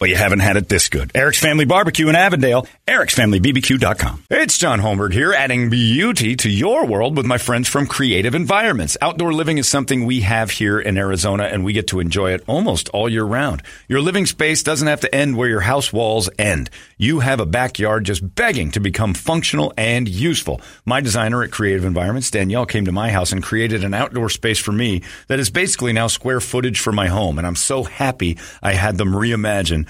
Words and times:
but 0.00 0.08
you 0.08 0.16
haven't 0.16 0.40
had 0.40 0.56
it 0.56 0.66
this 0.70 0.88
good. 0.88 1.12
Eric's 1.14 1.38
Family 1.38 1.66
Barbecue 1.66 2.08
in 2.08 2.16
Avondale, 2.16 2.66
ericsfamilybbq.com. 2.88 4.24
It's 4.30 4.56
John 4.56 4.80
Holmberg 4.80 5.12
here, 5.12 5.34
adding 5.34 5.68
beauty 5.68 6.36
to 6.36 6.48
your 6.48 6.86
world 6.86 7.18
with 7.18 7.26
my 7.26 7.36
friends 7.36 7.68
from 7.68 7.86
Creative 7.86 8.34
Environments. 8.34 8.96
Outdoor 9.02 9.34
living 9.34 9.58
is 9.58 9.68
something 9.68 10.06
we 10.06 10.22
have 10.22 10.52
here 10.52 10.80
in 10.80 10.96
Arizona, 10.96 11.44
and 11.44 11.66
we 11.66 11.74
get 11.74 11.88
to 11.88 12.00
enjoy 12.00 12.32
it 12.32 12.42
almost 12.46 12.88
all 12.88 13.10
year 13.10 13.24
round. 13.24 13.62
Your 13.88 14.00
living 14.00 14.24
space 14.24 14.62
doesn't 14.62 14.88
have 14.88 15.00
to 15.00 15.14
end 15.14 15.36
where 15.36 15.50
your 15.50 15.60
house 15.60 15.92
walls 15.92 16.30
end. 16.38 16.70
You 16.96 17.20
have 17.20 17.38
a 17.38 17.46
backyard 17.46 18.04
just 18.04 18.34
begging 18.34 18.70
to 18.70 18.80
become 18.80 19.12
functional 19.12 19.74
and 19.76 20.08
useful. 20.08 20.62
My 20.86 21.02
designer 21.02 21.42
at 21.42 21.50
Creative 21.50 21.84
Environments, 21.84 22.30
Danielle, 22.30 22.64
came 22.64 22.86
to 22.86 22.92
my 22.92 23.10
house 23.10 23.32
and 23.32 23.42
created 23.42 23.84
an 23.84 23.92
outdoor 23.92 24.30
space 24.30 24.58
for 24.58 24.72
me 24.72 25.02
that 25.26 25.38
is 25.38 25.50
basically 25.50 25.92
now 25.92 26.06
square 26.06 26.40
footage 26.40 26.80
for 26.80 26.90
my 26.90 27.08
home, 27.08 27.36
and 27.36 27.46
I'm 27.46 27.54
so 27.54 27.84
happy 27.84 28.38
I 28.62 28.72
had 28.72 28.96
them 28.96 29.12
reimagine 29.12 29.89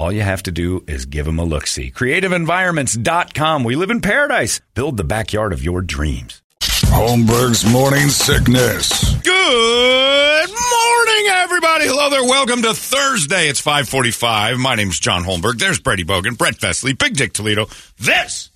All 0.00 0.12
you 0.12 0.22
have 0.22 0.44
to 0.44 0.52
do 0.52 0.84
is 0.86 1.06
give 1.06 1.26
them 1.26 1.40
a 1.40 1.44
look 1.44 1.66
see. 1.66 1.90
CreativeEnvironments.com. 1.90 3.64
We 3.64 3.74
live 3.74 3.90
in 3.90 4.00
paradise. 4.00 4.60
Build 4.74 4.96
the 4.96 5.02
backyard 5.02 5.52
of 5.52 5.64
your 5.64 5.82
dreams. 5.82 6.40
Holmberg's 6.60 7.68
morning 7.68 8.08
sickness. 8.08 9.12
Good 9.22 10.50
morning, 10.50 11.26
everybody. 11.30 11.86
Hello 11.88 12.10
there. 12.10 12.22
Welcome 12.22 12.62
to 12.62 12.74
Thursday. 12.74 13.48
It's 13.48 13.60
545. 13.60 14.58
My 14.58 14.76
name's 14.76 15.00
John 15.00 15.24
Holmberg. 15.24 15.58
There's 15.58 15.80
Brady 15.80 16.04
Bogan, 16.04 16.38
Brett 16.38 16.58
Vesely, 16.58 16.96
Big 16.96 17.16
Dick 17.16 17.32
Toledo. 17.32 17.66
This 17.98 18.50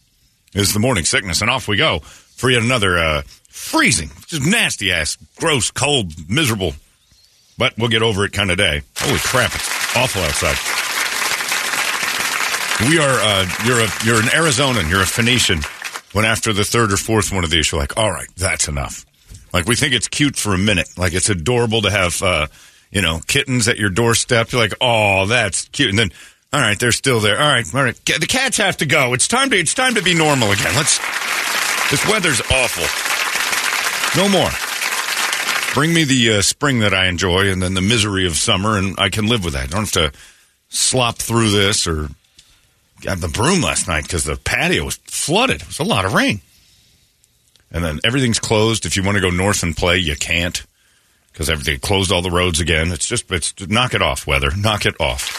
is 0.55 0.73
the 0.73 0.79
morning 0.79 1.05
sickness, 1.05 1.41
and 1.41 1.51
off 1.51 1.67
we 1.67 1.77
go 1.77 1.99
for 1.99 2.51
yet 2.51 2.63
another 2.63 2.97
uh, 2.97 3.23
freezing, 3.49 4.11
just 4.29 4.47
nasty 4.47 4.93
ass, 4.93 5.19
gross, 5.41 5.73
cold, 5.73 6.13
miserable, 6.31 6.75
but 7.59 7.75
we'll 7.77 7.89
get 7.89 8.03
over 8.03 8.25
it 8.25 8.33
kind 8.33 8.53
of 8.53 8.59
day. 8.59 8.83
Holy 8.97 9.19
crap, 9.19 9.53
it's 9.53 9.97
awful 9.97 10.23
outside. 10.23 10.82
We 12.89 12.99
are, 12.99 13.19
uh, 13.21 13.47
you're 13.65 13.81
a, 13.81 13.89
you're 14.05 14.21
an 14.21 14.29
Arizonan, 14.29 14.91
you're 14.91 15.03
a 15.03 15.07
Phoenician. 15.07 15.61
When 16.13 16.25
after 16.25 16.53
the 16.53 16.65
third 16.65 16.93
or 16.93 16.97
fourth 16.97 17.33
one 17.33 17.45
of 17.45 17.51
these, 17.51 17.71
you're 17.73 17.81
like, 17.81 17.97
all 17.97 18.11
right, 18.11 18.29
that's 18.37 18.69
enough. 18.69 19.07
Like 19.53 19.67
we 19.67 19.77
think 19.77 19.95
it's 19.95 20.09
cute 20.09 20.37
for 20.37 20.55
a 20.55 20.59
minute. 20.59 20.89
Like 20.97 21.15
it's 21.15 21.31
adorable 21.31 21.83
to 21.83 21.91
have, 21.91 22.23
uh, 22.23 22.47
you 22.91 23.01
know, 23.03 23.21
kittens 23.27 23.69
at 23.69 23.79
your 23.79 23.91
doorstep. 23.91 24.53
You're 24.53 24.61
like, 24.61 24.75
oh, 24.81 25.27
that's 25.27 25.69
cute. 25.69 25.91
And 25.91 25.99
then, 25.99 26.13
all 26.53 26.61
right, 26.61 26.79
they're 26.79 26.93
still 26.93 27.21
there. 27.21 27.41
All 27.41 27.49
right, 27.49 27.75
all 27.75 27.83
right. 27.83 27.97
The 28.05 28.27
cats 28.29 28.59
have 28.59 28.77
to 28.79 28.87
go. 28.87 29.15
It's 29.15 29.29
time 29.29 29.51
to, 29.51 29.57
it's 29.57 29.75
time 29.75 29.95
to 29.95 30.03
be 30.03 30.15
normal 30.15 30.51
again. 30.51 30.75
Let's, 30.75 30.99
this 31.91 32.07
weather's 32.09 32.41
awful. 32.41 32.85
No 34.21 34.29
more. 34.29 34.51
Bring 35.75 35.95
me 35.95 36.05
the 36.05 36.39
uh, 36.39 36.43
spring 36.43 36.81
that 36.81 36.93
I 36.93 37.07
enjoy 37.07 37.51
and 37.51 37.63
then 37.63 37.73
the 37.73 37.81
misery 37.81 38.27
of 38.27 38.37
summer 38.37 38.77
and 38.77 38.95
I 38.99 39.09
can 39.09 39.27
live 39.27 39.45
with 39.45 39.55
that. 39.55 39.65
I 39.65 39.67
don't 39.67 39.91
have 39.91 39.93
to 39.93 40.13
slop 40.69 41.17
through 41.17 41.51
this 41.51 41.87
or 41.87 42.09
got 43.03 43.21
the 43.21 43.29
broom 43.29 43.61
last 43.61 43.89
night 43.89 44.05
because 44.05 44.25
the 44.25 44.37
patio 44.37 44.85
was 44.85 44.97
flooded. 44.97 45.63
It 45.63 45.67
was 45.67 45.79
a 45.79 45.85
lot 45.85 46.05
of 46.05 46.15
rain. 46.15 46.41
And 47.71 47.85
then 47.85 48.01
everything's 48.05 48.39
closed. 48.39 48.87
If 48.87 48.97
you 48.97 49.03
want 49.03 49.17
to 49.17 49.21
go 49.21 49.31
north 49.31 49.63
and 49.63 49.77
play, 49.77 49.99
you 49.99 50.17
can't 50.17 50.65
because 51.33 51.49
everything 51.49 51.81
closed 51.81 52.13
all 52.13 52.23
the 52.23 52.31
roads 52.31 52.61
again. 52.61 52.93
It's 52.93 53.07
just, 53.07 53.31
it's 53.33 53.55
knock 53.69 53.95
it 53.95 54.03
off, 54.03 54.27
weather. 54.27 54.51
Knock 54.57 54.87
it 54.87 55.01
off. 55.01 55.31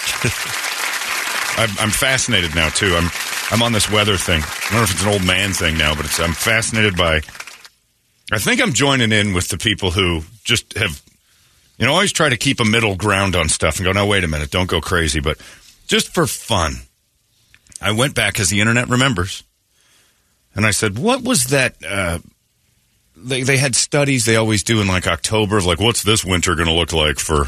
I'm, 1.59 1.69
I'm, 1.79 1.91
fascinated 1.91 2.55
now 2.55 2.69
too. 2.69 2.95
I'm, 2.95 3.11
I'm 3.51 3.61
on 3.61 3.73
this 3.73 3.91
weather 3.91 4.17
thing. 4.17 4.41
I 4.41 4.67
don't 4.69 4.77
know 4.77 4.83
if 4.83 4.91
it's 4.91 5.03
an 5.03 5.09
old 5.09 5.25
man 5.25 5.53
thing 5.53 5.77
now, 5.77 5.93
but 5.93 6.19
I'm 6.19 6.33
fascinated 6.33 6.97
by. 6.97 7.21
I 8.31 8.39
think 8.39 8.59
I'm 8.59 8.73
joining 8.73 9.11
in 9.11 9.33
with 9.33 9.49
the 9.49 9.59
people 9.59 9.91
who 9.91 10.21
just 10.43 10.75
have, 10.75 11.03
you 11.77 11.85
know, 11.85 11.93
always 11.93 12.11
try 12.11 12.29
to 12.29 12.37
keep 12.37 12.59
a 12.59 12.65
middle 12.65 12.95
ground 12.95 13.35
on 13.35 13.49
stuff 13.49 13.77
and 13.77 13.85
go, 13.85 13.91
no, 13.91 14.07
wait 14.07 14.23
a 14.23 14.27
minute, 14.27 14.49
don't 14.49 14.69
go 14.69 14.81
crazy, 14.81 15.19
but 15.19 15.37
just 15.85 16.11
for 16.11 16.25
fun 16.25 16.77
I 17.83 17.91
went 17.91 18.15
back 18.15 18.39
as 18.39 18.49
the 18.49 18.59
internet 18.61 18.89
remembers, 18.89 19.43
and 20.55 20.65
I 20.65 20.71
said, 20.71 20.97
"What 20.97 21.21
was 21.23 21.45
that?" 21.45 21.75
Uh, 21.87 22.19
they 23.15 23.43
they 23.43 23.57
had 23.57 23.75
studies 23.75 24.25
they 24.25 24.35
always 24.35 24.63
do 24.63 24.81
in 24.81 24.87
like 24.87 25.07
October 25.07 25.57
of 25.57 25.65
like, 25.65 25.79
what's 25.79 26.03
this 26.03 26.23
winter 26.25 26.55
going 26.55 26.67
to 26.67 26.73
look 26.73 26.93
like 26.93 27.19
for 27.19 27.43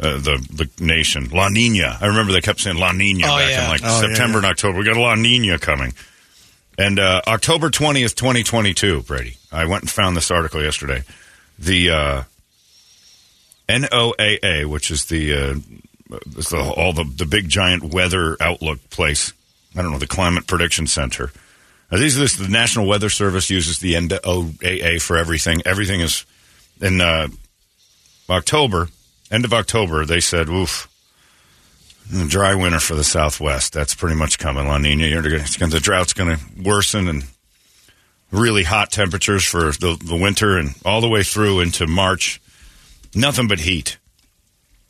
uh, 0.00 0.16
the 0.18 0.46
the 0.52 0.68
nation? 0.84 1.28
La 1.30 1.48
Nina. 1.48 1.98
I 2.00 2.06
remember 2.06 2.32
they 2.32 2.40
kept 2.40 2.60
saying 2.60 2.76
La 2.78 2.92
Nina 2.92 3.26
Oh, 3.26 3.36
back 3.38 3.50
yeah. 3.50 3.64
in 3.64 3.70
like 3.70 3.80
Oh, 3.84 4.00
September 4.00 4.24
yeah, 4.24 4.32
yeah. 4.32 4.36
and 4.38 4.46
October. 4.46 4.78
We 4.78 4.84
got 4.84 4.96
a 4.96 5.00
La 5.00 5.14
Nina 5.14 5.58
coming. 5.58 5.92
And 6.78 6.98
uh, 6.98 7.22
October 7.26 7.70
twentieth, 7.70 8.14
twenty 8.16 8.42
twenty 8.42 8.74
two, 8.74 9.02
Brady. 9.02 9.36
I 9.50 9.64
went 9.64 9.84
and 9.84 9.90
found 9.90 10.16
this 10.16 10.30
article 10.30 10.62
yesterday. 10.62 11.04
The 11.58 11.90
uh, 11.90 12.22
NOAA, 13.68 14.66
which 14.66 14.90
is 14.90 15.06
the, 15.06 15.34
uh, 15.34 15.54
it's 16.10 16.50
the 16.50 16.58
all 16.58 16.92
the 16.92 17.04
the 17.04 17.26
big 17.26 17.48
giant 17.48 17.92
weather 17.92 18.36
outlook 18.40 18.90
place. 18.90 19.32
I 19.76 19.82
don't 19.82 19.92
know 19.92 19.98
the 19.98 20.06
Climate 20.06 20.46
Prediction 20.46 20.86
Center. 20.86 21.32
Now, 21.90 21.98
these 21.98 22.16
are 22.16 22.20
this, 22.20 22.34
the 22.34 22.48
National 22.48 22.86
Weather 22.86 23.10
Service 23.10 23.48
uses 23.48 23.78
the 23.78 23.94
NOAA 23.94 25.00
for 25.00 25.16
everything. 25.16 25.62
Everything 25.64 26.00
is 26.00 26.26
in 26.80 27.00
uh, 27.00 27.28
October, 28.28 28.88
end 29.30 29.44
of 29.44 29.52
October. 29.52 30.04
They 30.04 30.20
said, 30.20 30.48
"Oof, 30.48 30.88
dry 32.28 32.54
winter 32.54 32.80
for 32.80 32.94
the 32.94 33.04
Southwest. 33.04 33.72
That's 33.72 33.94
pretty 33.94 34.16
much 34.16 34.38
coming. 34.38 34.66
La 34.66 34.78
Nina, 34.78 35.06
you're 35.06 35.22
gonna, 35.22 35.44
gonna, 35.58 35.72
the 35.72 35.80
drought's 35.80 36.12
going 36.12 36.36
to 36.36 36.44
worsen, 36.62 37.08
and 37.08 37.24
really 38.32 38.64
hot 38.64 38.90
temperatures 38.90 39.44
for 39.44 39.70
the, 39.72 39.96
the 40.04 40.16
winter, 40.16 40.58
and 40.58 40.74
all 40.84 41.00
the 41.00 41.08
way 41.08 41.22
through 41.22 41.60
into 41.60 41.86
March. 41.86 42.40
Nothing 43.14 43.48
but 43.48 43.60
heat." 43.60 43.98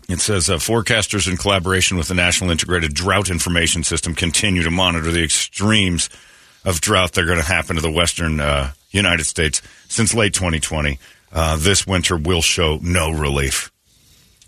It 0.09 0.21
says 0.21 0.49
uh, 0.49 0.57
forecasters 0.57 1.29
in 1.29 1.37
collaboration 1.37 1.97
with 1.97 2.09
the 2.09 2.15
National 2.15 2.51
Integrated 2.51 2.95
Drought 2.95 3.29
Information 3.29 3.83
System 3.83 4.15
continue 4.15 4.63
to 4.63 4.71
monitor 4.71 5.11
the 5.11 5.25
extremes 5.25 6.09
of 6.65 6.81
drought 6.81 7.13
that 7.13 7.23
are 7.23 7.27
going 7.27 7.39
to 7.41 7.45
happen 7.45 7.77
to 7.77 7.83
the 7.83 7.91
western 7.91 8.39
uh, 8.41 8.73
United 8.91 9.25
States 9.25 9.63
since 9.89 10.15
late 10.15 10.33
2020. 10.35 10.99
Uh, 11.33 11.57
this 11.57 11.87
winter 11.87 12.17
will 12.17 12.43
show 12.43 12.79
no 12.83 13.11
relief. 13.11 13.73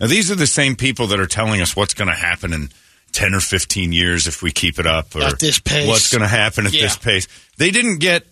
Now, 0.00 0.06
these 0.06 0.30
are 0.30 0.36
the 0.36 0.46
same 0.46 0.76
people 0.76 1.08
that 1.08 1.18
are 1.18 1.26
telling 1.26 1.60
us 1.60 1.74
what's 1.74 1.94
going 1.94 2.08
to 2.08 2.14
happen 2.14 2.52
in 2.52 2.68
10 3.12 3.34
or 3.34 3.40
15 3.40 3.90
years 3.92 4.28
if 4.28 4.42
we 4.42 4.52
keep 4.52 4.78
it 4.78 4.86
up, 4.86 5.16
or 5.16 5.22
At 5.22 5.38
this 5.40 5.58
pace. 5.58 5.88
what's 5.88 6.12
going 6.12 6.22
to 6.22 6.28
happen 6.28 6.66
at 6.66 6.72
Yeah. 6.72 6.82
this 6.82 6.96
pace. 6.96 7.26
They 7.56 7.72
didn't 7.72 7.98
get 7.98 8.24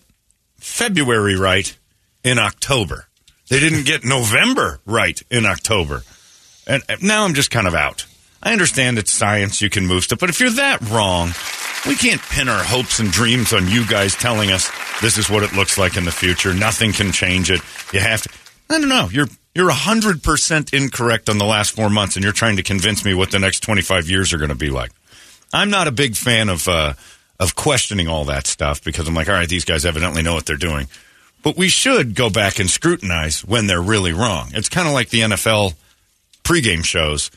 February 0.59 1.35
right 1.35 1.75
in 2.23 2.39
October. 2.39 3.07
They 3.49 3.59
didn't 3.59 3.85
get 3.85 4.03
November 4.05 4.79
right 4.85 5.21
in 5.29 5.45
October. 5.45 6.03
And 6.67 6.83
now 7.01 7.23
I'm 7.23 7.33
just 7.33 7.49
kind 7.49 7.65
of 7.65 7.73
out. 7.73 8.05
I 8.43 8.51
understand 8.51 8.99
it's 8.99 9.11
science, 9.11 9.61
you 9.61 9.69
can 9.69 9.87
move 9.87 10.03
stuff, 10.03 10.19
but 10.19 10.29
if 10.29 10.39
you're 10.39 10.51
that 10.51 10.81
wrong, 10.89 11.31
we 11.87 11.95
can't 11.95 12.21
pin 12.21 12.49
our 12.49 12.63
hopes 12.63 12.99
and 12.99 13.11
dreams 13.11 13.53
on 13.53 13.67
you 13.67 13.87
guys 13.87 14.13
telling 14.15 14.51
us 14.51 14.69
this 15.01 15.17
is 15.17 15.29
what 15.29 15.43
it 15.43 15.53
looks 15.53 15.77
like 15.77 15.97
in 15.97 16.05
the 16.05 16.11
future. 16.11 16.53
Nothing 16.53 16.91
can 16.91 17.11
change 17.11 17.49
it. 17.49 17.61
You 17.93 17.99
have 17.99 18.21
to. 18.23 18.29
I 18.69 18.79
don't 18.79 18.89
know. 18.89 19.09
You're 19.11 19.27
you're 19.55 19.71
hundred 19.71 20.21
percent 20.21 20.73
incorrect 20.73 21.29
on 21.29 21.37
the 21.37 21.45
last 21.45 21.71
four 21.71 21.89
months, 21.89 22.15
and 22.15 22.23
you're 22.23 22.33
trying 22.33 22.57
to 22.57 22.63
convince 22.63 23.05
me 23.05 23.13
what 23.13 23.31
the 23.31 23.39
next 23.39 23.61
25 23.61 24.09
years 24.09 24.33
are 24.33 24.37
going 24.37 24.49
to 24.49 24.55
be 24.55 24.69
like. 24.69 24.91
I'm 25.53 25.69
not 25.69 25.87
a 25.87 25.91
big 25.91 26.15
fan 26.15 26.49
of 26.49 26.67
uh, 26.67 26.93
of 27.39 27.55
questioning 27.55 28.07
all 28.07 28.25
that 28.25 28.47
stuff 28.47 28.83
because 28.83 29.07
I'm 29.07 29.13
like, 29.13 29.29
all 29.29 29.35
right, 29.35 29.49
these 29.49 29.65
guys 29.65 29.85
evidently 29.85 30.21
know 30.21 30.33
what 30.33 30.45
they're 30.45 30.57
doing. 30.57 30.87
But 31.43 31.55
we 31.55 31.69
should 31.69 32.15
go 32.15 32.29
back 32.29 32.59
and 32.59 32.69
scrutinize 32.69 33.45
when 33.45 33.67
they're 33.67 33.81
really 33.81 34.11
wrong. 34.11 34.49
It's 34.53 34.69
kind 34.69 34.87
of 34.87 34.93
like 34.93 35.09
the 35.09 35.21
NFL 35.21 35.75
pregame 36.47 36.83
shows, 36.83 37.29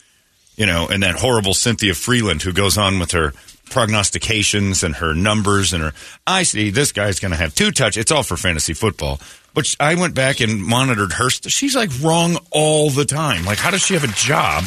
you 0.55 0.67
know, 0.67 0.87
and 0.87 1.03
that 1.03 1.17
horrible 1.17 1.53
Cynthia 1.53 1.95
Frelund 1.95 2.43
who 2.43 2.53
goes 2.53 2.79
on 2.79 3.01
with 3.01 3.11
her 3.11 3.33
prognostications 3.71 4.85
and 4.85 4.97
her 4.97 5.15
numbers 5.15 5.73
and 5.73 5.83
her. 5.83 5.93
I 6.27 6.45
see 6.45 6.71
this 6.71 6.93
guy's 6.93 7.19
going 7.19 7.33
to 7.33 7.37
have 7.37 7.55
two 7.55 7.73
touch. 7.73 7.97
It's 7.97 8.13
all 8.13 8.23
for 8.23 8.37
fantasy 8.37 8.73
football. 8.73 9.21
But 9.53 9.75
I 9.81 9.97
went 9.97 10.15
back 10.15 10.41
and 10.41 10.63
monitored 10.63 11.15
her. 11.15 11.29
She's 11.29 11.75
like 11.75 11.91
wrong 12.01 12.39
all 12.53 12.91
the 12.91 13.05
time. 13.05 13.45
Like, 13.45 13.59
how 13.59 13.73
does 13.73 13.83
she 13.83 13.95
have 13.95 14.05
a 14.05 14.15
job 14.15 14.63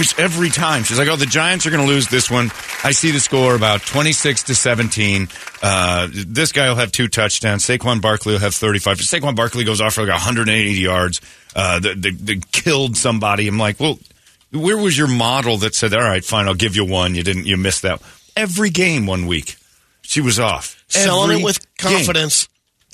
Which 0.00 0.18
every 0.18 0.48
time 0.48 0.82
she's 0.82 0.98
like, 0.98 1.08
"Oh, 1.08 1.16
the 1.16 1.26
Giants 1.26 1.66
are 1.66 1.70
going 1.70 1.86
to 1.86 1.92
lose 1.92 2.08
this 2.08 2.30
one." 2.30 2.50
I 2.82 2.92
see 2.92 3.10
the 3.10 3.20
score 3.20 3.54
about 3.54 3.82
twenty-six 3.82 4.44
to 4.44 4.54
seventeen. 4.54 5.28
Uh, 5.62 6.08
this 6.10 6.52
guy 6.52 6.70
will 6.70 6.76
have 6.76 6.90
two 6.90 7.06
touchdowns. 7.06 7.66
Saquon 7.66 8.00
Barkley 8.00 8.32
will 8.32 8.40
have 8.40 8.54
thirty-five. 8.54 8.96
Saquon 8.96 9.36
Barkley 9.36 9.64
goes 9.64 9.82
off 9.82 9.92
for 9.92 10.00
like 10.00 10.10
one 10.10 10.18
hundred 10.18 10.48
and 10.48 10.56
eighty 10.56 10.80
yards. 10.80 11.20
Uh, 11.54 11.80
they, 11.80 11.92
they, 11.92 12.10
they 12.12 12.40
killed 12.50 12.96
somebody. 12.96 13.46
I'm 13.46 13.58
like, 13.58 13.78
well, 13.78 13.98
where 14.52 14.78
was 14.78 14.96
your 14.96 15.06
model 15.06 15.58
that 15.58 15.74
said, 15.74 15.92
"All 15.92 16.00
right, 16.00 16.24
fine, 16.24 16.48
I'll 16.48 16.54
give 16.54 16.76
you 16.76 16.86
one. 16.86 17.14
You 17.14 17.22
didn't. 17.22 17.44
You 17.44 17.58
missed 17.58 17.82
that." 17.82 18.00
Every 18.34 18.70
game 18.70 19.04
one 19.04 19.26
week, 19.26 19.56
she 20.00 20.22
was 20.22 20.40
off. 20.40 20.82
Selling 20.88 21.30
Every 21.30 21.42
it 21.42 21.44
with 21.44 21.76
game. 21.76 21.92
confidence. 21.92 22.48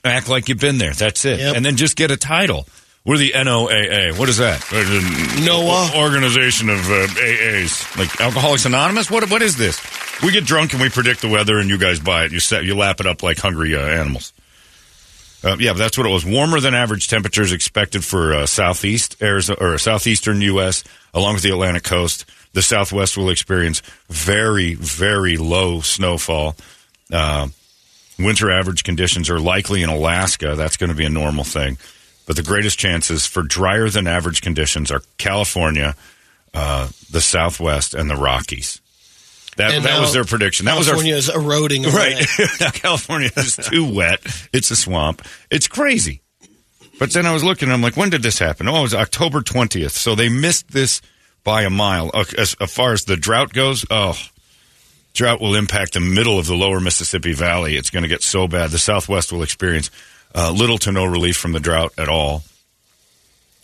Act 0.04 0.28
like 0.28 0.48
you've 0.48 0.58
been 0.60 0.78
there. 0.78 0.92
That's 0.92 1.24
it. 1.24 1.38
Yep. 1.38 1.54
And 1.56 1.64
then 1.64 1.76
just 1.76 1.96
get 1.96 2.10
a 2.10 2.16
title. 2.16 2.66
We're 3.06 3.18
the 3.18 3.30
NOAA. 3.36 4.18
What 4.18 4.28
is 4.28 4.38
that? 4.38 4.60
NOAA. 4.60 6.02
Organization 6.02 6.68
of 6.68 6.80
uh, 6.90 7.06
AAs. 7.06 7.96
Like 7.96 8.20
Alcoholics 8.20 8.64
Anonymous? 8.64 9.08
What 9.08 9.30
What 9.30 9.42
is 9.42 9.56
this? 9.56 9.80
We 10.24 10.32
get 10.32 10.44
drunk 10.44 10.72
and 10.72 10.82
we 10.82 10.88
predict 10.88 11.20
the 11.20 11.28
weather 11.28 11.60
and 11.60 11.70
you 11.70 11.78
guys 11.78 12.00
buy 12.00 12.24
it. 12.24 12.32
You 12.32 12.40
set, 12.40 12.64
you 12.64 12.74
lap 12.74 12.98
it 12.98 13.06
up 13.06 13.22
like 13.22 13.38
hungry 13.38 13.76
uh, 13.76 13.80
animals. 13.80 14.32
Uh, 15.44 15.56
yeah, 15.60 15.70
but 15.72 15.78
that's 15.78 15.96
what 15.96 16.04
it 16.04 16.10
was. 16.10 16.26
Warmer 16.26 16.58
than 16.58 16.74
average 16.74 17.06
temperatures 17.06 17.52
expected 17.52 18.04
for 18.04 18.34
uh, 18.34 18.46
southeast 18.46 19.22
Arizona 19.22 19.58
or 19.60 19.78
southeastern 19.78 20.40
U.S. 20.40 20.82
along 21.14 21.34
with 21.34 21.44
the 21.44 21.50
Atlantic 21.50 21.84
coast. 21.84 22.24
The 22.54 22.62
Southwest 22.62 23.16
will 23.16 23.30
experience 23.30 23.82
very, 24.08 24.74
very 24.74 25.36
low 25.36 25.80
snowfall. 25.80 26.56
Uh, 27.12 27.48
winter 28.18 28.50
average 28.50 28.82
conditions 28.82 29.30
are 29.30 29.38
likely 29.38 29.84
in 29.84 29.90
Alaska. 29.90 30.56
That's 30.56 30.76
going 30.76 30.90
to 30.90 30.96
be 30.96 31.04
a 31.04 31.10
normal 31.10 31.44
thing. 31.44 31.78
But 32.26 32.36
the 32.36 32.42
greatest 32.42 32.78
chances 32.78 33.24
for 33.24 33.42
drier 33.42 33.88
than 33.88 34.06
average 34.06 34.42
conditions 34.42 34.90
are 34.90 35.02
California, 35.16 35.94
uh, 36.52 36.88
the 37.10 37.20
Southwest, 37.20 37.94
and 37.94 38.10
the 38.10 38.16
Rockies. 38.16 38.80
That, 39.56 39.72
And 39.72 39.84
that 39.84 40.00
was 40.00 40.12
their 40.12 40.24
prediction. 40.24 40.66
That 40.66 40.76
was 40.76 40.88
our 40.88 40.94
California 40.94 41.16
is 41.16 41.28
eroding. 41.30 41.84
away. 41.86 41.94
Right. 41.94 42.26
now 42.60 42.70
California 42.74 43.30
is 43.36 43.56
too 43.56 43.90
wet. 43.90 44.20
It's 44.52 44.70
a 44.70 44.76
swamp. 44.76 45.22
It's 45.50 45.66
crazy. 45.66 46.20
But 46.98 47.12
then 47.12 47.26
I 47.26 47.32
was 47.32 47.44
looking, 47.44 47.70
I'm 47.70 47.80
like, 47.82 47.96
when 47.96 48.10
did 48.10 48.22
this 48.22 48.38
happen? 48.38 48.68
Oh, 48.68 48.78
it 48.80 48.82
was 48.82 48.94
October 48.94 49.40
20th. 49.40 49.92
So 49.92 50.14
they 50.14 50.28
missed 50.28 50.72
this 50.72 51.00
by 51.44 51.62
a 51.62 51.70
mile. 51.70 52.10
Uh, 52.12 52.24
As, 52.36 52.54
as 52.60 52.72
far 52.72 52.92
as 52.92 53.04
the 53.04 53.16
drought 53.16 53.52
goes, 53.52 53.86
oh, 53.90 54.18
drought 55.14 55.40
will 55.40 55.54
impact 55.54 55.94
the 55.94 56.00
middle 56.00 56.38
of 56.38 56.46
the 56.46 56.54
lower 56.54 56.80
Mississippi 56.80 57.32
Valley. 57.32 57.76
It's 57.76 57.90
going 57.90 58.02
to 58.02 58.08
get 58.08 58.22
so 58.22 58.46
bad. 58.48 58.70
The 58.70 58.78
Southwest 58.78 59.32
will 59.32 59.42
experience 59.42 59.90
uh, 60.36 60.52
little 60.52 60.78
to 60.78 60.92
no 60.92 61.04
relief 61.06 61.36
from 61.36 61.52
the 61.52 61.60
drought 61.60 61.92
at 61.98 62.08
all. 62.08 62.42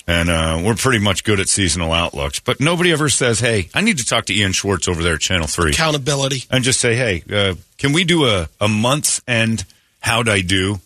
And 0.06 0.30
uh, 0.30 0.60
we're 0.64 0.74
pretty 0.74 0.98
much 0.98 1.22
good 1.22 1.38
at 1.38 1.48
seasonal 1.48 1.92
outlooks. 1.92 2.40
But 2.40 2.58
nobody 2.58 2.90
ever 2.90 3.08
says, 3.08 3.38
hey, 3.38 3.69
I 3.72 3.82
need 3.82 3.98
to 3.98 4.04
talk 4.04 4.24
to 4.26 4.34
Ian 4.34 4.50
Schwartz 4.52 4.88
over 4.88 5.00
there 5.02 5.14
at 5.14 5.20
Channel 5.20 5.46
3 5.46 5.70
Accountability. 5.70 6.42
and 6.50 6.64
just 6.64 6.80
say, 6.80 6.96
hey, 6.96 7.22
uh, 7.32 7.54
can 7.78 7.92
we 7.92 8.02
do 8.02 8.26
a, 8.26 8.48
a 8.60 8.66
month's 8.66 9.22
end 9.28 9.64
how'd 10.00 10.28
I 10.28 10.40
do? 10.40 10.80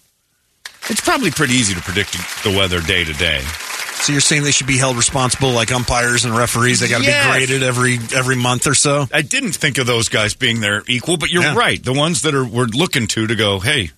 It's 0.89 1.01
probably 1.01 1.31
pretty 1.31 1.55
easy 1.55 1.75
to 1.75 1.81
predict 1.81 2.13
the 2.45 2.51
weather 2.57 2.81
day 2.83 3.05
to 3.05 3.13
day. 3.15 3.41
So 3.41 4.13
you're 4.13 4.21
saying 4.21 4.43
they 4.45 4.51
should 4.53 4.67
be 4.67 4.77
held 4.77 4.99
responsible, 4.99 5.51
like 5.53 5.73
umpires 5.73 6.27
and 6.27 6.37
referees? 6.37 6.81
They 6.81 6.89
got 6.89 6.99
to 6.99 7.05
Yes. 7.05 7.25
be 7.25 7.31
graded 7.33 7.63
every 7.63 7.99
every 8.15 8.37
month 8.37 8.67
or 8.67 8.75
so. 8.75 9.09
I 9.13 9.23
didn't 9.23 9.53
think 9.53 9.79
of 9.79 9.87
those 9.87 10.11
guys 10.11 10.35
being 10.35 10.61
their 10.61 10.83
equal, 10.87 11.17
but 11.17 11.31
you're 11.31 11.43
Yeah. 11.43 11.55
right. 11.57 11.83
The 11.83 11.95
ones 11.95 12.23
that 12.23 12.35
are 12.35 12.45
we're 12.45 12.67
looking 12.67 13.07
to 13.09 13.27
to 13.27 13.35
go, 13.35 13.59
hey, 13.59 13.91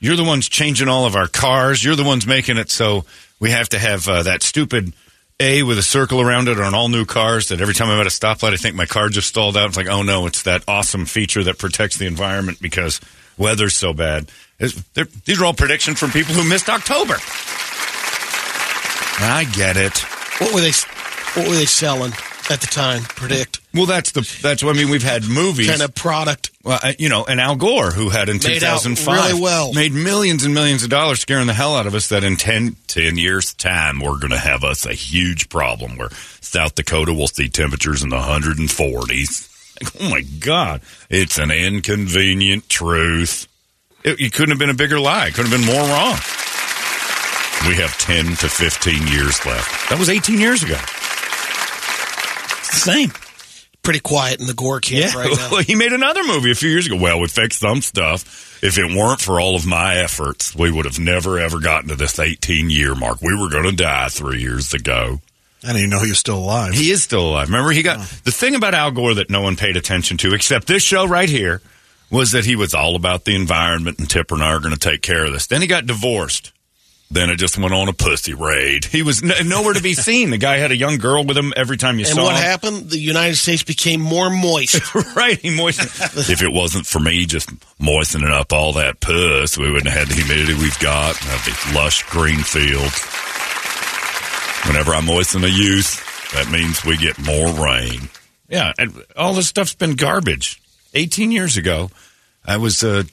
you're 0.00 0.16
the 0.16 0.24
ones 0.24 0.48
changing 0.48 0.88
all 0.88 1.06
of 1.06 1.14
our 1.14 1.28
cars. 1.28 1.84
You're 1.84 1.96
the 1.96 2.04
ones 2.04 2.26
making 2.26 2.56
it 2.56 2.70
so 2.70 3.04
we 3.38 3.50
have 3.50 3.68
to 3.70 3.78
have 3.78 4.08
uh, 4.08 4.22
that 4.24 4.42
stupid 4.42 4.92
A 5.38 5.62
with 5.62 5.78
a 5.78 5.82
circle 5.82 6.20
around 6.20 6.48
it 6.48 6.58
on 6.60 6.74
all 6.74 6.88
new 6.88 7.04
cars 7.04 7.48
that 7.48 7.60
every 7.60 7.74
time 7.74 7.88
I'm 7.88 8.00
at 8.00 8.06
a 8.06 8.10
stoplight, 8.10 8.52
I 8.52 8.56
think 8.56 8.74
my 8.74 8.86
car 8.86 9.08
just 9.08 9.28
stalled 9.28 9.56
out. 9.56 9.68
It's 9.68 9.76
like, 9.76 9.88
oh 9.88 10.02
no, 10.02 10.26
it's 10.26 10.42
that 10.42 10.64
awesome 10.66 11.06
feature 11.06 11.44
that 11.44 11.58
protects 11.58 11.96
the 11.98 12.06
environment 12.06 12.60
because 12.60 13.00
weather's 13.38 13.74
so 13.74 13.92
bad. 13.92 14.30
These 14.58 15.40
are 15.40 15.44
all 15.44 15.54
predictions 15.54 15.98
from 15.98 16.10
people 16.10 16.34
who 16.34 16.48
missed 16.48 16.68
October. 16.68 17.14
I 19.22 19.44
get 19.54 19.76
it. 19.76 19.98
What 20.40 20.54
were 20.54 20.60
they? 20.60 20.72
What 21.34 21.48
were 21.48 21.54
they 21.54 21.66
selling 21.66 22.12
at 22.50 22.60
the 22.60 22.66
time? 22.66 23.02
Predict 23.02 23.60
Well, 23.74 23.86
that's 23.86 24.12
the 24.12 24.20
that's 24.42 24.62
what 24.64 24.74
I 24.74 24.78
mean. 24.78 24.90
We've 24.90 25.02
had 25.02 25.28
movies. 25.28 25.68
kind 25.68 25.82
of 25.82 25.94
product. 25.94 26.49
Well, 26.62 26.78
uh, 26.82 26.92
you 26.98 27.08
know, 27.08 27.24
and 27.24 27.40
Al 27.40 27.56
Gore, 27.56 27.90
who 27.90 28.10
had 28.10 28.28
in 28.28 28.36
Made 28.36 28.42
2005, 28.42 29.30
really 29.30 29.40
well. 29.40 29.72
made 29.72 29.92
millions 29.92 30.44
and 30.44 30.52
millions 30.52 30.82
of 30.82 30.90
dollars 30.90 31.20
scaring 31.20 31.46
the 31.46 31.54
hell 31.54 31.74
out 31.74 31.86
of 31.86 31.94
us 31.94 32.08
that 32.08 32.22
in 32.22 32.36
10, 32.36 32.76
10 32.86 33.16
years' 33.16 33.54
time, 33.54 33.98
we're 34.00 34.18
going 34.18 34.30
to 34.32 34.38
have 34.38 34.62
us 34.62 34.84
a 34.84 34.92
huge 34.92 35.48
problem 35.48 35.96
where 35.96 36.10
South 36.42 36.74
Dakota 36.74 37.14
will 37.14 37.28
see 37.28 37.48
temperatures 37.48 38.02
in 38.02 38.10
the 38.10 38.16
140s. 38.16 39.48
Like, 39.82 39.92
oh, 40.02 40.10
my 40.10 40.20
God. 40.20 40.82
It's 41.08 41.38
an 41.38 41.50
inconvenient 41.50 42.68
truth. 42.68 43.48
It, 44.04 44.20
it 44.20 44.32
couldn't 44.34 44.50
have 44.50 44.58
been 44.58 44.70
a 44.70 44.74
bigger 44.74 45.00
lie. 45.00 45.28
It 45.28 45.34
couldn't 45.34 45.50
have 45.50 45.60
been 45.60 45.74
more 45.74 45.82
wrong. 45.82 46.18
We 47.68 47.76
have 47.76 47.96
10 47.98 48.24
to 48.36 48.48
15 48.48 49.06
years 49.06 49.44
left. 49.46 49.90
That 49.90 49.98
was 49.98 50.10
18 50.10 50.38
years 50.38 50.62
ago. 50.62 50.76
It's 52.58 52.70
the 52.70 52.76
same. 52.76 53.12
Pretty 53.82 54.00
quiet 54.00 54.40
in 54.40 54.46
the 54.46 54.54
Gore 54.54 54.80
camp 54.80 55.14
right 55.14 55.30
now. 55.34 55.48
Well, 55.50 55.62
he 55.62 55.74
made 55.74 55.92
another 55.92 56.22
movie 56.24 56.50
a 56.50 56.54
few 56.54 56.68
years 56.68 56.86
ago. 56.86 56.96
Well, 57.00 57.18
we 57.20 57.28
fixed 57.28 57.60
some 57.60 57.80
stuff. 57.80 58.62
If 58.62 58.76
it 58.76 58.94
weren't 58.94 59.20
for 59.22 59.40
all 59.40 59.56
of 59.56 59.66
my 59.66 59.96
efforts, 59.96 60.54
we 60.54 60.70
would 60.70 60.84
have 60.84 60.98
never 60.98 61.38
ever 61.38 61.58
gotten 61.60 61.88
to 61.88 61.96
this 61.96 62.18
18 62.18 62.68
year 62.68 62.94
mark. 62.94 63.22
We 63.22 63.34
were 63.40 63.48
going 63.48 63.64
to 63.64 63.72
die 63.74 64.08
three 64.08 64.40
years 64.40 64.74
ago. 64.74 65.20
I 65.62 65.68
didn't 65.68 65.78
even 65.78 65.90
know 65.90 66.02
he 66.02 66.10
was 66.10 66.18
still 66.18 66.38
alive. 66.38 66.72
He 66.74 66.90
is 66.90 67.02
still 67.02 67.30
alive. 67.30 67.48
Remember, 67.48 67.70
he 67.70 67.82
got 67.82 67.98
the 68.24 68.30
thing 68.30 68.54
about 68.54 68.74
Al 68.74 68.90
Gore 68.90 69.14
that 69.14 69.28
no 69.30 69.42
one 69.42 69.56
paid 69.56 69.76
attention 69.76 70.16
to, 70.18 70.34
except 70.34 70.66
this 70.66 70.82
show 70.82 71.06
right 71.06 71.28
here, 71.28 71.60
was 72.10 72.32
that 72.32 72.44
he 72.44 72.56
was 72.56 72.74
all 72.74 72.96
about 72.96 73.24
the 73.24 73.34
environment 73.36 73.98
and 73.98 74.08
Tipper 74.08 74.34
and 74.34 74.42
I 74.44 74.52
are 74.52 74.60
going 74.60 74.72
to 74.74 74.78
take 74.78 75.02
care 75.02 75.24
of 75.24 75.32
this. 75.32 75.46
Then 75.46 75.60
he 75.60 75.66
got 75.66 75.86
divorced. 75.86 76.52
Then 77.12 77.28
it 77.28 77.36
just 77.36 77.58
went 77.58 77.74
on 77.74 77.88
a 77.88 77.92
pussy 77.92 78.34
raid. 78.34 78.84
He 78.84 79.02
was 79.02 79.20
n- 79.20 79.48
nowhere 79.48 79.74
to 79.74 79.82
be 79.82 79.94
seen. 80.08 80.30
The 80.30 80.38
guy 80.38 80.58
had 80.58 80.70
a 80.70 80.76
young 80.76 80.98
girl 80.98 81.24
with 81.24 81.36
him 81.36 81.52
every 81.56 81.76
time 81.76 81.98
you 81.98 82.04
And 82.06 82.14
saw 82.14 82.20
him. 82.20 82.26
And 82.28 82.34
what 82.34 82.42
happened? 82.42 82.90
The 82.90 82.98
United 82.98 83.34
States 83.34 83.64
became 83.64 84.00
more 84.00 84.30
moist. 84.30 84.94
right, 85.16 85.36
he 85.36 85.50
moistened. 85.56 85.88
if 86.30 86.40
it 86.42 86.52
wasn't 86.52 86.86
for 86.86 87.00
me 87.00 87.26
just 87.26 87.50
moistening 87.80 88.28
up 88.30 88.52
all 88.52 88.74
that 88.74 89.00
puss, 89.00 89.58
we 89.58 89.70
wouldn't 89.72 89.88
have 89.92 90.06
had 90.06 90.16
the 90.16 90.22
humidity 90.22 90.54
we've 90.54 90.78
got. 90.78 91.16
Have 91.16 91.44
these 91.44 91.74
lush 91.74 92.04
green 92.10 92.38
fields. 92.38 93.04
Whenever 94.66 94.94
I 94.94 95.00
moisten 95.00 95.42
a 95.42 95.48
youth, 95.48 96.04
that 96.32 96.48
means 96.50 96.84
we 96.84 96.96
get 96.96 97.18
more 97.18 97.48
rain. 97.64 98.08
Yeah, 98.48 98.72
and 98.78 99.04
all 99.16 99.34
this 99.34 99.48
stuff's 99.48 99.74
been 99.74 99.94
garbage. 99.96 100.60
18 100.94 101.32
years 101.32 101.56
ago, 101.56 101.90
I 102.44 102.56
was 102.58 102.84
uh, 102.84 103.04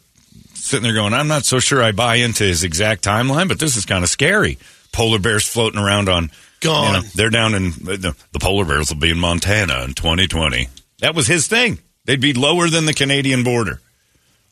sitting 0.68 0.84
there 0.84 0.94
going, 0.94 1.14
I'm 1.14 1.28
not 1.28 1.46
so 1.46 1.60
sure 1.60 1.82
I 1.82 1.92
buy 1.92 2.16
into 2.16 2.44
his 2.44 2.64
exact 2.64 3.04
timeline, 3.04 3.48
but 3.48 3.60
this 3.60 3.76
is 3.78 3.86
kind 3.86 4.04
of 4.04 4.10
scary. 4.10 4.58
Polar 4.92 5.20
bears 5.20 5.48
floating 5.48 5.80
around 5.80 6.10
on. 6.10 6.32
Gone. 6.60 6.88
you 6.88 6.94
know, 6.94 7.08
they're 7.14 7.30
down 7.30 7.54
in 7.54 7.70
the, 7.72 8.16
the 8.32 8.40
polar 8.40 8.66
bears 8.66 8.90
will 8.90 8.98
be 8.98 9.12
in 9.12 9.20
Montana 9.20 9.84
in 9.84 9.94
2020. 9.94 10.68
That 11.00 11.14
was 11.14 11.28
his 11.28 11.48
thing. 11.48 11.78
They'd 12.06 12.22
be 12.22 12.34
lower 12.34 12.68
than 12.68 12.86
the 12.86 12.94
Canadian 12.94 13.44
border. 13.44 13.80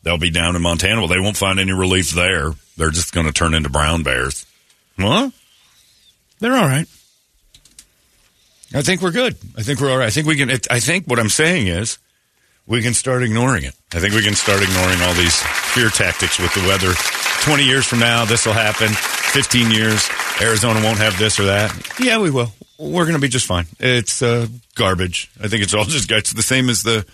They'll 0.02 0.18
be 0.18 0.30
down 0.30 0.54
in 0.54 0.62
Montana. 0.62 1.00
Well, 1.00 1.08
they 1.08 1.18
won't 1.18 1.36
find 1.36 1.58
any 1.58 1.72
relief 1.72 2.10
there. 2.10 2.52
They're 2.76 2.90
just 2.90 3.12
going 3.12 3.26
to 3.26 3.32
turn 3.32 3.54
into 3.54 3.70
brown 3.70 4.04
bears. 4.04 4.46
Well, 4.96 5.32
they're 6.38 6.54
all 6.54 6.68
right. 6.68 6.86
I 8.74 8.82
think 8.82 9.02
we're 9.02 9.10
good. 9.10 9.36
I 9.56 9.62
think 9.62 9.80
we're 9.80 9.90
all 9.90 9.98
right. 9.98 10.06
I 10.06 10.10
think 10.10 10.26
we 10.26 10.36
can. 10.36 10.50
I 10.70 10.80
think 10.80 11.06
what 11.06 11.18
I'm 11.18 11.28
saying 11.28 11.66
is 11.66 11.98
we 12.66 12.82
can 12.82 12.94
start 12.94 13.22
ignoring 13.22 13.64
it. 13.64 13.74
I 13.92 14.00
think 14.00 14.14
we 14.14 14.22
can 14.22 14.34
start 14.34 14.62
ignoring 14.62 15.00
all 15.02 15.14
these 15.14 15.40
fear 15.74 15.88
tactics 15.88 16.38
with 16.38 16.52
the 16.54 16.66
weather. 16.66 16.92
20 17.42 17.64
years 17.64 17.86
from 17.86 18.00
now, 18.00 18.24
this 18.24 18.44
will 18.44 18.52
happen. 18.52 18.88
15 18.88 19.70
years, 19.70 20.08
Arizona 20.40 20.80
won't 20.82 20.98
have 20.98 21.18
this 21.18 21.38
or 21.38 21.44
that. 21.46 21.72
Yeah, 22.00 22.18
we 22.18 22.30
will. 22.30 22.52
We're 22.78 23.04
going 23.04 23.14
to 23.14 23.20
be 23.20 23.28
just 23.28 23.46
fine. 23.46 23.66
It's 23.78 24.20
uh, 24.20 24.48
garbage. 24.74 25.30
I 25.42 25.48
think 25.48 25.62
it's 25.62 25.74
all 25.74 25.84
just 25.84 26.10
it's 26.10 26.32
the 26.32 26.42
same 26.42 26.68
as 26.68 26.82
the 26.82 27.06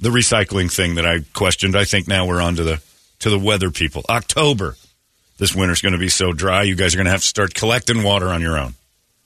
the 0.00 0.10
recycling 0.10 0.72
thing 0.72 0.96
that 0.96 1.06
I 1.06 1.20
questioned. 1.32 1.76
I 1.76 1.84
think 1.84 2.08
now 2.08 2.26
we're 2.26 2.40
on 2.40 2.56
to 2.56 2.64
the 2.64 2.82
to 3.20 3.30
the 3.30 3.38
weather 3.38 3.70
people. 3.70 4.04
October. 4.08 4.76
This 5.38 5.54
winter's 5.54 5.82
going 5.82 5.92
to 5.92 5.98
be 5.98 6.08
so 6.08 6.32
dry. 6.32 6.62
You 6.62 6.74
guys 6.74 6.94
are 6.94 6.96
going 6.96 7.04
to 7.04 7.10
have 7.10 7.20
to 7.20 7.26
start 7.26 7.54
collecting 7.54 8.02
water 8.02 8.28
on 8.28 8.40
your 8.40 8.56
own. 8.56 8.74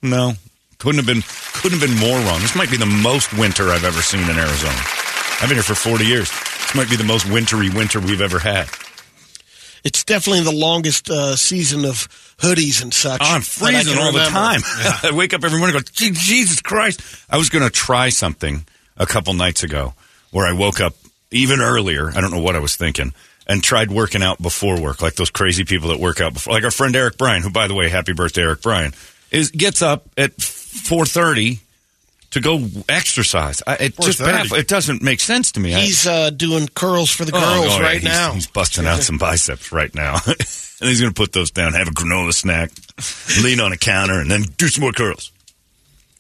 No, 0.03 0.33
couldn't 0.79 0.97
have 0.97 1.07
been 1.07 1.23
couldn't 1.55 1.79
have 1.79 1.89
been 1.89 1.99
more 1.99 2.19
wrong. 2.27 2.41
This 2.41 2.57
might 2.57 2.71
be 2.71 2.77
the 2.77 2.87
most 2.87 3.33
winter 3.33 3.71
I've 3.71 3.85
ever 3.85 4.03
seen 4.03 4.29
in 4.29 4.37
Arizona. 4.37 4.81
I've 5.41 5.49
been 5.49 5.57
here 5.57 5.63
for 5.63 5.75
40 5.75 6.05
years. 6.05 6.31
This 6.31 6.75
might 6.75 6.91
be 6.91 6.97
the 6.97 7.05
most 7.05 7.31
wintry 7.31 7.71
winter 7.71 7.99
we've 7.99 8.21
ever 8.21 8.39
had. 8.39 8.69
It's 9.83 10.05
definitely 10.05 10.43
the 10.43 10.53
longest 10.53 11.09
uh, 11.09 11.35
season 11.37 11.87
of 11.87 12.09
hoodies 12.37 12.83
and 12.83 12.93
such. 12.93 13.23
Oh, 13.23 13.27
I'm 13.27 13.41
freezing 13.41 13.97
all 13.99 14.13
the 14.13 14.19
remember. 14.19 14.31
time. 14.31 14.61
I 15.03 15.13
wake 15.15 15.33
up 15.33 15.43
every 15.43 15.59
morning 15.59 15.77
and 15.77 15.85
go, 15.85 15.91
Jesus 15.93 16.61
Christ. 16.61 17.01
I 17.31 17.39
was 17.39 17.49
going 17.49 17.65
to 17.65 17.71
try 17.71 18.11
something 18.11 18.67
a 18.99 19.07
couple 19.07 19.33
nights 19.33 19.63
ago 19.63 19.95
where 20.31 20.47
I 20.47 20.53
woke 20.53 20.79
up 20.79 20.93
even 21.31 21.61
earlier. 21.63 22.11
I 22.11 22.21
don't 22.21 22.33
know 22.33 22.43
what 22.43 22.55
I 22.55 22.59
was 22.59 22.77
thinking. 22.77 23.15
And 23.47 23.65
tried 23.65 23.91
working 23.91 24.23
out 24.23 24.41
before 24.41 24.81
work, 24.81 25.01
like 25.01 25.15
those 25.15 25.31
crazy 25.31 25.65
people 25.65 25.89
that 25.89 25.99
work 25.99 26.21
out 26.21 26.35
before. 26.35 26.53
Like 26.53 26.65
our 26.65 26.71
friend 26.71 26.95
Eric 26.95 27.17
Bryan, 27.17 27.43
who, 27.43 27.51
by 27.51 27.67
the 27.67 27.75
way, 27.75 27.89
happy 27.89 28.13
birthday, 28.13 28.43
Eric 28.43 28.63
Bryan, 28.63 28.93
is 29.31 29.51
gets 29.51 29.81
up 29.83 30.07
at 30.19 30.37
4.30 30.37 31.59
to 32.31 32.41
go 32.41 32.65
exercise. 32.89 33.63
I, 33.67 33.75
it 33.75 33.97
just 33.99 34.21
baff- 34.21 34.57
it 34.57 34.69
doesn't 34.69 35.03
make 35.03 35.21
sense 35.21 35.53
to 35.53 35.61
me. 35.61 35.75
I- 35.75 35.81
He's 35.81 36.07
uh, 36.07 36.31
doing 36.31 36.69
curls 36.69 37.11
for 37.11 37.25
the 37.25 37.33
Oh, 37.35 37.41
girls 37.41 37.75
oh, 37.75 37.79
yeah, 37.79 37.83
right 37.83 38.01
he's- 38.01 38.13
now. 38.15 38.33
He's 38.33 38.47
busting 38.47 38.87
out 38.87 39.01
some 39.03 39.19
biceps 39.19 39.73
right 39.73 39.93
now. 39.95 40.15
and 40.27 40.89
he's 40.89 41.01
going 41.01 41.13
to 41.13 41.21
put 41.21 41.33
those 41.33 41.51
down, 41.51 41.73
have 41.75 41.89
a 41.89 41.93
granola 41.93 42.33
snack, 42.33 42.71
lean 43.43 43.61
on 43.61 43.73
a 43.73 43.77
counter, 43.77 44.21
and 44.21 44.31
then 44.31 44.43
do 44.57 44.69
some 44.69 44.83
more 44.83 44.93
curls. 44.93 45.33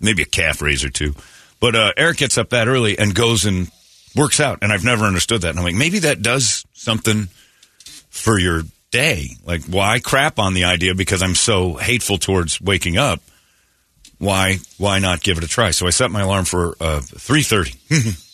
Maybe 0.00 0.23
a 0.23 0.26
calf 0.26 0.62
raise 0.62 0.83
or 0.85 0.90
two. 0.90 1.14
But 1.61 1.76
uh, 1.76 1.93
Eric 1.97 2.17
gets 2.19 2.38
up 2.38 2.50
that 2.50 2.69
early 2.69 2.99
and 2.99 3.14
goes 3.14 3.45
and 3.45 3.71
works 4.17 4.40
out. 4.40 4.59
And 4.62 4.73
I've 4.73 4.85
never 4.85 5.05
understood 5.05 5.43
that. 5.43 5.50
And 5.50 5.59
I'm 5.59 5.64
like, 5.64 5.75
maybe 5.75 6.00
that 6.00 6.23
does 6.23 6.64
something 6.73 7.29
for 8.09 8.38
your 8.38 8.62
day. 8.90 9.29
Like, 9.45 9.62
why 9.64 10.00
crap 10.00 10.38
on 10.38 10.55
the 10.55 10.64
idea 10.64 10.95
because 10.95 11.23
I'm 11.23 11.35
so 11.35 11.75
hateful 11.75 12.17
towards 12.19 12.61
waking 12.61 12.97
up? 12.97 13.21
Why, 14.21 14.59
why 14.79 15.00
not 15.00 15.23
give 15.23 15.39
it 15.39 15.45
a 15.45 15.49
try? 15.49 15.73
So 15.73 15.89
I 15.89 15.91
set 15.91 16.12
my 16.12 16.21
alarm 16.21 16.45
for 16.45 16.77
uh, 16.81 17.00
3.30. 17.03 18.27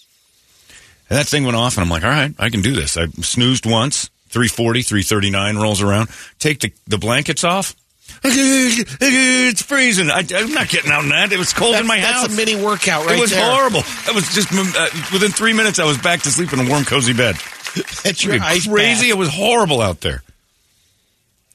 And 1.09 1.17
that 1.17 1.27
thing 1.29 1.45
went 1.45 1.57
off, 1.57 1.77
and 1.77 1.85
I'm 1.85 1.89
like, 1.89 2.03
all 2.03 2.11
right, 2.11 2.35
I 2.37 2.51
can 2.51 2.63
do 2.63 2.73
this. 2.75 2.97
I 2.97 3.07
snoozed 3.07 3.65
once, 3.65 4.11
340, 4.31 4.83
339 4.83 5.57
rolls 5.57 5.81
around. 5.81 6.09
Take 6.41 6.59
the, 6.59 6.73
the 6.89 6.99
blankets 6.99 7.45
off. 7.45 7.77
It's 8.25 9.63
freezing. 9.63 10.11
I, 10.11 10.25
I'm 10.35 10.53
not 10.53 10.69
getting 10.69 10.91
out 10.91 11.05
in 11.05 11.11
that. 11.11 11.31
It 11.33 11.39
was 11.39 11.53
cold 11.53 11.77
in 11.77 11.87
my 11.87 12.01
house. 12.01 12.23
That's 12.23 12.35
a 12.35 12.37
mini 12.37 12.57
workout 12.61 13.07
right 13.07 13.17
it 13.19 13.21
was 13.21 13.31
there. 13.31 13.49
horrible. 13.49 13.83
I 14.09 14.13
was 14.13 14.27
just 14.35 14.49
uh, 14.53 14.89
within 15.13 15.31
three 15.31 15.53
minutes. 15.53 15.79
I 15.79 15.85
was 15.85 15.99
back 15.99 16.23
to 16.23 16.31
sleep 16.33 16.53
in 16.53 16.59
a 16.59 16.69
warm, 16.69 16.85
cozy 16.85 17.13
bed. 17.13 17.37
That's 18.03 18.25
your 18.25 18.35
It 18.35 18.41
was 18.41 18.49
ice 18.49 18.67
crazy. 18.67 19.03
bath. 19.03 19.11
It 19.11 19.19
was 19.19 19.29
horrible 19.33 19.81
out 19.81 20.01
there. 20.01 20.25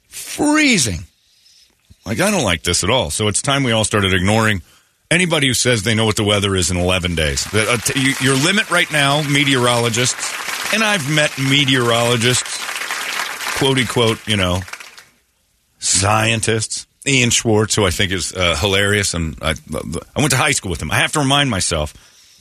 Freezing. 0.08 1.04
Like 2.06 2.20
I 2.20 2.32
don't 2.32 2.44
like 2.44 2.64
this 2.64 2.84
at 2.84 2.90
all. 2.90 3.10
So 3.10 3.28
it's 3.28 3.42
time 3.42 3.64
we 3.64 3.72
all 3.72 3.84
started 3.84 4.14
ignoring 4.14 4.62
anybody 5.10 5.48
who 5.48 5.54
says 5.54 5.84
they 5.84 5.94
know 5.94 6.06
what 6.06 6.16
the 6.16 6.24
weather 6.24 6.56
is 6.56 6.72
in 6.72 6.78
11 6.78 7.16
days. 7.16 7.46
Uh, 7.54 7.78
Your 8.22 8.36
limit 8.36 8.72
right 8.72 8.92
now, 8.92 9.22
meteorologists, 9.24 10.74
and 10.74 10.84
I've 10.84 11.10
met 11.14 11.38
meteorologists, 11.38 12.58
quote 13.58 13.88
quote, 13.88 14.28
you 14.28 14.38
know, 14.38 14.62
scientists. 15.80 16.88
Ian 17.06 17.32
Schwartz, 17.32 17.74
who 17.76 17.84
I 17.84 17.90
think 17.90 18.12
is 18.12 18.32
uh, 18.32 18.56
hilarious, 18.58 19.16
and 19.16 19.36
I, 19.42 19.56
I 19.74 20.20
went 20.20 20.30
to 20.32 20.38
high 20.38 20.52
school 20.52 20.70
with 20.70 20.84
him. 20.84 20.92
I 20.92 20.98
have 20.98 21.12
to 21.14 21.20
remind 21.20 21.50
myself, 21.50 21.96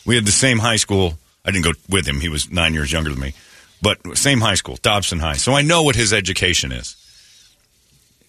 we 0.04 0.16
had 0.16 0.26
the 0.26 0.32
same 0.32 0.58
high 0.58 0.76
school. 0.76 1.14
I 1.46 1.50
didn't 1.50 1.64
go 1.64 1.72
with 1.88 2.06
him; 2.06 2.20
he 2.20 2.28
was 2.28 2.50
nine 2.50 2.74
years 2.74 2.92
younger 2.92 3.08
than 3.08 3.20
me, 3.20 3.32
but 3.80 4.18
same 4.18 4.42
high 4.42 4.56
school, 4.56 4.76
Dobson 4.82 5.18
High. 5.18 5.36
So 5.36 5.54
I 5.54 5.62
know 5.62 5.82
what 5.82 5.96
his 5.96 6.12
education 6.12 6.72
is. 6.72 6.94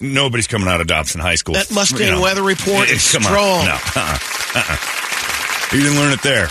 Nobody's 0.02 0.48
coming 0.48 0.68
out 0.68 0.82
of 0.82 0.88
Dobson 0.88 1.22
High 1.22 1.36
School. 1.36 1.54
That 1.56 1.72
Mustang 1.72 2.20
weather 2.20 2.44
report 2.44 2.90
it, 2.90 2.96
is 2.96 3.12
come 3.12 3.24
on. 3.24 3.30
strong. 3.30 3.66
No, 3.66 3.74
uh-uh, 3.74 4.18
uh-uh. 4.56 5.76
you 5.76 5.82
didn't 5.82 5.98
learn 5.98 6.12
it 6.14 6.22
there. 6.24 6.48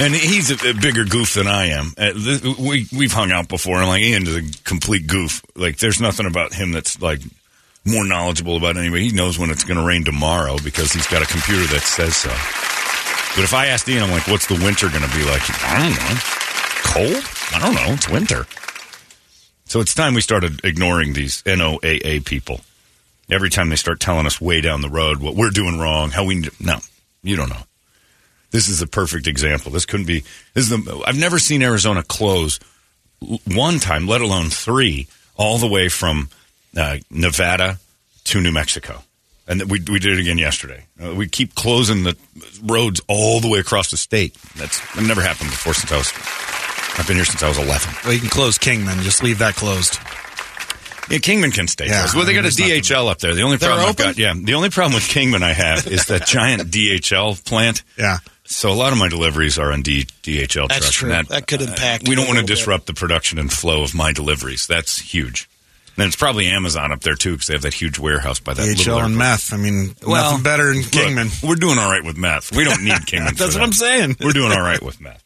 And 0.00 0.14
he's 0.14 0.50
a, 0.52 0.70
a 0.70 0.74
bigger 0.74 1.04
goof 1.04 1.34
than 1.34 1.48
I 1.48 1.66
am. 1.70 1.92
Uh, 1.98 2.12
we 2.60 2.86
we've 2.96 3.12
hung 3.12 3.32
out 3.32 3.48
before, 3.48 3.78
and 3.78 3.88
like 3.88 4.02
Ian's 4.02 4.32
a 4.32 4.42
complete 4.62 5.08
goof. 5.08 5.42
Like 5.56 5.78
there's 5.78 6.00
nothing 6.00 6.26
about 6.26 6.52
him 6.52 6.70
that's 6.70 7.00
like 7.02 7.20
more 7.84 8.06
knowledgeable 8.06 8.56
about 8.56 8.76
anybody. 8.76 9.08
He 9.08 9.16
knows 9.16 9.38
when 9.40 9.50
it's 9.50 9.64
going 9.64 9.78
to 9.80 9.84
rain 9.84 10.04
tomorrow 10.04 10.56
because 10.62 10.92
he's 10.92 11.06
got 11.08 11.22
a 11.22 11.26
computer 11.26 11.66
that 11.74 11.80
says 11.82 12.16
so. 12.16 12.28
But 13.34 13.42
if 13.44 13.52
I 13.54 13.66
asked 13.66 13.88
Ian, 13.88 14.04
I'm 14.04 14.10
like, 14.12 14.28
"What's 14.28 14.46
the 14.46 14.54
winter 14.54 14.88
going 14.88 15.02
to 15.02 15.16
be 15.16 15.24
like?" 15.24 15.42
I 15.64 15.82
don't 15.82 15.96
know. 15.98 16.20
Cold? 16.84 17.24
I 17.54 17.58
don't 17.58 17.74
know. 17.74 17.94
It's 17.94 18.08
winter. 18.08 18.46
So 19.68 19.80
it's 19.80 19.94
time 19.94 20.14
we 20.14 20.22
started 20.22 20.64
ignoring 20.64 21.12
these 21.12 21.42
NOAA 21.42 22.24
people. 22.24 22.62
Every 23.30 23.50
time 23.50 23.68
they 23.68 23.76
start 23.76 24.00
telling 24.00 24.24
us 24.24 24.40
way 24.40 24.62
down 24.62 24.80
the 24.80 24.88
road 24.88 25.18
what 25.18 25.34
we're 25.34 25.50
doing 25.50 25.78
wrong, 25.78 26.10
how 26.10 26.24
we 26.24 26.36
need 26.36 26.50
no, 26.58 26.78
you 27.22 27.36
don't 27.36 27.50
know. 27.50 27.62
This 28.50 28.70
is 28.70 28.80
the 28.80 28.86
perfect 28.86 29.26
example. 29.26 29.70
This 29.70 29.84
couldn't 29.84 30.06
be. 30.06 30.20
This 30.54 30.64
is 30.64 30.70
the. 30.70 31.02
I've 31.06 31.18
never 31.18 31.38
seen 31.38 31.62
Arizona 31.62 32.02
close 32.02 32.58
one 33.46 33.78
time, 33.78 34.06
let 34.06 34.22
alone 34.22 34.48
three, 34.48 35.06
all 35.36 35.58
the 35.58 35.66
way 35.66 35.90
from 35.90 36.30
uh, 36.74 36.96
Nevada 37.10 37.78
to 38.24 38.40
New 38.40 38.52
Mexico, 38.52 39.02
and 39.46 39.60
we 39.70 39.80
we 39.80 39.98
did 39.98 40.14
it 40.14 40.20
again 40.20 40.38
yesterday. 40.38 40.86
Uh, 40.98 41.14
we 41.14 41.28
keep 41.28 41.54
closing 41.54 42.04
the 42.04 42.16
roads 42.62 43.02
all 43.06 43.40
the 43.40 43.48
way 43.48 43.58
across 43.58 43.90
the 43.90 43.98
state. 43.98 44.34
That's 44.56 44.80
that 44.94 45.02
never 45.02 45.20
happened 45.20 45.50
before 45.50 45.74
since 45.74 45.92
I 45.92 45.98
was. 45.98 46.67
I've 46.98 47.06
been 47.06 47.16
here 47.16 47.24
since 47.24 47.42
I 47.42 47.48
was 47.48 47.58
eleven. 47.58 47.94
Well, 48.04 48.12
you 48.12 48.20
can 48.20 48.28
close 48.28 48.58
Kingman. 48.58 49.02
Just 49.02 49.22
leave 49.22 49.38
that 49.38 49.54
closed. 49.54 49.98
Yeah, 51.10 51.18
Kingman 51.18 51.52
can 51.52 51.68
stay. 51.68 51.86
Yeah, 51.86 52.00
closed. 52.02 52.16
well, 52.16 52.26
they 52.26 52.34
got 52.34 52.40
a 52.40 52.48
nothing- 52.48 52.66
DHL 52.66 53.08
up 53.10 53.18
there. 53.18 53.34
The 53.34 53.42
only 53.42 53.56
They're 53.56 53.70
problem 53.70 53.88
I've 53.88 53.96
got, 53.96 54.18
yeah, 54.18 54.34
the 54.36 54.54
only 54.54 54.68
problem 54.68 54.92
with 54.94 55.04
Kingman 55.08 55.42
I 55.42 55.52
have 55.54 55.86
is 55.86 56.06
that 56.06 56.26
giant 56.26 56.70
DHL 56.70 57.42
plant. 57.46 57.82
Yeah. 57.96 58.18
So 58.44 58.70
a 58.70 58.74
lot 58.74 58.92
of 58.92 58.98
my 58.98 59.08
deliveries 59.08 59.58
are 59.58 59.72
on 59.72 59.82
D- 59.82 60.06
DHL 60.22 60.68
That's 60.68 60.80
trucks. 60.80 60.92
true. 60.96 61.12
and 61.12 61.26
That 61.28 61.46
could 61.46 61.60
uh, 61.62 61.66
impact 61.66 62.08
we 62.08 62.14
don't 62.14 62.26
want 62.26 62.36
to 62.38 62.42
little 62.42 62.46
bit. 62.48 62.54
disrupt 62.56 62.86
the 62.86 62.94
production 62.94 63.38
and 63.38 63.50
flow 63.52 63.82
of 63.82 63.94
my 63.94 64.12
deliveries. 64.12 64.66
That's 64.66 64.98
huge. 64.98 65.48
And 65.96 66.06
it's 66.06 66.16
probably 66.16 66.46
Amazon 66.46 66.92
up 66.92 67.00
there 67.00 67.14
too 67.14 67.32
because 67.32 67.46
they 67.48 67.54
have 67.54 67.62
that 67.62 67.74
huge 67.74 67.98
warehouse 67.98 68.38
by 68.40 68.54
that. 68.54 68.66
little 68.66 68.94
DHL 68.96 69.04
and 69.04 69.16
meth. 69.18 69.52
I 69.52 69.56
mean, 69.56 69.94
Well, 70.06 70.30
nothing 70.30 70.42
better 70.44 70.68
than 70.72 70.82
Look, 70.82 70.92
Kingman. 70.92 71.28
we're 71.42 71.56
doing 71.56 71.78
all 71.78 71.90
right 71.90 72.04
with 72.04 72.16
meth. 72.16 72.54
We 72.54 72.64
don't 72.64 72.82
need 72.84 72.92
Kingman. 73.06 73.34
That's 73.34 73.54
what 73.54 73.60
that. 73.60 73.62
I'm 73.62 73.72
saying. 73.72 74.16
We're 74.20 74.32
doing 74.32 74.52
all 74.52 74.60
right 74.62 74.80
with 74.82 75.00
meth. 75.00 75.22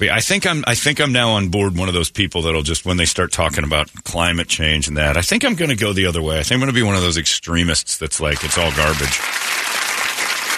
But 0.00 0.08
I 0.08 0.20
think 0.20 0.46
I'm. 0.46 0.64
I 0.66 0.74
think 0.74 1.00
I'm 1.00 1.12
now 1.12 1.30
on 1.32 1.50
board. 1.50 1.76
One 1.76 1.86
of 1.88 1.94
those 1.94 2.10
people 2.10 2.42
that'll 2.42 2.62
just 2.62 2.84
when 2.84 2.96
they 2.96 3.04
start 3.04 3.30
talking 3.32 3.62
about 3.64 3.92
climate 4.02 4.48
change 4.48 4.88
and 4.88 4.96
that. 4.96 5.16
I 5.16 5.22
think 5.22 5.44
I'm 5.44 5.54
going 5.54 5.68
to 5.68 5.76
go 5.76 5.92
the 5.92 6.06
other 6.06 6.22
way. 6.22 6.38
I 6.40 6.42
think 6.42 6.52
I'm 6.52 6.60
going 6.60 6.72
to 6.72 6.80
be 6.80 6.82
one 6.82 6.96
of 6.96 7.02
those 7.02 7.18
extremists 7.18 7.98
that's 7.98 8.20
like 8.20 8.42
it's 8.42 8.58
all 8.58 8.72
garbage. 8.72 9.20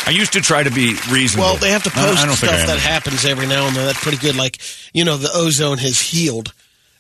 I 0.04 0.10
used 0.10 0.32
to 0.32 0.40
try 0.40 0.62
to 0.62 0.70
be 0.70 0.96
reasonable. 1.10 1.50
Well, 1.50 1.56
they 1.56 1.70
have 1.70 1.84
to 1.84 1.90
post 1.90 2.20
stuff 2.38 2.40
that 2.40 2.78
happens 2.80 3.24
every 3.24 3.46
now 3.46 3.66
and 3.66 3.76
then. 3.76 3.86
That's 3.86 4.02
pretty 4.02 4.18
good. 4.18 4.34
Like, 4.36 4.58
you 4.92 5.04
know, 5.04 5.16
the 5.16 5.30
ozone 5.32 5.78
has 5.78 6.00
healed. 6.00 6.52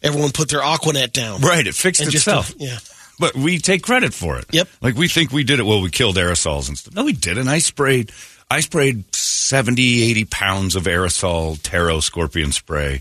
Everyone 0.02 0.30
put 0.30 0.48
their 0.50 0.60
Aquanet 0.60 1.12
down. 1.12 1.40
Right, 1.40 1.66
it 1.66 1.74
fixed 1.74 2.00
And 2.00 2.10
just, 2.10 2.26
itself. 2.26 2.54
yeah. 2.58 2.78
But 3.18 3.34
we 3.34 3.58
take 3.58 3.82
credit 3.82 4.14
for 4.14 4.38
it. 4.38 4.46
Yep. 4.50 4.68
Like 4.80 4.96
we 4.96 5.06
think 5.08 5.32
we 5.32 5.44
did 5.44 5.60
it. 5.60 5.64
Well, 5.64 5.80
we 5.80 5.90
killed 5.90 6.16
aerosols 6.16 6.68
and 6.68 6.78
stuff. 6.78 6.94
No, 6.94 7.04
we 7.04 7.12
didn't. 7.12 7.46
I 7.48 7.58
sprayed. 7.58 8.10
I 8.52 8.60
sprayed 8.60 9.14
70, 9.14 10.02
80 10.10 10.24
pounds 10.26 10.76
of 10.76 10.84
aerosol 10.84 11.58
Terro 11.62 12.00
scorpion 12.00 12.52
spray 12.52 13.00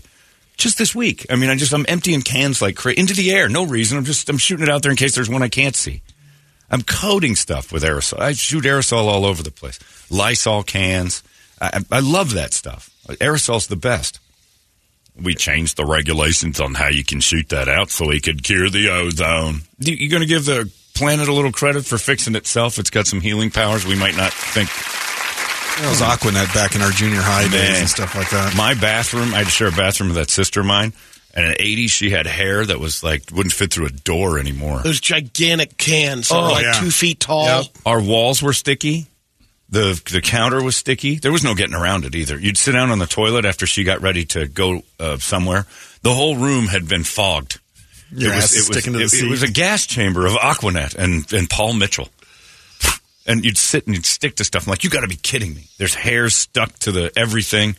just 0.56 0.78
this 0.78 0.94
week. 0.94 1.26
I 1.28 1.36
mean, 1.36 1.50
I 1.50 1.56
just 1.56 1.74
I'm 1.74 1.84
emptying 1.88 2.22
cans 2.22 2.62
like 2.62 2.74
cra- 2.74 2.94
into 2.94 3.12
the 3.12 3.30
air. 3.32 3.50
No 3.50 3.66
reason. 3.66 3.98
I'm 3.98 4.06
just 4.06 4.30
I'm 4.30 4.38
shooting 4.38 4.62
it 4.62 4.70
out 4.70 4.80
there 4.80 4.90
in 4.90 4.96
case 4.96 5.14
there's 5.14 5.28
one 5.28 5.42
I 5.42 5.50
can't 5.50 5.76
see. 5.76 6.00
I'm 6.70 6.80
coating 6.80 7.36
stuff 7.36 7.70
with 7.70 7.82
aerosol. 7.82 8.20
I 8.20 8.32
shoot 8.32 8.64
aerosol 8.64 9.04
all 9.04 9.26
over 9.26 9.42
the 9.42 9.50
place. 9.50 9.78
Lysol 10.10 10.62
cans. 10.62 11.22
I 11.60 11.84
I 11.90 12.00
love 12.00 12.32
that 12.32 12.54
stuff. 12.54 12.88
Aerosol's 13.06 13.66
the 13.66 13.76
best. 13.76 14.20
We 15.20 15.34
changed 15.34 15.76
the 15.76 15.84
regulations 15.84 16.60
on 16.60 16.72
how 16.72 16.88
you 16.88 17.04
can 17.04 17.20
shoot 17.20 17.50
that 17.50 17.68
out 17.68 17.90
so 17.90 18.08
we 18.08 18.20
could 18.20 18.42
cure 18.42 18.70
the 18.70 18.88
ozone. 18.88 19.60
You're 19.78 20.08
going 20.08 20.22
to 20.22 20.26
give 20.26 20.46
the 20.46 20.72
planet 20.94 21.28
a 21.28 21.32
little 21.34 21.52
credit 21.52 21.84
for 21.84 21.98
fixing 21.98 22.36
itself? 22.36 22.78
It's 22.78 22.88
got 22.88 23.06
some 23.06 23.20
healing 23.20 23.50
powers 23.50 23.84
we 23.84 23.98
might 23.98 24.16
not 24.16 24.32
think. 24.32 24.70
That 25.78 25.88
was 25.88 26.00
Aquanet 26.00 26.54
back 26.54 26.74
in 26.74 26.82
our 26.82 26.90
junior 26.90 27.20
high 27.20 27.48
days 27.48 27.80
and 27.80 27.88
stuff 27.88 28.14
like 28.14 28.30
that. 28.30 28.54
My 28.56 28.74
bathroom, 28.74 29.32
I 29.34 29.38
had 29.38 29.46
to 29.46 29.50
share 29.50 29.68
a 29.68 29.72
bathroom 29.72 30.10
with 30.10 30.16
that 30.16 30.30
sister 30.30 30.60
of 30.60 30.66
mine. 30.66 30.92
And 31.34 31.46
in 31.46 31.52
the 31.52 31.56
80s, 31.86 31.90
she 31.90 32.10
had 32.10 32.26
hair 32.26 32.64
that 32.66 32.78
was 32.78 33.02
like, 33.02 33.22
wouldn't 33.32 33.54
fit 33.54 33.72
through 33.72 33.86
a 33.86 33.90
door 33.90 34.38
anymore. 34.38 34.80
Those 34.82 35.00
gigantic 35.00 35.78
cans 35.78 36.28
that 36.28 36.34
Oh, 36.36 36.40
are 36.40 36.50
like 36.52 36.64
yeah. 36.64 36.72
two 36.78 36.90
feet 36.90 37.20
tall. 37.20 37.46
Yep. 37.46 37.66
Our 37.86 38.02
walls 38.02 38.42
were 38.42 38.52
sticky. 38.52 39.06
The 39.70 39.98
the 40.12 40.20
counter 40.20 40.62
was 40.62 40.76
sticky. 40.76 41.14
There 41.16 41.32
was 41.32 41.42
no 41.42 41.54
getting 41.54 41.74
around 41.74 42.04
it 42.04 42.14
either. 42.14 42.38
You'd 42.38 42.58
sit 42.58 42.72
down 42.72 42.90
on 42.90 42.98
the 42.98 43.06
toilet 43.06 43.46
after 43.46 43.66
she 43.66 43.84
got 43.84 44.02
ready 44.02 44.26
to 44.26 44.46
go 44.46 44.82
uh, 45.00 45.16
somewhere. 45.16 45.64
The 46.02 46.12
whole 46.12 46.36
room 46.36 46.66
had 46.66 46.86
been 46.86 47.04
fogged. 47.04 47.58
Your 48.14 48.34
ass 48.34 48.50
sticking 48.50 48.92
to 48.92 48.98
the 48.98 49.04
it, 49.06 49.08
seat. 49.08 49.24
it 49.26 49.30
was 49.30 49.42
a 49.42 49.50
gas 49.50 49.86
chamber 49.86 50.26
of 50.26 50.32
Aquanet 50.34 50.94
and, 50.96 51.32
and 51.32 51.48
Paul 51.48 51.72
Mitchell. 51.72 52.10
And 53.26 53.44
you'd 53.44 53.56
sit 53.58 53.86
and 53.86 53.94
you'd 53.94 54.04
stick 54.06 54.36
to 54.36 54.44
stuff. 54.44 54.66
I'm 54.66 54.70
like, 54.70 54.82
you 54.84 54.90
got 54.90 55.02
to 55.02 55.08
be 55.08 55.14
kidding 55.16 55.54
me. 55.54 55.66
There's 55.78 55.94
hairs 55.94 56.34
stuck 56.34 56.72
to 56.80 56.90
the 56.92 57.12
everything. 57.16 57.76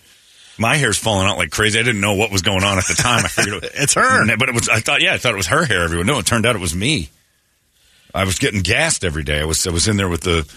My 0.58 0.76
hair's 0.78 0.98
falling 0.98 1.28
out 1.28 1.38
like 1.38 1.50
crazy. 1.52 1.80
I 1.80 1.84
didn't 1.84 2.00
know 2.02 2.14
what 2.14 2.32
was 2.32 2.42
going 2.44 2.64
on 2.64 2.78
at 2.78 2.86
the 2.86 2.94
time. 2.94 3.26
I 3.26 3.28
figured 3.28 3.64
it, 3.64 3.72
It's 3.76 3.96
her. 3.96 4.26
but 4.38 4.48
it 4.50 4.56
was. 4.56 4.70
I 4.70 4.80
thought, 4.80 5.02
yeah, 5.02 5.14
I 5.14 5.18
thought 5.18 5.34
it 5.34 5.38
was 5.38 5.48
her 5.48 5.66
hair. 5.66 5.84
Everyone, 5.84 6.06
no, 6.06 6.20
it 6.20 6.26
turned 6.26 6.46
out 6.46 6.56
it 6.56 6.62
was 6.62 6.76
me. 6.76 7.10
I 8.16 8.24
was 8.26 8.38
getting 8.40 8.62
gassed 8.62 9.04
every 9.04 9.24
day. 9.24 9.40
I 9.42 9.46
was 9.46 9.66
I 9.68 9.72
was 9.72 9.88
in 9.88 9.98
there 9.98 10.08
with 10.10 10.22
the 10.22 10.48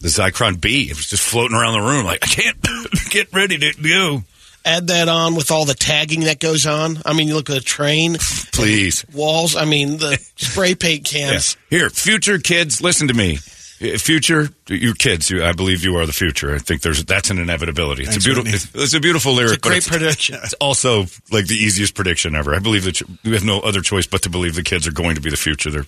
the 0.00 0.08
Zyklon 0.08 0.60
B. 0.60 0.88
It 0.90 0.96
was 0.96 1.06
just 1.08 1.22
floating 1.22 1.56
around 1.56 1.74
the 1.74 1.86
room. 1.86 2.04
Like 2.06 2.20
I 2.24 2.26
can't 2.26 2.56
get 3.10 3.32
ready 3.32 3.58
to 3.58 3.72
go. 3.82 4.22
Add 4.64 4.88
that 4.88 5.08
on 5.08 5.34
with 5.34 5.50
all 5.50 5.64
the 5.64 5.74
tagging 5.74 6.22
that 6.22 6.40
goes 6.40 6.66
on. 6.66 6.98
I 7.06 7.12
mean, 7.14 7.28
you 7.28 7.34
look 7.34 7.48
at 7.50 7.56
a 7.56 7.60
train, 7.60 8.16
Please. 8.52 9.04
walls. 9.14 9.54
I 9.54 9.64
mean, 9.64 9.98
the 9.98 10.18
spray 10.36 10.74
paint 10.74 11.10
Yeah. 11.12 11.30
cans. 11.30 11.56
Here, 11.70 11.88
future 11.90 12.38
kids, 12.38 12.80
listen 12.82 13.08
to 13.08 13.14
me. 13.14 13.38
Uh, 13.80 13.96
Future, 13.96 14.48
you 14.68 14.92
kids, 14.94 15.30
you, 15.30 15.44
I 15.44 15.52
believe 15.52 15.84
you 15.84 15.96
are 15.96 16.06
the 16.06 16.12
future. 16.12 16.54
I 16.54 16.58
think 16.58 16.82
there's 16.82 17.04
that's 17.04 17.30
an 17.30 17.38
inevitability. 17.38 18.02
It's 18.02 18.10
Thanks, 18.10 18.24
a 18.24 18.28
beautiful, 18.28 18.54
it's, 18.54 18.74
it's 18.74 18.94
a 18.94 19.00
beautiful 19.00 19.34
lyric. 19.34 19.58
It's 19.58 19.66
a 19.66 19.68
great 19.68 19.78
it's, 19.78 19.88
prediction. 19.88 20.38
It's 20.42 20.54
also 20.54 21.06
like 21.30 21.46
the 21.46 21.54
easiest 21.54 21.94
prediction 21.94 22.34
ever. 22.34 22.54
I 22.54 22.58
believe 22.58 22.84
that 22.84 23.00
you, 23.00 23.06
we 23.24 23.32
have 23.32 23.44
no 23.44 23.60
other 23.60 23.80
choice 23.80 24.06
but 24.06 24.22
to 24.22 24.30
believe 24.30 24.56
the 24.56 24.64
kids 24.64 24.86
are 24.88 24.92
going 24.92 25.14
to 25.14 25.20
be 25.20 25.30
the 25.30 25.36
future. 25.36 25.70
They're 25.70 25.86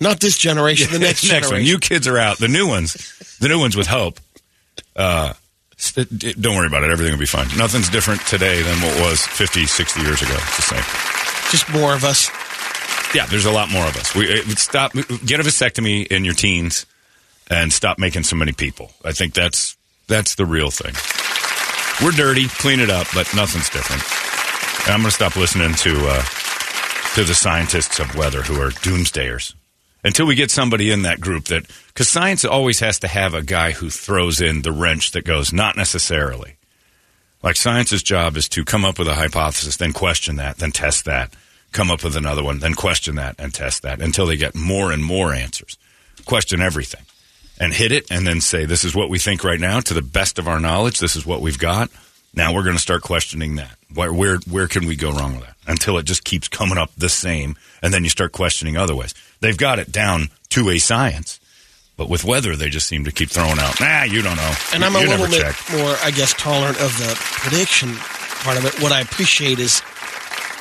Not 0.00 0.20
this 0.20 0.36
generation, 0.36 0.92
the 0.92 0.98
next, 1.00 1.22
next 1.24 1.48
generation. 1.48 1.52
one. 1.52 1.64
You 1.64 1.78
kids 1.78 2.06
are 2.06 2.18
out. 2.18 2.38
The 2.38 2.48
new 2.48 2.68
ones, 2.68 3.38
the 3.40 3.48
new 3.48 3.58
ones 3.58 3.74
with 3.76 3.86
hope. 3.86 4.20
Uh, 4.94 5.32
don't 6.38 6.56
worry 6.56 6.66
about 6.66 6.84
it. 6.84 6.90
Everything 6.90 7.14
will 7.14 7.20
be 7.20 7.26
fine. 7.26 7.48
Nothing's 7.56 7.88
different 7.88 8.20
today 8.26 8.62
than 8.62 8.76
what 8.82 9.00
was 9.00 9.26
50, 9.26 9.64
60 9.64 10.00
years 10.02 10.20
ago. 10.20 10.34
It's 10.34 10.56
the 10.56 10.62
same. 10.62 10.84
Just 11.50 11.70
more 11.72 11.94
of 11.94 12.04
us. 12.04 12.28
Yeah, 13.14 13.26
there's 13.26 13.46
a 13.46 13.50
lot 13.50 13.70
more 13.70 13.86
of 13.86 13.96
us. 13.96 14.14
We 14.14 14.40
uh, 14.40 14.44
stop. 14.56 14.92
Get 14.92 15.40
a 15.40 15.42
vasectomy 15.42 16.06
in 16.06 16.24
your 16.24 16.34
teens, 16.34 16.86
and 17.50 17.72
stop 17.72 17.98
making 17.98 18.22
so 18.22 18.36
many 18.36 18.52
people. 18.52 18.92
I 19.04 19.12
think 19.12 19.34
that's 19.34 19.76
that's 20.06 20.36
the 20.36 20.46
real 20.46 20.70
thing. 20.70 20.94
We're 22.02 22.12
dirty, 22.12 22.46
clean 22.48 22.80
it 22.80 22.88
up, 22.88 23.08
but 23.12 23.32
nothing's 23.34 23.68
different. 23.68 24.02
And 24.86 24.94
I'm 24.94 25.00
going 25.00 25.10
to 25.10 25.14
stop 25.14 25.36
listening 25.36 25.74
to 25.74 26.06
uh, 26.08 26.22
to 27.14 27.24
the 27.24 27.34
scientists 27.34 27.98
of 27.98 28.16
weather 28.16 28.42
who 28.42 28.60
are 28.62 28.70
doomsdayers 28.70 29.54
until 30.02 30.26
we 30.26 30.34
get 30.34 30.50
somebody 30.50 30.90
in 30.90 31.02
that 31.02 31.20
group 31.20 31.44
that 31.46 31.66
because 31.88 32.08
science 32.08 32.44
always 32.44 32.80
has 32.80 33.00
to 33.00 33.08
have 33.08 33.34
a 33.34 33.42
guy 33.42 33.72
who 33.72 33.90
throws 33.90 34.40
in 34.40 34.62
the 34.62 34.72
wrench 34.72 35.10
that 35.10 35.24
goes 35.24 35.52
not 35.52 35.76
necessarily. 35.76 36.56
Like 37.42 37.56
science's 37.56 38.02
job 38.02 38.36
is 38.36 38.48
to 38.50 38.64
come 38.64 38.84
up 38.84 38.98
with 38.98 39.08
a 39.08 39.14
hypothesis, 39.14 39.78
then 39.78 39.92
question 39.92 40.36
that, 40.36 40.58
then 40.58 40.72
test 40.72 41.06
that, 41.06 41.32
come 41.72 41.90
up 41.90 42.04
with 42.04 42.14
another 42.14 42.44
one, 42.44 42.58
then 42.58 42.74
question 42.74 43.16
that 43.16 43.34
and 43.38 43.52
test 43.52 43.82
that 43.82 44.00
until 44.00 44.26
they 44.26 44.36
get 44.36 44.54
more 44.54 44.92
and 44.92 45.02
more 45.02 45.32
answers. 45.32 45.78
Question 46.26 46.60
everything 46.60 47.00
and 47.60 47.72
hit 47.72 47.92
it 47.92 48.10
and 48.10 48.26
then 48.26 48.40
say, 48.40 48.64
this 48.64 48.82
is 48.82 48.94
what 48.94 49.10
we 49.10 49.18
think 49.18 49.44
right 49.44 49.60
now 49.60 49.78
to 49.80 49.94
the 49.94 50.02
best 50.02 50.38
of 50.38 50.48
our 50.48 50.58
knowledge. 50.58 50.98
This 50.98 51.14
is 51.14 51.24
what 51.24 51.42
we've 51.42 51.58
got. 51.58 51.90
Now 52.34 52.54
we're 52.54 52.64
going 52.64 52.76
to 52.76 52.82
start 52.82 53.02
questioning 53.02 53.56
that. 53.56 53.76
Where, 53.92 54.12
where, 54.12 54.38
where 54.50 54.66
can 54.66 54.86
we 54.86 54.96
go 54.96 55.12
wrong 55.12 55.34
with 55.34 55.44
that? 55.44 55.56
Until 55.66 55.98
it 55.98 56.04
just 56.04 56.24
keeps 56.24 56.48
coming 56.48 56.78
up 56.78 56.90
the 56.96 57.08
same. 57.08 57.56
And 57.82 57.92
then 57.92 58.02
you 58.02 58.10
start 58.10 58.32
questioning 58.32 58.76
other 58.76 58.94
ways. 58.96 59.14
They've 59.40 59.56
got 59.56 59.78
it 59.78 59.92
down 59.92 60.30
to 60.50 60.70
a 60.70 60.78
science. 60.78 61.38
But 61.96 62.08
with 62.08 62.24
weather, 62.24 62.56
they 62.56 62.70
just 62.70 62.86
seem 62.86 63.04
to 63.04 63.12
keep 63.12 63.28
throwing 63.28 63.58
out, 63.58 63.78
nah, 63.78 64.04
you 64.04 64.22
don't 64.22 64.36
know. 64.36 64.54
And 64.72 64.82
I'm 64.82 64.96
a 64.96 65.00
little 65.00 65.26
bit 65.26 65.42
checked." 65.42 65.70
more, 65.70 65.94
I 66.02 66.10
guess, 66.10 66.32
tolerant 66.32 66.80
of 66.80 66.96
the 66.96 67.14
prediction 67.20 67.94
part 68.40 68.56
of 68.56 68.64
it. 68.64 68.80
What 68.82 68.90
I 68.90 69.02
appreciate 69.02 69.58
is 69.58 69.82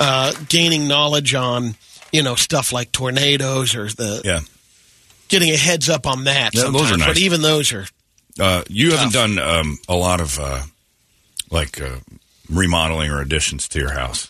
uh, 0.01 0.33
gaining 0.49 0.89
knowledge 0.89 1.33
on, 1.35 1.75
you 2.11 2.23
know, 2.23 2.35
stuff 2.35 2.73
like 2.73 2.91
tornadoes 2.91 3.73
or 3.73 3.87
the 3.87 4.21
Yeah. 4.25 4.39
Getting 5.29 5.49
a 5.51 5.57
heads 5.57 5.89
up 5.89 6.05
on 6.05 6.25
that. 6.25 6.53
Yeah, 6.53 6.69
those 6.71 6.91
are 6.91 6.97
nice. 6.97 7.07
But 7.07 7.17
even 7.19 7.41
those 7.41 7.71
are 7.73 7.85
Uh, 8.39 8.63
you 8.67 8.91
haven't 8.91 9.13
done 9.13 9.39
um, 9.39 9.77
a 9.87 9.95
lot 9.95 10.19
of 10.21 10.37
uh, 10.39 10.61
like 11.51 11.79
uh, 11.81 11.97
remodeling 12.49 13.11
or 13.11 13.21
additions 13.21 13.67
to 13.69 13.79
your 13.79 13.91
house, 13.91 14.29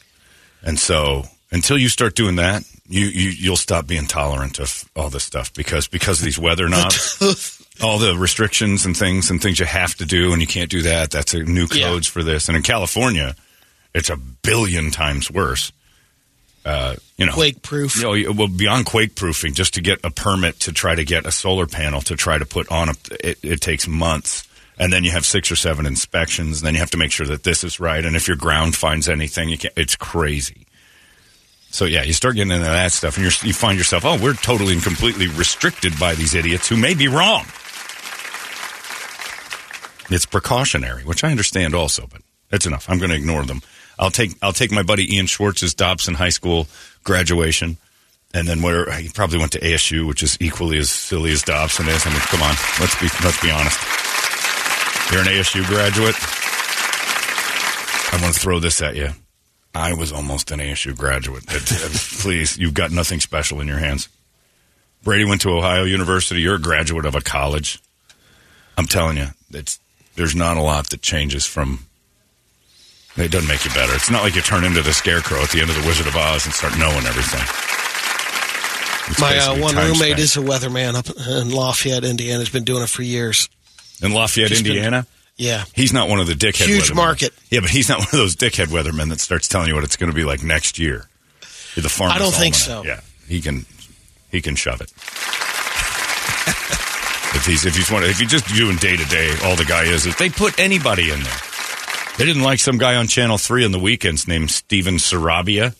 and 0.63 0.79
so 0.79 1.24
until 1.51 1.77
you 1.77 1.89
start 1.89 2.15
doing 2.15 2.36
that, 2.38 2.63
you, 2.88 3.06
you 3.06 3.29
you'll 3.29 3.58
stop 3.58 3.88
being 3.88 4.08
tolerant 4.08 4.60
of 4.60 4.86
all 4.96 5.10
this 5.10 5.24
stuff 5.24 5.53
because 5.53 5.88
because 5.88 6.20
of 6.20 6.25
these 6.25 6.39
weather 6.39 6.70
knobs, 6.74 7.62
all 7.82 7.98
the 8.00 8.15
restrictions 8.18 8.86
and 8.86 8.96
things 8.98 9.29
and 9.32 9.41
things 9.41 9.60
you 9.60 9.65
have 9.65 9.96
to 9.96 10.06
do 10.06 10.32
and 10.34 10.41
you 10.41 10.48
can't 10.48 10.70
do 10.72 10.82
that. 10.84 11.12
That's 11.12 11.34
a 11.34 11.44
new 11.44 11.68
Yeah. 11.72 11.88
codes 11.89 12.08
for 12.08 12.24
this, 12.24 12.48
and 12.48 12.58
in 12.58 12.63
California, 12.63 13.36
it's 13.94 14.10
a 14.10 14.18
billion 14.18 14.91
times 14.91 15.29
worse. 15.32 15.72
Uh, 16.66 16.96
you 17.18 17.25
know, 17.25 17.34
quake 17.34 17.62
proof. 17.62 17.96
you 17.96 18.25
know, 18.25 18.32
well, 18.34 18.48
beyond 18.48 18.86
quake 18.86 19.16
proofing, 19.16 19.54
just 19.54 19.75
to 19.75 19.82
get 19.82 20.00
a 20.04 20.12
permit 20.12 20.60
to 20.62 20.72
try 20.72 20.94
to 20.94 21.04
get 21.04 21.25
a 21.25 21.32
solar 21.32 21.66
panel 21.66 22.01
to 22.01 22.16
try 22.16 22.38
to 22.38 22.46
put 22.46 22.70
on 22.72 22.89
a, 22.89 22.94
it, 23.22 23.39
it 23.44 23.62
takes 23.62 23.88
months. 23.88 24.48
And 24.78 24.94
then 24.94 25.04
you 25.04 25.12
have 25.12 25.25
six 25.25 25.51
or 25.51 25.58
seven 25.58 25.86
inspections, 25.86 26.60
and 26.60 26.68
then 26.68 26.74
you 26.74 26.80
have 26.80 26.92
to 26.92 26.98
make 26.98 27.12
sure 27.12 27.28
that 27.28 27.44
this 27.44 27.63
is 27.63 27.80
right. 27.80 28.04
And 28.04 28.16
if 28.16 28.28
your 28.28 28.38
ground 28.38 28.75
finds 28.75 29.10
anything, 29.10 29.50
you 29.50 29.58
can't, 29.58 29.74
it's 29.75 29.96
crazy. 29.96 30.66
So 31.72 31.86
yeah, 31.86 32.04
you 32.04 32.13
start 32.13 32.36
getting 32.36 32.51
into 32.51 32.63
that 32.63 32.92
stuff, 32.92 33.18
and 33.18 33.24
you're, 33.24 33.48
you 33.48 33.54
find 33.54 33.78
yourself, 33.78 34.06
oh, 34.06 34.18
we're 34.22 34.34
totally 34.34 34.74
and 34.74 34.82
completely 34.82 35.28
restricted 35.28 36.00
by 36.00 36.16
these 36.16 36.34
idiots 36.34 36.68
who 36.68 36.78
may 36.78 36.94
be 36.94 37.08
wrong. 37.08 37.46
It's 40.10 40.25
precautionary, 40.25 41.04
which 41.04 41.24
I 41.24 41.30
understand 41.30 41.75
also, 41.75 42.08
but 42.10 42.22
that's 42.50 42.66
enough. 42.66 42.89
I'm 42.89 42.98
going 42.98 43.12
to 43.12 43.16
ignore 43.16 43.44
them. 43.44 43.62
I'll 44.00 44.12
take 44.12 44.32
I'll 44.41 44.53
take 44.53 44.72
my 44.72 44.82
buddy 44.82 45.15
Ian 45.15 45.27
Schwartz's 45.27 45.74
Dobson 45.74 46.15
High 46.15 46.29
School 46.29 46.68
graduation, 47.03 47.77
and 48.34 48.48
then 48.48 48.62
where 48.62 48.89
he 48.94 49.10
probably 49.10 49.38
went 49.38 49.51
to 49.51 49.60
ASU, 49.60 50.08
which 50.08 50.24
is 50.24 50.38
equally 50.39 50.78
as 50.78 50.89
silly 50.89 51.32
as 51.32 51.43
Dobson 51.43 51.88
is. 51.89 52.08
I 52.08 52.10
mean, 52.10 52.19
come 52.21 52.41
on, 52.41 52.56
let's 52.80 53.00
be 53.00 53.08
let's 53.24 53.41
be 53.41 53.52
honest. 53.52 53.78
You're 55.12 55.21
an 55.21 55.28
ASU 55.28 55.65
graduate. 55.67 56.15
I 58.12 58.21
want 58.21 58.34
to 58.34 58.39
throw 58.39 58.60
this 58.60 58.82
at 58.82 58.95
you. 58.95 59.10
I 59.76 59.93
was 59.93 60.12
almost 60.12 60.52
an 60.52 60.60
ASU 60.60 60.97
graduate. 60.97 61.45
Please, 61.47 62.58
you've 62.58 62.74
got 62.74 62.91
nothing 62.91 63.19
special 63.19 63.60
in 63.60 63.67
your 63.67 63.78
hands. 63.78 64.10
Brady 65.04 65.26
went 65.26 65.41
to 65.41 65.50
Ohio 65.50 65.84
University. 65.84 66.41
You're 66.41 66.56
a 66.56 66.62
graduate 66.62 67.06
of 67.06 67.15
a 67.15 67.21
college. 67.21 67.80
I'm 68.78 68.86
telling 68.86 69.17
you, 69.17 69.28
it's 69.52 69.80
there's 70.15 70.36
not 70.36 70.58
a 70.58 70.62
lot 70.62 70.89
that 70.89 71.02
changes 71.02 71.45
from. 71.45 71.86
It 73.17 73.32
doesn't 73.32 73.50
make 73.50 73.65
you 73.65 73.72
better. 73.72 73.93
It's 73.95 74.10
not 74.10 74.24
like 74.24 74.36
you 74.36 74.41
turn 74.41 74.63
into 74.63 74.82
the 74.82 74.93
scarecrow 74.93 75.41
at 75.41 75.50
the 75.50 75.60
end 75.62 75.69
of 75.69 75.76
the 75.76 75.86
Wizard 75.86 76.08
of 76.08 76.15
Oz 76.15 76.45
and 76.45 76.54
start 76.54 76.78
knowing 76.78 77.06
everything. 77.06 77.41
It's 79.12 79.19
My 79.19 79.38
uh, 79.38 79.60
one 79.60 79.76
roommate 79.76 80.17
spent. 80.17 80.19
is 80.19 80.38
a 80.38 80.41
weatherman 80.41 80.93
up 80.95 81.10
in 81.10 81.50
Lafayette, 81.52 82.04
Indiana. 82.04 82.39
He's 82.39 82.50
been 82.50 82.63
doing 82.63 82.84
it 82.84 82.89
for 82.89 83.02
years. 83.02 83.50
in 84.02 84.13
Lafayette, 84.13 84.50
just 84.50 84.63
been- 84.63 84.74
Indiana. 84.74 85.06
Yeah, 85.36 85.63
He's 85.74 85.93
not 85.93 86.10
one 86.10 86.19
of 86.19 86.28
the 86.28 86.34
dickhead 86.34 86.65
Huge 86.67 86.91
weathermen. 86.91 86.95
market. 86.95 87.34
Yeah, 87.50 87.62
but 87.62 87.69
he's 87.69 87.88
not 87.88 88.00
one 88.00 88.08
of 88.08 88.12
those 88.12 88.36
dickhead 88.36 88.67
weathermen 88.67 89.08
that 89.10 89.22
starts 89.22 89.48
telling 89.48 89.69
you 89.69 89.76
what 89.76 89.86
it's 89.86 89.95
going 89.95 90.10
to 90.12 90.15
be 90.15 90.26
like 90.26 90.43
next 90.43 90.78
year. 90.78 91.08
You're 91.76 91.84
the 91.84 91.88
farmer's 91.89 92.17
I 92.17 92.19
don't 92.19 92.34
think 92.34 92.56
so. 92.56 92.84
Yeah, 92.84 93.00
he 93.28 93.39
can 93.39 93.65
he 94.32 94.41
can 94.41 94.56
shove 94.58 94.82
it. 94.82 94.91
if 97.36 97.45
he's 97.45 97.65
if 97.65 97.74
he's 97.76 97.89
one 97.89 98.04
if 98.04 98.19
he's 98.19 98.30
just 98.30 98.48
doing 98.54 98.76
day 98.78 98.98
to 98.98 99.06
day, 99.06 99.34
all 99.45 99.56
the 99.56 99.63
guy 99.65 99.84
is 99.86 100.06
if 100.06 100.17
they 100.17 100.30
put 100.30 100.60
anybody 100.60 101.10
in 101.10 101.24
there. 101.24 101.38
They 102.19 102.25
didn't 102.25 102.43
like 102.43 102.60
some 102.60 102.77
guy 102.77 102.95
on 102.95 103.08
Channel 103.08 103.38
Three 103.38 103.63
on 103.63 103.71
the 103.71 103.79
weekends 103.79 104.27
named 104.27 104.51
Steven 104.51 104.95
Sarabia. 104.95 105.73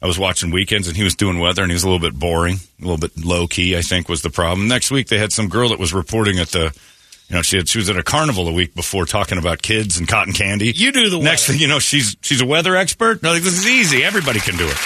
I 0.00 0.06
was 0.06 0.18
watching 0.18 0.50
weekends 0.50 0.88
and 0.88 0.96
he 0.96 1.04
was 1.04 1.14
doing 1.14 1.38
weather 1.38 1.60
and 1.60 1.70
he 1.70 1.74
was 1.74 1.84
a 1.84 1.86
little 1.86 2.00
bit 2.00 2.18
boring, 2.18 2.60
a 2.80 2.82
little 2.82 2.96
bit 2.96 3.22
low 3.22 3.46
key. 3.46 3.76
I 3.76 3.82
think 3.82 4.08
was 4.08 4.22
the 4.22 4.30
problem. 4.30 4.68
Next 4.68 4.90
week 4.90 5.08
they 5.08 5.18
had 5.18 5.34
some 5.34 5.50
girl 5.50 5.68
that 5.68 5.78
was 5.78 5.92
reporting 5.92 6.38
at 6.38 6.48
the, 6.48 6.74
you 7.28 7.36
know, 7.36 7.42
she 7.42 7.58
had 7.58 7.68
she 7.68 7.76
was 7.76 7.90
at 7.90 7.98
a 7.98 8.02
carnival 8.02 8.48
a 8.48 8.52
week 8.52 8.74
before 8.74 9.04
talking 9.04 9.36
about 9.36 9.60
kids 9.60 9.98
and 9.98 10.08
cotton 10.08 10.32
candy. 10.32 10.72
You 10.74 10.92
do 10.92 11.10
the 11.10 11.18
next 11.18 11.46
weather. 11.46 11.58
thing 11.58 11.60
you 11.60 11.68
know, 11.68 11.78
she's 11.78 12.16
she's 12.22 12.40
a 12.40 12.46
weather 12.46 12.74
expert. 12.74 13.22
No, 13.22 13.32
like, 13.32 13.42
this 13.42 13.58
is 13.58 13.68
easy. 13.68 14.02
Everybody 14.02 14.40
can 14.40 14.56
do 14.56 14.66
it. 14.66 14.76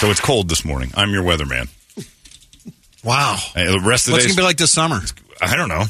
So 0.00 0.10
it's 0.10 0.20
cold 0.20 0.48
this 0.48 0.64
morning. 0.64 0.90
I'm 0.96 1.12
your 1.12 1.22
weatherman. 1.22 1.68
Wow. 3.04 3.38
The 3.54 3.80
rest 3.84 4.08
of 4.08 4.10
the 4.10 4.12
What's 4.14 4.24
day, 4.24 4.30
gonna 4.30 4.36
be 4.36 4.42
like 4.42 4.56
this 4.56 4.72
summer? 4.72 5.00
I 5.40 5.56
don't 5.56 5.68
know. 5.68 5.84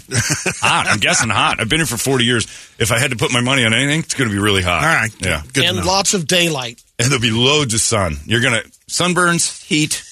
hot. 0.61 0.87
I'm 0.89 0.99
guessing 0.99 1.31
hot. 1.31 1.61
I've 1.61 1.69
been 1.69 1.79
here 1.79 1.87
for 1.87 1.97
40 1.97 2.25
years. 2.25 2.45
If 2.79 2.93
I 2.93 2.99
had 2.99 3.11
to 3.11 3.17
put 3.17 3.33
my 3.33 3.41
money 3.41 3.65
on 3.65 3.73
anything, 3.75 4.01
it's 4.01 4.15
going 4.15 4.29
to 4.29 4.35
be 4.35 4.41
really 4.41 4.63
hot. 4.63 4.83
All 4.83 4.89
right. 4.89 5.15
Yeah. 5.25 5.43
Good 5.53 5.65
and 5.65 5.85
lots 5.85 6.15
of 6.15 6.27
daylight. 6.27 6.83
And 6.99 7.09
there'll 7.09 7.21
be 7.23 7.31
loads 7.31 7.75
of 7.75 7.81
sun. 7.81 8.17
You're 8.25 8.41
going 8.41 8.61
to 8.61 8.69
sunburns, 8.89 9.65
heat, 9.65 10.03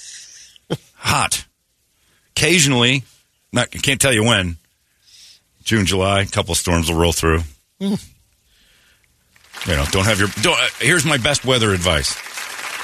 hot. 0.96 1.44
Occasionally, 2.36 3.04
not 3.52 3.68
I 3.74 3.78
can't 3.78 4.00
tell 4.00 4.12
you 4.12 4.24
when. 4.24 4.56
June, 5.62 5.86
July, 5.86 6.22
a 6.22 6.26
couple 6.26 6.54
storms 6.54 6.90
will 6.90 6.98
roll 6.98 7.12
through. 7.12 7.40
You 7.80 7.96
know, 9.76 9.84
don't 9.90 10.04
have 10.04 10.18
your. 10.18 10.28
Don't, 10.42 10.58
uh, 10.60 10.68
here's 10.78 11.06
my 11.06 11.16
best 11.16 11.44
weather 11.44 11.72
advice. 11.72 12.16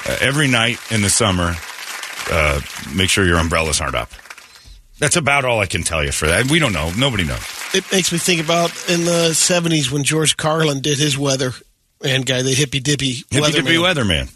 Uh, 0.07 0.17
every 0.19 0.47
night 0.47 0.79
in 0.91 1.01
the 1.01 1.09
summer, 1.09 1.55
uh, 2.31 2.59
make 2.95 3.09
sure 3.09 3.25
your 3.25 3.37
umbrellas 3.37 3.81
aren't 3.81 3.95
up. 3.95 4.09
That's 4.99 5.15
about 5.15 5.45
all 5.45 5.59
I 5.59 5.65
can 5.65 5.81
tell 5.83 6.03
you 6.03 6.11
for 6.11 6.27
that. 6.27 6.49
We 6.51 6.59
don't 6.59 6.73
know. 6.73 6.91
Nobody 6.97 7.23
knows. 7.23 7.41
It 7.73 7.91
makes 7.91 8.11
me 8.11 8.17
think 8.19 8.39
about 8.43 8.69
in 8.89 9.03
the 9.05 9.29
'70s 9.33 9.91
when 9.91 10.03
George 10.03 10.37
Carlin 10.37 10.81
did 10.81 10.97
his 10.99 11.17
weather 11.17 11.53
and 12.03 12.25
guy, 12.25 12.41
the 12.43 12.53
hippy 12.53 12.79
dippy 12.79 13.23
Hippy 13.31 13.51
dippy 13.51 13.75
weatherman. 13.77 14.27
weatherman. 14.27 14.31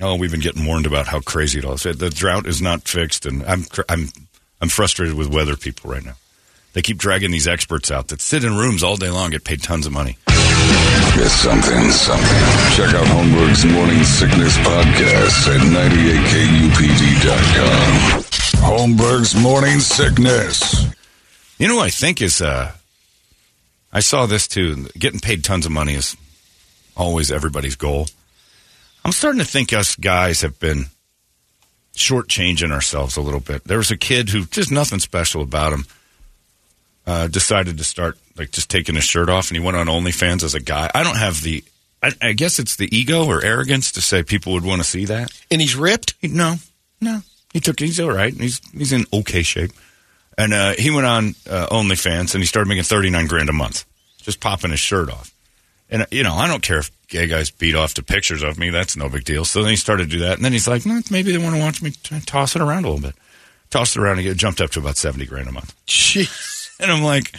Oh, 0.00 0.14
we've 0.16 0.30
been 0.30 0.40
getting 0.40 0.64
warned 0.64 0.86
about 0.86 1.06
how 1.08 1.20
crazy 1.20 1.58
it 1.58 1.64
all 1.64 1.74
is. 1.74 1.82
The 1.82 2.10
drought 2.10 2.46
is 2.46 2.60
not 2.62 2.86
fixed, 2.88 3.26
and 3.26 3.44
I'm 3.44 3.64
cr- 3.64 3.82
I'm 3.88 4.08
I'm 4.60 4.68
frustrated 4.68 5.14
with 5.16 5.28
weather 5.32 5.56
people 5.56 5.90
right 5.90 6.04
now. 6.04 6.14
They 6.72 6.82
keep 6.82 6.98
dragging 6.98 7.30
these 7.32 7.48
experts 7.48 7.90
out 7.90 8.08
that 8.08 8.20
sit 8.20 8.44
in 8.44 8.56
rooms 8.56 8.82
all 8.84 8.96
day 8.96 9.10
long, 9.10 9.30
get 9.30 9.42
paid 9.44 9.62
tons 9.62 9.86
of 9.86 9.92
money. 9.92 10.16
It's 10.28 11.32
something, 11.32 11.90
something. 11.90 12.44
Check 12.76 12.94
out 12.94 13.06
Holmberg's 13.06 13.64
Morning 13.64 14.04
Sickness 14.04 14.56
Podcast 14.58 15.48
at 15.48 15.60
98kupd.com. 16.98 18.27
Holmberg's 18.60 19.34
Morning 19.34 19.80
Sickness. 19.80 20.84
You 21.58 21.68
know, 21.68 21.76
what 21.76 21.86
I 21.86 21.90
think 21.90 22.20
is 22.22 22.40
uh, 22.40 22.72
I 23.92 24.00
saw 24.00 24.26
this 24.26 24.46
too. 24.46 24.86
Getting 24.98 25.20
paid 25.20 25.44
tons 25.44 25.66
of 25.66 25.72
money 25.72 25.94
is 25.94 26.16
always 26.96 27.32
everybody's 27.32 27.76
goal. 27.76 28.06
I'm 29.04 29.12
starting 29.12 29.38
to 29.40 29.46
think 29.46 29.72
us 29.72 29.96
guys 29.96 30.42
have 30.42 30.58
been 30.60 30.86
shortchanging 31.94 32.70
ourselves 32.70 33.16
a 33.16 33.20
little 33.20 33.40
bit. 33.40 33.64
There 33.64 33.78
was 33.78 33.90
a 33.90 33.96
kid 33.96 34.28
who 34.28 34.44
just 34.44 34.70
nothing 34.70 34.98
special 34.98 35.42
about 35.42 35.72
him. 35.72 35.84
Uh, 37.06 37.26
decided 37.26 37.78
to 37.78 37.84
start 37.84 38.18
like 38.36 38.50
just 38.50 38.68
taking 38.68 38.94
his 38.94 39.04
shirt 39.04 39.30
off, 39.30 39.48
and 39.48 39.56
he 39.58 39.64
went 39.64 39.78
on 39.78 39.86
OnlyFans 39.86 40.42
as 40.42 40.54
a 40.54 40.60
guy. 40.60 40.90
I 40.94 41.02
don't 41.02 41.16
have 41.16 41.42
the, 41.42 41.64
I, 42.02 42.12
I 42.20 42.32
guess 42.32 42.58
it's 42.58 42.76
the 42.76 42.94
ego 42.94 43.24
or 43.26 43.42
arrogance 43.42 43.92
to 43.92 44.02
say 44.02 44.22
people 44.22 44.52
would 44.52 44.64
want 44.64 44.82
to 44.82 44.86
see 44.86 45.06
that. 45.06 45.30
and 45.50 45.58
he's 45.58 45.74
ripped. 45.74 46.12
He, 46.20 46.28
no, 46.28 46.56
no, 47.00 47.20
he 47.52 47.60
took. 47.60 47.78
He's 47.80 47.98
all 48.00 48.10
right. 48.12 48.32
He's 48.34 48.60
he's 48.72 48.92
in 48.92 49.04
okay 49.12 49.42
shape. 49.42 49.70
and 50.36 50.52
uh, 50.52 50.72
he 50.78 50.90
went 50.90 51.06
on 51.06 51.34
uh, 51.50 51.66
OnlyFans 51.70 52.34
and 52.34 52.42
he 52.42 52.46
started 52.46 52.68
making 52.68 52.84
thirty 52.84 53.10
nine 53.10 53.26
grand 53.26 53.48
a 53.48 53.52
month, 53.52 53.84
just 54.22 54.40
popping 54.40 54.70
his 54.70 54.80
shirt 54.80 55.10
off. 55.10 55.32
And 55.90 56.06
you 56.10 56.22
know, 56.22 56.34
I 56.34 56.46
don't 56.48 56.62
care 56.62 56.78
if 56.78 56.90
gay 57.08 57.26
guys 57.26 57.50
beat 57.50 57.74
off 57.74 57.94
to 57.94 58.02
pictures 58.02 58.42
of 58.42 58.58
me; 58.58 58.70
that's 58.70 58.96
no 58.96 59.08
big 59.08 59.24
deal. 59.24 59.44
So 59.44 59.62
then 59.62 59.70
he 59.70 59.76
started 59.76 60.10
to 60.10 60.16
do 60.18 60.24
that, 60.24 60.36
and 60.36 60.44
then 60.44 60.52
he's 60.52 60.68
like, 60.68 60.84
"No, 60.84 61.00
maybe 61.10 61.32
they 61.32 61.38
want 61.38 61.54
to 61.56 61.60
watch 61.60 61.80
me 61.82 61.90
t- 61.90 62.20
toss 62.26 62.54
it 62.54 62.62
around 62.62 62.84
a 62.84 62.90
little 62.90 63.02
bit." 63.02 63.14
Tossed 63.70 63.96
it 63.96 64.00
around 64.02 64.18
and 64.18 64.26
it 64.26 64.36
jumped 64.38 64.60
up 64.62 64.70
to 64.70 64.80
about 64.80 64.96
seventy 64.96 65.26
grand 65.26 65.48
a 65.48 65.52
month. 65.52 65.74
Jeez. 65.86 66.54
And 66.80 66.92
I'm 66.92 67.02
like, 67.02 67.36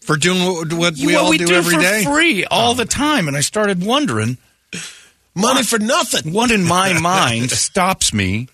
For 0.00 0.16
doing 0.16 0.42
what, 0.44 0.72
what 0.72 0.94
we 0.96 1.06
"Well, 1.14 1.24
all 1.26 1.30
we 1.30 1.38
do, 1.38 1.46
do 1.46 1.54
every 1.54 1.76
for 1.76 1.80
day. 1.80 2.02
free 2.04 2.44
all 2.44 2.74
the 2.74 2.84
time." 2.84 3.28
And 3.28 3.36
I 3.36 3.40
started 3.40 3.84
wondering. 3.84 4.36
Money 5.34 5.62
for 5.62 5.78
nothing. 5.78 6.32
what 6.32 6.50
in 6.50 6.64
my 6.64 6.92
mind 7.00 7.50
stops 7.52 8.12
me 8.12 8.48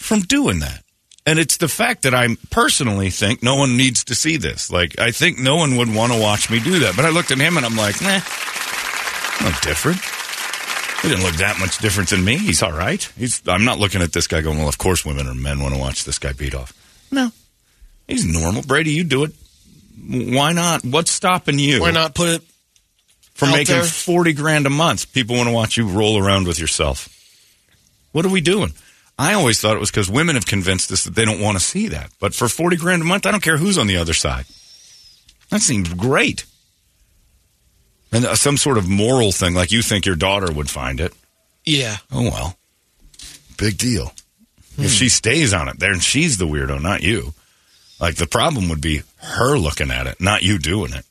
from 0.00 0.20
doing 0.20 0.60
that? 0.60 0.82
And 1.26 1.38
it's 1.38 1.58
the 1.58 1.68
fact 1.68 2.02
that 2.02 2.14
I 2.14 2.28
personally 2.50 3.10
think 3.10 3.42
no 3.42 3.56
one 3.56 3.76
needs 3.76 4.04
to 4.04 4.14
see 4.14 4.36
this. 4.36 4.70
Like, 4.70 4.98
I 4.98 5.10
think 5.10 5.38
no 5.38 5.56
one 5.56 5.76
would 5.76 5.94
want 5.94 6.12
to 6.12 6.20
watch 6.20 6.50
me 6.50 6.60
do 6.60 6.80
that. 6.80 6.96
But 6.96 7.04
I 7.04 7.10
looked 7.10 7.30
at 7.30 7.38
him 7.38 7.56
and 7.56 7.66
I'm 7.66 7.76
like, 7.76 8.00
nah, 8.00 8.18
no 9.42 9.52
different. 9.62 10.00
He 11.02 11.08
didn't 11.08 11.24
look 11.24 11.36
that 11.36 11.58
much 11.58 11.78
different 11.78 12.10
than 12.10 12.24
me. 12.24 12.36
He's 12.36 12.62
all 12.62 12.72
right. 12.72 13.02
He's. 13.16 13.42
I'm 13.46 13.64
not 13.64 13.78
looking 13.78 14.02
at 14.02 14.12
this 14.12 14.26
guy 14.26 14.40
going, 14.40 14.58
well, 14.58 14.68
of 14.68 14.78
course 14.78 15.04
women 15.04 15.26
or 15.26 15.34
men 15.34 15.60
want 15.60 15.74
to 15.74 15.80
watch 15.80 16.04
this 16.04 16.18
guy 16.18 16.32
beat 16.32 16.54
off. 16.54 16.72
No. 17.10 17.30
He's 18.08 18.24
normal. 18.24 18.62
Brady, 18.62 18.92
you 18.92 19.04
do 19.04 19.24
it. 19.24 19.32
Why 20.06 20.52
not? 20.52 20.84
What's 20.84 21.10
stopping 21.10 21.58
you? 21.58 21.80
Why 21.80 21.90
not 21.90 22.14
put 22.14 22.28
it? 22.28 22.42
for 23.40 23.46
making 23.46 23.74
there. 23.74 23.84
40 23.84 24.32
grand 24.34 24.66
a 24.66 24.70
month. 24.70 25.12
People 25.12 25.36
want 25.36 25.48
to 25.48 25.54
watch 25.54 25.76
you 25.76 25.88
roll 25.88 26.18
around 26.18 26.46
with 26.46 26.58
yourself. 26.58 27.08
What 28.12 28.26
are 28.26 28.28
we 28.28 28.40
doing? 28.40 28.74
I 29.20 29.34
always 29.34 29.60
thought 29.60 29.76
it 29.76 29.80
was 29.80 29.90
because 29.90 30.10
women 30.10 30.34
have 30.36 30.46
convinced 30.46 30.90
us 30.90 31.04
that 31.04 31.14
they 31.14 31.26
don't 31.26 31.40
want 31.40 31.58
to 31.58 31.62
see 31.64 31.88
that. 31.88 32.10
But 32.20 32.34
for 32.34 32.48
40 32.48 32.76
grand 32.76 33.02
a 33.02 33.04
month, 33.04 33.26
I 33.26 33.30
don't 33.30 33.42
care 33.42 33.58
who's 33.58 33.76
on 33.76 33.86
the 33.86 33.98
other 33.98 34.14
side. 34.14 34.46
That 35.50 35.60
seems 35.60 35.92
great. 35.92 36.46
And 38.12 38.24
uh, 38.24 38.34
some 38.34 38.56
sort 38.56 38.78
of 38.78 38.88
moral 38.88 39.30
thing, 39.30 39.52
like 39.54 39.72
you 39.72 39.82
think 39.82 40.06
your 40.06 40.16
daughter 40.16 40.50
would 40.50 40.70
find 40.70 41.00
it. 41.00 41.12
Yeah. 41.66 41.98
Oh, 42.10 42.22
well. 42.30 42.56
Big 43.58 43.76
deal. 43.76 44.12
If 44.78 44.90
she 44.90 45.10
stays 45.10 45.52
on 45.52 45.68
it, 45.68 45.78
then 45.78 46.00
she's 46.00 46.38
the 46.38 46.46
weirdo, 46.46 46.80
not 46.80 47.02
you. 47.02 47.34
Like 48.00 48.14
the 48.14 48.26
problem 48.26 48.70
would 48.70 48.80
be 48.80 49.02
her 49.18 49.58
looking 49.58 49.90
at 49.90 50.06
it, 50.06 50.18
not 50.18 50.42
you 50.42 50.58
doing 50.58 50.94
it. 50.94 51.04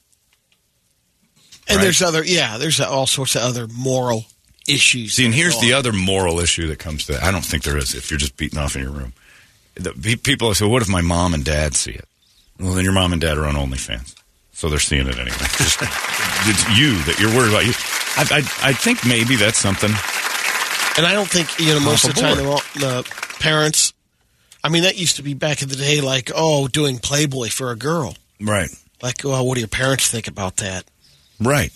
And 1.67 1.77
Right. 1.77 1.83
there's 1.83 2.01
other, 2.01 2.23
yeah, 2.23 2.57
there's 2.57 2.79
all 2.81 3.05
sorts 3.05 3.35
of 3.35 3.43
other 3.43 3.67
moral 3.67 4.25
issues. 4.69 5.13
See, 5.13 5.25
and 5.25 5.33
here's 5.33 5.55
go 5.55 5.61
the 5.61 5.73
other 5.73 5.91
moral 5.91 6.39
issue 6.39 6.67
that 6.67 6.79
comes 6.79 7.05
to 7.07 7.13
that. 7.13 7.23
I 7.23 7.31
don't 7.31 7.45
think 7.45 7.63
there 7.63 7.77
is 7.77 7.95
if 7.95 8.11
you're 8.11 8.19
just 8.19 8.37
beating 8.37 8.59
off 8.59 8.75
in 8.75 8.83
your 8.83 8.91
room. 8.91 9.13
The, 9.75 9.91
pe- 9.93 10.15
people 10.15 10.53
say, 10.53 10.67
what 10.67 10.81
if 10.81 10.89
my 10.89 11.01
mom 11.01 11.33
and 11.33 11.43
dad 11.43 11.75
see 11.75 11.91
it? 11.91 12.07
Well, 12.59 12.73
then 12.73 12.83
your 12.83 12.93
mom 12.93 13.13
and 13.13 13.21
dad 13.21 13.37
are 13.37 13.45
on 13.45 13.55
OnlyFans. 13.55 14.15
So 14.51 14.69
they're 14.69 14.79
seeing 14.79 15.07
it 15.07 15.17
anyway. 15.17 15.37
Just, 15.57 15.79
it's 15.81 16.77
you 16.77 16.97
that 17.03 17.17
you're 17.19 17.33
worried 17.33 17.49
about. 17.49 17.65
You, 17.65 17.71
I, 18.17 18.41
I, 18.41 18.69
I 18.69 18.73
think 18.73 19.05
maybe 19.05 19.37
that's 19.37 19.57
something. 19.57 19.89
And 20.97 21.05
I 21.07 21.13
don't 21.13 21.29
think, 21.29 21.59
you 21.59 21.73
know, 21.73 21.79
most 21.79 22.05
of 22.05 22.13
the 22.13 22.19
time 22.19 22.39
aboard. 22.39 22.61
the, 22.73 22.79
the 22.79 23.35
parents, 23.39 23.93
I 24.61 24.67
mean, 24.67 24.83
that 24.83 24.99
used 24.99 25.15
to 25.15 25.23
be 25.23 25.33
back 25.33 25.61
in 25.61 25.69
the 25.69 25.77
day 25.77 26.01
like, 26.01 26.29
oh, 26.35 26.67
doing 26.67 26.97
Playboy 26.97 27.47
for 27.47 27.71
a 27.71 27.77
girl. 27.77 28.15
Right. 28.41 28.69
Like, 29.01 29.23
well, 29.23 29.47
what 29.47 29.55
do 29.55 29.61
your 29.61 29.69
parents 29.69 30.11
think 30.11 30.27
about 30.27 30.57
that? 30.57 30.83
Right. 31.39 31.71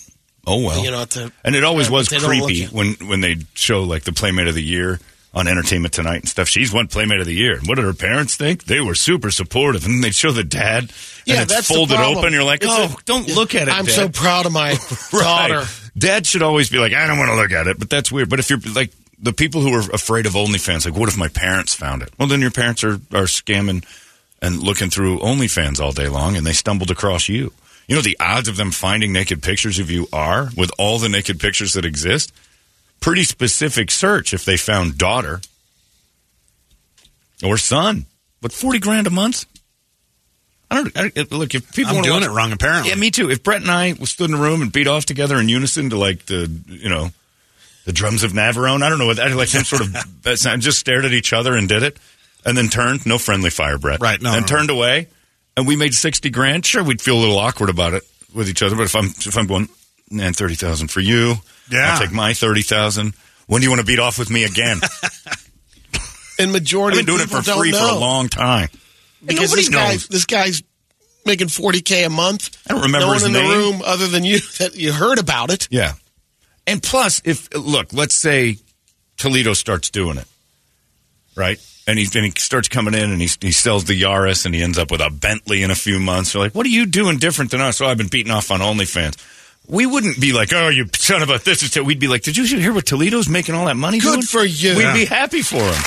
Oh, 0.45 0.65
well. 0.65 0.83
You 0.83 0.91
know, 0.91 1.05
the, 1.05 1.31
And 1.43 1.55
it 1.55 1.63
always 1.63 1.87
Yeah, 1.87 1.93
was 1.93 2.09
but 2.09 2.19
they 2.21 2.27
don't 2.27 2.37
look 2.37 2.45
creepy 2.47 2.65
when, 2.67 2.93
when 3.07 3.21
they 3.21 3.37
show 3.53 3.83
like 3.83 4.03
the 4.03 4.11
Playmate 4.13 4.47
of 4.47 4.55
the 4.55 4.63
Year 4.63 4.99
on 5.33 5.47
Entertainment 5.47 5.93
Tonight 5.93 6.17
and 6.19 6.29
stuff. 6.29 6.47
She's 6.49 6.71
won 6.73 6.87
Playmate 6.87 7.21
of 7.21 7.25
the 7.25 7.33
Year. 7.33 7.57
And 7.57 7.67
what 7.67 7.75
did 7.75 7.85
her 7.85 7.93
parents 7.93 8.35
think? 8.35 8.65
They 8.65 8.81
were 8.81 8.93
super 8.93 9.31
supportive. 9.31 9.85
And 9.85 10.03
they'd 10.03 10.13
show 10.13 10.31
the 10.31 10.43
dad 10.43 10.91
Yeah, 11.25 11.35
and 11.35 11.43
it's 11.43 11.53
that's 11.53 11.67
folded 11.69 11.97
open. 11.99 12.33
You're 12.33 12.43
like, 12.43 12.61
It's 12.63 12.71
oh, 12.71 12.95
a- 12.99 13.03
don't 13.05 13.27
look 13.33 13.55
at 13.55 13.67
it, 13.67 13.73
I'm 13.73 13.85
Dad. 13.85 13.93
so 13.93 14.09
proud 14.09 14.45
of 14.45 14.51
my 14.51 14.71
daughter. 15.11 15.59
Right. 15.59 15.79
Dad 15.97 16.25
should 16.27 16.41
always 16.43 16.69
be 16.69 16.77
like, 16.77 16.93
I 16.93 17.07
don't 17.07 17.17
want 17.17 17.29
to 17.31 17.35
look 17.37 17.51
at 17.51 17.67
it, 17.67 17.79
but 17.79 17.89
that's 17.89 18.11
weird. 18.11 18.29
But 18.29 18.39
if 18.39 18.49
you're 18.49 18.59
like 18.75 18.91
the 19.19 19.31
people 19.33 19.61
who 19.61 19.73
are 19.73 19.89
afraid 19.93 20.25
of 20.25 20.33
OnlyFans, 20.33 20.85
like, 20.85 20.99
what 20.99 21.07
if 21.07 21.17
my 21.17 21.29
parents 21.29 21.73
found 21.73 22.01
it? 22.01 22.09
Well, 22.19 22.27
then 22.27 22.41
your 22.41 22.51
parents 22.51 22.83
are, 22.83 22.95
are 23.13 23.25
scamming 23.29 23.85
and 24.41 24.61
looking 24.61 24.89
through 24.89 25.19
OnlyFans 25.19 25.79
all 25.79 25.93
day 25.93 26.09
long 26.09 26.35
and 26.35 26.45
they 26.45 26.51
stumbled 26.51 26.91
across 26.91 27.29
you. 27.29 27.53
You 27.87 27.95
know, 27.95 28.01
the 28.01 28.17
odds 28.19 28.47
of 28.47 28.55
them 28.57 28.71
finding 28.71 29.11
naked 29.11 29.43
pictures 29.43 29.77
of 29.79 29.91
you 29.91 30.07
are 30.13 30.49
with 30.55 30.71
all 30.77 30.99
the 30.99 31.09
naked 31.09 31.39
pictures 31.39 31.73
that 31.73 31.85
exist. 31.85 32.31
Pretty 33.01 33.23
specific 33.23 33.91
search 33.91 34.33
if 34.33 34.45
they 34.45 34.55
found 34.57 34.97
daughter 34.97 35.41
or 37.43 37.57
son. 37.57 38.05
But 38.41 38.51
40 38.53 38.79
grand 38.79 39.07
a 39.07 39.09
month? 39.09 39.45
I 40.71 40.75
don't 40.75 40.97
I, 40.97 41.35
look 41.35 41.53
if 41.53 41.71
people 41.73 41.97
I'm 41.97 42.03
doing 42.03 42.21
watch- 42.21 42.29
it 42.29 42.31
wrong, 42.31 42.51
apparently. 42.51 42.89
yeah, 42.89 42.95
me 42.95 43.11
too. 43.11 43.29
If 43.29 43.43
Brett 43.43 43.61
and 43.61 43.69
I 43.69 43.93
stood 43.93 44.29
in 44.29 44.35
a 44.35 44.41
room 44.41 44.61
and 44.61 44.71
beat 44.71 44.87
off 44.87 45.05
together 45.05 45.37
in 45.39 45.47
unison 45.49 45.89
to 45.91 45.97
like 45.97 46.25
the, 46.25 46.49
you 46.67 46.89
know, 46.89 47.11
the 47.85 47.91
drums 47.91 48.23
of 48.23 48.31
Navarone, 48.31 48.81
I 48.81 48.89
don't 48.89 48.97
know 48.97 49.05
what 49.05 49.17
that, 49.17 49.35
like 49.35 49.49
some 49.49 49.65
sort 49.65 49.81
of, 49.81 49.93
that 50.23 50.39
sound, 50.39 50.61
just 50.61 50.79
stared 50.79 51.05
at 51.05 51.11
each 51.13 51.31
other 51.33 51.55
and 51.55 51.67
did 51.69 51.83
it 51.83 51.97
and 52.45 52.57
then 52.57 52.69
turned, 52.69 53.05
no 53.05 53.17
friendly 53.17 53.49
fire, 53.49 53.77
Brett. 53.77 54.01
Right, 54.01 54.21
no, 54.21 54.31
And 54.33 54.41
no, 54.41 54.47
turned 54.47 54.69
away 54.69 55.07
and 55.55 55.67
we 55.67 55.75
made 55.75 55.93
60 55.93 56.29
grand. 56.29 56.65
Sure, 56.65 56.83
we'd 56.83 57.01
feel 57.01 57.17
a 57.17 57.21
little 57.21 57.39
awkward 57.39 57.69
about 57.69 57.93
it 57.93 58.03
with 58.33 58.49
each 58.49 58.61
other. 58.63 58.75
But 58.75 58.83
if 58.83 58.95
I'm, 58.95 59.05
if 59.05 59.37
I'm 59.37 59.47
going, 59.47 59.69
man, 60.09 60.33
30,000 60.33 60.89
for 60.89 60.99
you. 60.99 61.35
Yeah. 61.71 61.93
I'll 61.93 61.99
take 61.99 62.11
my 62.11 62.33
30,000. 62.33 63.13
When 63.47 63.61
do 63.61 63.65
you 63.65 63.71
want 63.71 63.81
to 63.81 63.85
beat 63.85 63.99
off 63.99 64.17
with 64.17 64.29
me 64.29 64.43
again? 64.43 64.79
And 66.39 66.51
majority 66.51 66.99
I've 66.99 67.05
been 67.05 67.15
doing 67.15 67.27
of 67.27 67.31
it 67.31 67.43
for 67.43 67.43
free 67.43 67.71
don't 67.71 67.89
for 67.89 67.95
a 67.95 67.99
long 67.99 68.27
time. 68.27 68.69
Because 69.23 69.51
nobody 69.51 69.61
this 69.61 69.69
guy, 69.69 69.91
knows. 69.91 70.07
this 70.07 70.25
guy's 70.25 70.63
making 71.25 71.47
40k 71.47 72.05
a 72.05 72.09
month. 72.09 72.57
I 72.67 72.73
don't 72.73 72.83
remember 72.83 73.05
no 73.05 73.07
one 73.07 73.15
his 73.15 73.25
in 73.25 73.33
name. 73.33 73.49
the 73.49 73.55
room 73.55 73.81
other 73.85 74.07
than 74.07 74.23
you 74.23 74.39
that 74.59 74.75
you 74.75 74.91
heard 74.91 75.19
about 75.19 75.51
it. 75.51 75.67
Yeah. 75.71 75.93
And 76.65 76.81
plus, 76.81 77.21
if 77.25 77.53
look, 77.53 77.93
let's 77.93 78.15
say 78.15 78.57
Toledo 79.17 79.53
starts 79.53 79.89
doing 79.89 80.17
it, 80.17 80.25
right? 81.35 81.59
And 81.85 81.99
he 81.99 82.05
and 82.17 82.25
he 82.25 82.31
starts 82.39 82.69
coming 82.69 82.93
in 82.93 83.11
and 83.11 83.21
he 83.21 83.29
he 83.41 83.51
sells 83.51 83.83
the 83.85 84.01
Yaris 84.01 84.45
and 84.45 84.55
he 84.55 84.61
ends 84.63 84.77
up 84.77 84.89
with 84.89 85.01
a 85.01 85.09
Bentley 85.09 85.63
in 85.63 85.71
a 85.71 85.75
few 85.75 85.99
months. 85.99 86.33
You're 86.33 86.43
like, 86.43 86.55
what 86.55 86.65
are 86.65 86.69
you 86.69 86.85
doing 86.85 87.17
different 87.17 87.51
than 87.51 87.59
us? 87.59 87.77
So 87.77 87.85
I've 87.85 87.97
been 87.97 88.07
beating 88.07 88.31
off 88.31 88.51
on 88.51 88.61
OnlyFans. 88.61 89.17
We 89.67 89.85
wouldn't 89.85 90.19
be 90.19 90.31
like, 90.33 90.53
oh, 90.53 90.69
you 90.69 90.85
son 90.93 91.21
of 91.21 91.29
a 91.29 91.39
this 91.39 91.61
is. 91.63 91.77
We'd 91.83 91.99
be 91.99 92.07
like, 92.07 92.21
did 92.23 92.37
you 92.37 92.45
hear 92.45 92.73
what 92.73 92.85
Toledo's 92.85 93.27
making 93.27 93.55
all 93.55 93.65
that 93.65 93.75
money? 93.75 93.99
Good 93.99 94.11
doing? 94.11 94.21
for 94.21 94.43
you. 94.45 94.75
We'd 94.77 94.83
Yeah. 94.83 94.93
be 94.93 95.05
happy 95.05 95.41
for 95.41 95.57
him. 95.61 95.83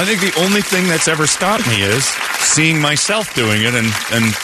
I 0.00 0.04
think 0.04 0.20
the 0.20 0.40
only 0.40 0.62
thing 0.62 0.86
that's 0.88 1.08
ever 1.08 1.26
stopped 1.26 1.66
me 1.66 1.82
is 1.82 2.04
seeing 2.04 2.80
myself 2.80 3.34
doing 3.34 3.62
it, 3.62 3.74
and 3.74 3.86
and 4.12 4.34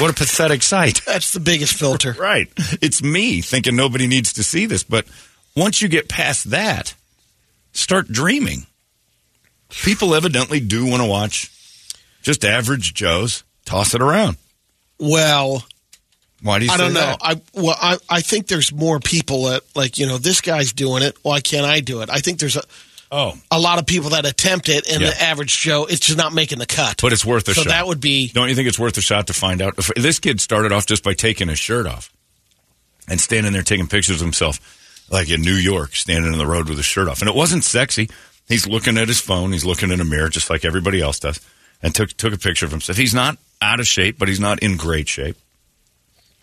what 0.00 0.10
a 0.10 0.14
pathetic 0.14 0.62
sight. 0.62 1.02
That's 1.06 1.32
the 1.32 1.40
biggest 1.40 1.74
filter. 1.74 2.12
Right. 2.18 2.48
It's 2.82 3.02
me 3.02 3.40
thinking 3.40 3.76
nobody 3.76 4.06
needs 4.06 4.32
to 4.34 4.42
see 4.42 4.66
this. 4.66 4.82
But 4.82 5.06
once 5.54 5.80
you 5.80 5.88
get 5.88 6.08
past 6.08 6.50
that, 6.50 6.94
start 7.72 8.08
dreaming. 8.08 8.66
People 9.70 10.14
evidently 10.14 10.60
do 10.60 10.86
want 10.86 11.02
to 11.02 11.08
watch 11.08 11.50
just 12.22 12.44
average 12.44 12.92
Joes 12.94 13.44
toss 13.64 13.94
it 13.94 14.02
around. 14.02 14.36
Well, 14.98 15.64
Why 16.42 16.58
do 16.58 16.66
you 16.66 16.70
I 16.72 16.76
don't 16.76 16.92
know. 16.92 17.00
that? 17.00 17.18
I 17.22 17.40
well, 17.54 17.76
I, 17.80 17.96
I 18.08 18.20
think 18.20 18.46
there's 18.48 18.72
more 18.72 19.00
people 19.00 19.44
that 19.44 19.62
like 19.74 19.98
you 19.98 20.06
know 20.06 20.18
this 20.18 20.40
guy's 20.40 20.72
doing 20.72 21.02
it. 21.02 21.16
Why 21.22 21.40
can't 21.40 21.64
I 21.66 21.80
do 21.80 22.02
it? 22.02 22.10
I 22.10 22.18
think 22.18 22.38
there's 22.40 22.56
a, 22.56 22.62
oh, 23.10 23.34
a 23.50 23.58
lot 23.58 23.78
of 23.78 23.86
people 23.86 24.10
that 24.10 24.26
attempt 24.26 24.68
it, 24.68 24.88
and 24.90 25.00
Yeah. 25.00 25.10
the 25.10 25.22
average 25.22 25.58
Joe, 25.58 25.86
it's 25.88 26.00
just 26.00 26.18
not 26.18 26.32
making 26.34 26.58
the 26.58 26.66
cut. 26.66 27.00
but 27.00 27.12
it's 27.12 27.24
worth 27.24 27.48
a 27.48 27.54
so 27.54 27.62
shot. 27.62 27.68
that 27.70 27.86
would 27.86 28.00
be 28.00 28.28
Don't 28.28 28.48
you 28.48 28.54
think 28.54 28.68
it's 28.68 28.78
worth 28.78 28.98
a 28.98 29.02
shot 29.02 29.28
to 29.28 29.32
find 29.32 29.62
out? 29.62 29.74
If 29.78 29.86
this 29.94 30.18
kid 30.18 30.40
started 30.40 30.72
off 30.72 30.84
just 30.86 31.02
by 31.04 31.14
taking 31.14 31.48
his 31.48 31.58
shirt 31.58 31.86
off 31.86 32.12
and 33.08 33.20
standing 33.20 33.52
there 33.52 33.62
taking 33.62 33.86
pictures 33.86 34.16
of 34.20 34.26
himself, 34.26 34.58
like 35.10 35.30
in 35.30 35.40
New 35.42 35.54
York, 35.54 35.94
standing 35.96 36.32
in 36.32 36.38
the 36.38 36.46
road 36.46 36.68
with 36.68 36.76
his 36.76 36.86
shirt 36.86 37.08
off, 37.08 37.20
and 37.20 37.28
it 37.28 37.34
wasn't 37.34 37.64
sexy. 37.64 38.10
He's 38.50 38.66
looking 38.66 38.98
at 38.98 39.08
his 39.08 39.20
phone. 39.20 39.52
He's 39.52 39.64
looking 39.64 39.90
in 39.90 40.00
a 40.00 40.04
mirror, 40.04 40.28
just 40.28 40.50
like 40.50 40.64
everybody 40.66 41.00
else 41.00 41.18
does, 41.20 41.40
and 41.82 41.94
took 41.94 42.10
took 42.18 42.34
a 42.34 42.38
picture 42.38 42.66
of 42.66 42.72
himself. 42.72 42.98
He's 42.98 43.14
not 43.14 43.38
out 43.62 43.80
of 43.80 43.86
shape, 43.86 44.18
but 44.18 44.28
he's 44.28 44.40
not 44.40 44.58
in 44.58 44.76
great 44.76 45.08
shape. 45.08 45.36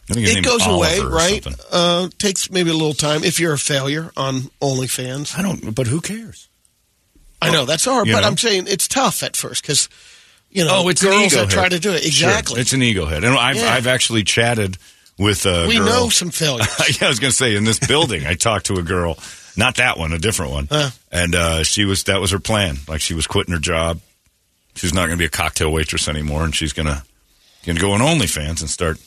I 0.09 0.13
think 0.13 0.25
his 0.25 0.37
it 0.37 0.43
goes 0.45 0.65
away, 0.65 0.99
right? 1.01 1.45
Uh, 1.71 2.07
takes 2.17 2.49
maybe 2.49 2.69
a 2.69 2.73
little 2.73 2.93
time 2.93 3.23
if 3.25 3.39
you're 3.39 3.53
a 3.53 3.57
failure 3.59 4.09
on 4.17 4.43
OnlyFans. 4.61 5.37
I 5.37 5.41
don't, 5.41 5.75
but 5.75 5.85
who 5.87 5.99
cares? 6.01 6.47
I 7.41 7.51
know 7.51 7.65
that's 7.65 7.85
hard, 7.85 8.07
You 8.07 8.13
but 8.13 8.21
know? 8.21 8.27
I'm 8.27 8.37
saying 8.37 8.65
it's 8.67 8.87
tough 8.87 9.21
at 9.21 9.35
first 9.35 9.61
because 9.61 9.89
you 10.49 10.63
know 10.63 10.83
Oh, 10.85 10.87
it's 10.89 11.03
an 11.03 11.09
girls 11.09 11.33
ego 11.33 11.41
that 11.45 11.51
try 11.51 11.69
to 11.69 11.77
do 11.77 11.91
it 11.91 12.01
Sure, 12.03 12.29
exactly. 12.29 12.61
it's 12.61 12.71
an 12.73 12.81
ego 12.81 13.05
hit, 13.05 13.23
and 13.25 13.35
I've 13.37 13.57
Yeah. 13.57 13.69
I've 13.73 13.85
actually 13.85 14.23
chatted 14.23 14.77
with 15.19 15.45
a 15.45 15.67
we 15.67 15.75
girl. 15.77 15.85
know 15.85 16.09
some 16.09 16.29
failures. 16.31 16.67
yeah, 17.01 17.07
I 17.07 17.09
was 17.09 17.19
going 17.19 17.31
to 17.31 17.37
say 17.37 17.55
in 17.55 17.63
this 17.65 17.79
building, 17.79 18.25
I 18.25 18.33
talked 18.35 18.67
to 18.67 18.75
a 18.75 18.81
girl, 18.83 19.17
not 19.57 19.75
that 19.77 19.97
one, 19.97 20.13
a 20.13 20.19
different 20.19 20.51
one, 20.51 20.67
Huh. 20.69 20.89
and 21.11 21.35
uh, 21.35 21.63
she 21.63 21.83
was 21.85 22.03
that 22.05 22.21
was 22.21 22.31
her 22.31 22.39
plan. 22.39 22.77
Like 22.87 23.01
she 23.01 23.13
was 23.13 23.27
quitting 23.27 23.53
her 23.53 23.59
job. 23.59 23.99
She's 24.75 24.93
not 24.93 25.07
going 25.07 25.17
to 25.17 25.21
be 25.21 25.25
a 25.25 25.29
cocktail 25.29 25.71
waitress 25.71 26.07
anymore, 26.07 26.43
and 26.45 26.55
she's 26.55 26.73
going 26.73 26.85
to 26.85 27.03
going 27.65 27.75
to 27.77 27.81
go 27.81 27.91
on 27.93 27.99
OnlyFans 28.01 28.61
and 28.61 28.69
start, 28.69 28.97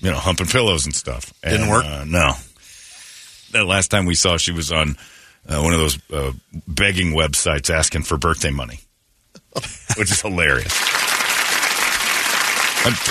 you 0.00 0.10
know, 0.10 0.16
humping 0.16 0.46
pillows 0.46 0.86
and 0.86 0.94
stuff. 0.94 1.32
Didn't 1.42 1.62
And, 1.62 1.70
work? 1.70 1.84
Uh, 1.84 2.04
no. 2.06 2.32
The 3.50 3.64
last 3.64 3.88
time 3.90 4.06
we 4.06 4.14
saw, 4.14 4.36
she 4.36 4.52
was 4.52 4.70
on 4.72 4.96
uh, 5.48 5.60
one 5.60 5.72
of 5.74 5.78
those 5.80 5.98
uh, 6.12 6.32
begging 6.66 7.12
websites 7.12 7.68
asking 7.68 8.02
for 8.04 8.16
birthday 8.16 8.50
money, 8.50 8.78
which 9.96 10.10
is 10.10 10.20
hilarious. 10.22 10.72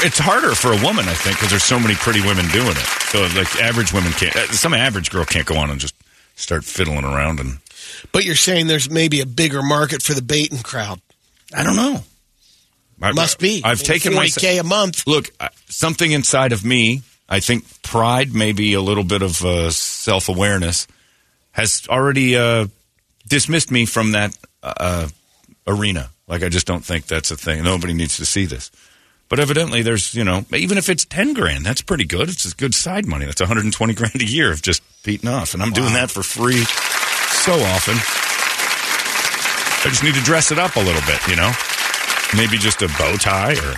It's 0.06 0.20
harder 0.20 0.54
for 0.54 0.72
a 0.72 0.82
woman, 0.84 1.08
I 1.08 1.14
think, 1.14 1.38
because 1.38 1.50
there's 1.50 1.64
so 1.64 1.80
many 1.80 1.96
pretty 1.96 2.22
women 2.22 2.48
doing 2.50 2.70
it. 2.72 2.88
So 3.10 3.22
like 3.36 3.56
average 3.62 3.92
women 3.92 4.12
can't. 4.14 4.36
uh, 4.36 4.48
Some 4.52 4.74
average 4.74 5.10
girl 5.10 5.26
can't 5.26 5.48
go 5.48 5.58
on 5.58 5.72
and 5.72 5.80
just 5.80 5.96
start 6.36 6.64
fiddling 6.66 7.04
around 7.06 7.40
and 7.40 7.60
But 8.12 8.26
you're 8.26 8.36
saying 8.36 8.68
there's 8.68 8.90
maybe 8.90 9.22
a 9.22 9.26
bigger 9.26 9.62
market 9.62 10.02
for 10.02 10.14
the 10.14 10.22
baiting 10.22 10.60
crowd. 10.60 11.00
I 11.56 11.64
don't 11.64 11.76
know. 11.76 12.04
I- 13.02 13.12
Must 13.12 13.40
be. 13.40 13.62
I've 13.64 13.80
I 13.80 13.82
mean, 13.82 13.86
taken 13.86 14.14
40K 14.14 14.60
a 14.60 14.64
month. 14.64 15.06
Look, 15.08 15.30
uh, 15.40 15.50
something 15.68 16.12
inside 16.12 16.54
of 16.54 16.64
me, 16.64 17.02
I 17.28 17.40
think 17.42 17.66
pride, 17.84 18.34
maybe 18.34 18.74
a 18.74 18.82
little 18.82 19.04
bit 19.04 19.22
of 19.22 19.44
uh, 19.44 19.72
self 19.72 20.30
awareness, 20.30 20.88
has 21.52 21.86
already 21.90 22.38
uh, 22.38 22.68
dismissed 23.28 23.72
me 23.72 23.86
from 23.86 24.14
that 24.14 24.36
uh, 24.62 25.10
arena. 25.68 26.10
Like, 26.28 26.44
I 26.44 26.50
just 26.50 26.66
don't 26.66 26.84
think 26.86 27.08
that's 27.08 27.32
a 27.32 27.36
thing. 27.36 27.64
Nobody 27.64 27.94
needs 27.94 28.18
to 28.18 28.26
see 28.26 28.46
this. 28.46 28.72
But 29.34 29.40
evidently, 29.40 29.82
there's, 29.82 30.14
you 30.14 30.24
know, 30.24 30.46
even 30.54 30.78
if 30.78 30.90
it's 30.90 31.06
10 31.06 31.34
grand, 31.34 31.66
that's 31.66 31.82
pretty 31.82 32.06
good. 32.06 32.30
It's 32.30 32.46
a 32.46 32.56
good 32.56 32.76
side 32.76 33.08
money. 33.08 33.26
That's 33.26 33.42
120 33.42 33.94
grand 33.96 34.22
a 34.22 34.26
year 34.26 34.52
of 34.52 34.62
just 34.62 34.84
beating 35.04 35.28
off. 35.28 35.56
And 35.56 35.64
I'm 35.64 35.72
doing 35.72 35.94
that 35.94 36.12
for 36.12 36.22
free 36.22 36.64
so 36.64 37.54
often. 37.54 37.96
I 39.84 39.90
just 39.90 40.04
need 40.04 40.14
to 40.14 40.22
dress 40.22 40.52
it 40.52 40.60
up 40.60 40.76
a 40.76 40.80
little 40.80 41.02
bit, 41.08 41.28
you 41.28 41.36
know? 41.36 41.52
Maybe 42.38 42.60
just 42.60 42.84
a 42.84 42.88
bow 43.00 43.16
tie 43.18 43.54
or 43.56 43.76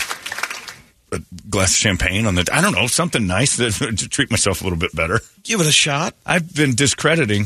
a 1.17 1.21
glass 1.49 1.69
of 1.69 1.77
champagne 1.77 2.25
on 2.25 2.35
the. 2.35 2.49
I 2.51 2.59
don't 2.59 2.75
know, 2.75 2.87
something 2.87 3.25
nice 3.25 3.55
that, 3.55 3.71
to 3.99 4.09
treat 4.09 4.29
myself 4.31 4.59
a 4.59 4.65
little 4.65 4.77
bit 4.77 4.93
better. 4.93 5.21
Give 5.43 5.61
it 5.61 5.67
a 5.67 5.71
shot. 5.71 6.15
I've 6.25 6.53
been 6.53 6.75
discrediting, 6.75 7.45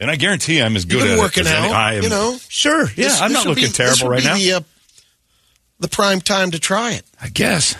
and 0.00 0.10
I 0.10 0.16
guarantee 0.16 0.62
I'm 0.62 0.74
as 0.74 0.86
good 0.86 1.00
You've 1.00 1.02
been 1.02 1.12
at 1.12 1.18
working 1.18 1.44
it 1.44 1.48
as 1.48 1.52
any- 1.52 1.68
out, 1.68 1.74
I 1.74 1.94
am, 1.96 2.02
you 2.02 2.08
know. 2.08 2.38
Sure, 2.48 2.84
yeah, 2.84 2.94
This- 2.96 3.20
I'm 3.20 3.28
this 3.28 3.34
not 3.34 3.44
be- 3.44 3.48
looking 3.50 3.64
this 3.64 3.76
terrible 3.76 4.08
right 4.08 4.22
be 4.22 4.26
now. 4.26 4.34
The, 4.36 4.52
uh, 4.54 4.60
the 5.80 5.88
prime 5.88 6.20
time 6.20 6.50
to 6.52 6.58
try 6.58 6.92
it. 6.92 7.04
I 7.20 7.28
guess. 7.28 7.74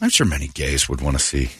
I'm 0.00 0.08
sure 0.08 0.26
many 0.26 0.48
gays 0.48 0.88
would 0.88 1.00
want 1.00 1.16
to 1.18 1.22
see. 1.22 1.50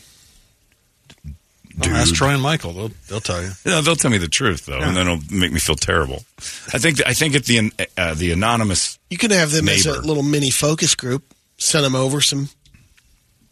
Well, 1.78 1.90
ask 1.96 2.14
Troy 2.14 2.28
and 2.28 2.42
Michael. 2.42 2.72
They'll, 2.72 2.90
they'll 3.08 3.20
tell 3.20 3.42
you. 3.42 3.50
No, 3.64 3.80
they'll 3.80 3.96
tell 3.96 4.10
me 4.10 4.18
the 4.18 4.28
truth 4.28 4.66
though, 4.66 4.80
and 4.80 4.96
then 4.96 5.08
it'll 5.08 5.22
make 5.30 5.52
me 5.52 5.58
feel 5.58 5.76
terrible. 5.76 6.24
I 6.72 6.78
think 6.78 7.04
I 7.06 7.14
think 7.14 7.34
at 7.34 7.44
the 7.44 7.70
uh, 7.96 8.14
the 8.14 8.32
anonymous 8.32 8.98
You 9.10 9.16
can 9.18 9.30
have 9.30 9.50
them 9.52 9.68
as 9.68 9.86
a 9.86 10.00
little 10.00 10.22
mini 10.22 10.50
focus 10.50 10.94
group. 10.94 11.24
Send 11.56 11.84
them 11.84 11.94
over 11.94 12.20
some 12.20 12.48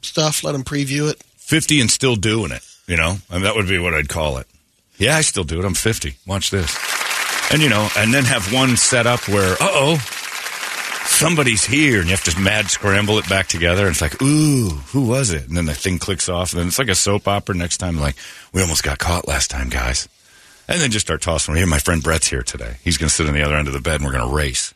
stuff. 0.02 0.42
Let 0.44 0.52
them 0.52 0.64
preview 0.64 1.10
it. 1.10 1.22
50 1.36 1.80
and 1.80 1.90
still 1.90 2.16
doing 2.16 2.52
it. 2.52 2.62
You 2.86 2.96
know, 2.96 3.16
I 3.30 3.34
mean, 3.34 3.42
that 3.44 3.54
would 3.54 3.68
be 3.68 3.78
what 3.78 3.94
I'd 3.94 4.08
call 4.08 4.38
it. 4.38 4.46
Yeah, 4.98 5.16
I 5.16 5.22
still 5.22 5.44
do 5.44 5.60
it. 5.60 5.64
I'm 5.64 5.74
50. 5.74 6.14
Watch 6.26 6.50
this. 6.50 6.76
And, 7.52 7.62
you 7.62 7.68
know, 7.68 7.88
and 7.96 8.12
then 8.12 8.24
have 8.24 8.52
one 8.52 8.76
set 8.76 9.06
up 9.06 9.26
where, 9.28 9.54
uh 9.54 9.56
oh, 9.60 9.96
somebody's 11.20 11.66
here, 11.66 11.98
and 11.98 12.06
you 12.06 12.12
have 12.12 12.24
to 12.24 12.40
mad 12.40 12.70
scramble 12.70 13.18
it 13.18 13.28
back 13.28 13.46
together. 13.46 13.82
And 13.82 13.90
it's 13.90 14.00
like, 14.00 14.20
ooh, 14.22 14.70
who 14.70 15.06
was 15.06 15.30
it? 15.30 15.46
And 15.46 15.56
then 15.56 15.66
the 15.66 15.74
thing 15.74 15.98
clicks 15.98 16.30
off, 16.30 16.52
and 16.52 16.60
then 16.60 16.68
it's 16.68 16.78
like 16.78 16.88
a 16.88 16.94
soap 16.94 17.28
opera. 17.28 17.54
Next 17.54 17.76
time, 17.76 18.00
like, 18.00 18.16
we 18.54 18.62
almost 18.62 18.82
got 18.82 18.98
caught 18.98 19.28
last 19.28 19.50
time, 19.50 19.68
guys. 19.68 20.08
And 20.66 20.80
then 20.80 20.90
just 20.90 21.06
start 21.06 21.20
tossing. 21.20 21.54
Here, 21.56 21.66
my 21.66 21.78
friend 21.78 22.02
Brett's 22.02 22.28
here 22.28 22.42
today. 22.42 22.76
He's 22.82 22.96
going 22.96 23.08
to 23.08 23.14
sit 23.14 23.26
on 23.26 23.34
the 23.34 23.42
other 23.42 23.56
end 23.56 23.68
of 23.68 23.74
the 23.74 23.80
bed, 23.80 23.96
and 23.96 24.04
we're 24.04 24.12
going 24.12 24.28
to 24.28 24.34
race. 24.34 24.72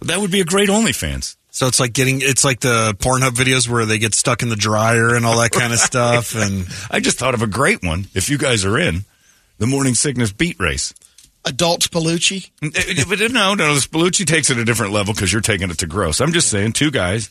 That 0.00 0.18
would 0.18 0.32
be 0.32 0.40
a 0.40 0.44
great 0.44 0.68
OnlyFans. 0.68 1.36
So 1.52 1.66
it's 1.66 1.78
like 1.78 1.92
getting 1.92 2.20
it's 2.22 2.44
like 2.44 2.60
the 2.60 2.94
Pornhub 2.98 3.32
videos 3.32 3.68
where 3.68 3.84
they 3.84 3.98
get 3.98 4.14
stuck 4.14 4.42
in 4.42 4.48
the 4.48 4.56
dryer 4.56 5.14
and 5.14 5.26
all 5.26 5.38
that 5.40 5.50
kind 5.50 5.72
of 5.72 5.78
stuff. 5.78 6.34
And 6.34 6.66
I 6.90 7.00
just 7.00 7.18
thought 7.18 7.34
of 7.34 7.42
a 7.42 7.48
great 7.48 7.82
one. 7.82 8.06
If 8.14 8.30
you 8.30 8.38
guys 8.38 8.64
are 8.64 8.78
in 8.78 9.04
the 9.58 9.66
morning 9.66 9.94
sickness 9.94 10.32
beat 10.32 10.58
race. 10.58 10.94
Adults 11.44 11.88
Palucci. 11.88 12.50
Eh, 12.62 12.70
eh, 12.74 13.04
but 13.08 13.18
no, 13.32 13.54
no, 13.54 13.74
the 13.74 13.80
Spallucci 13.80 14.26
takes 14.26 14.50
it 14.50 14.58
a 14.58 14.64
different 14.64 14.92
level 14.92 15.14
because 15.14 15.32
you're 15.32 15.40
taking 15.40 15.70
it 15.70 15.78
to 15.78 15.86
gross. 15.86 16.20
I'm 16.20 16.32
just 16.32 16.48
saying, 16.48 16.72
two 16.72 16.90
guys 16.90 17.30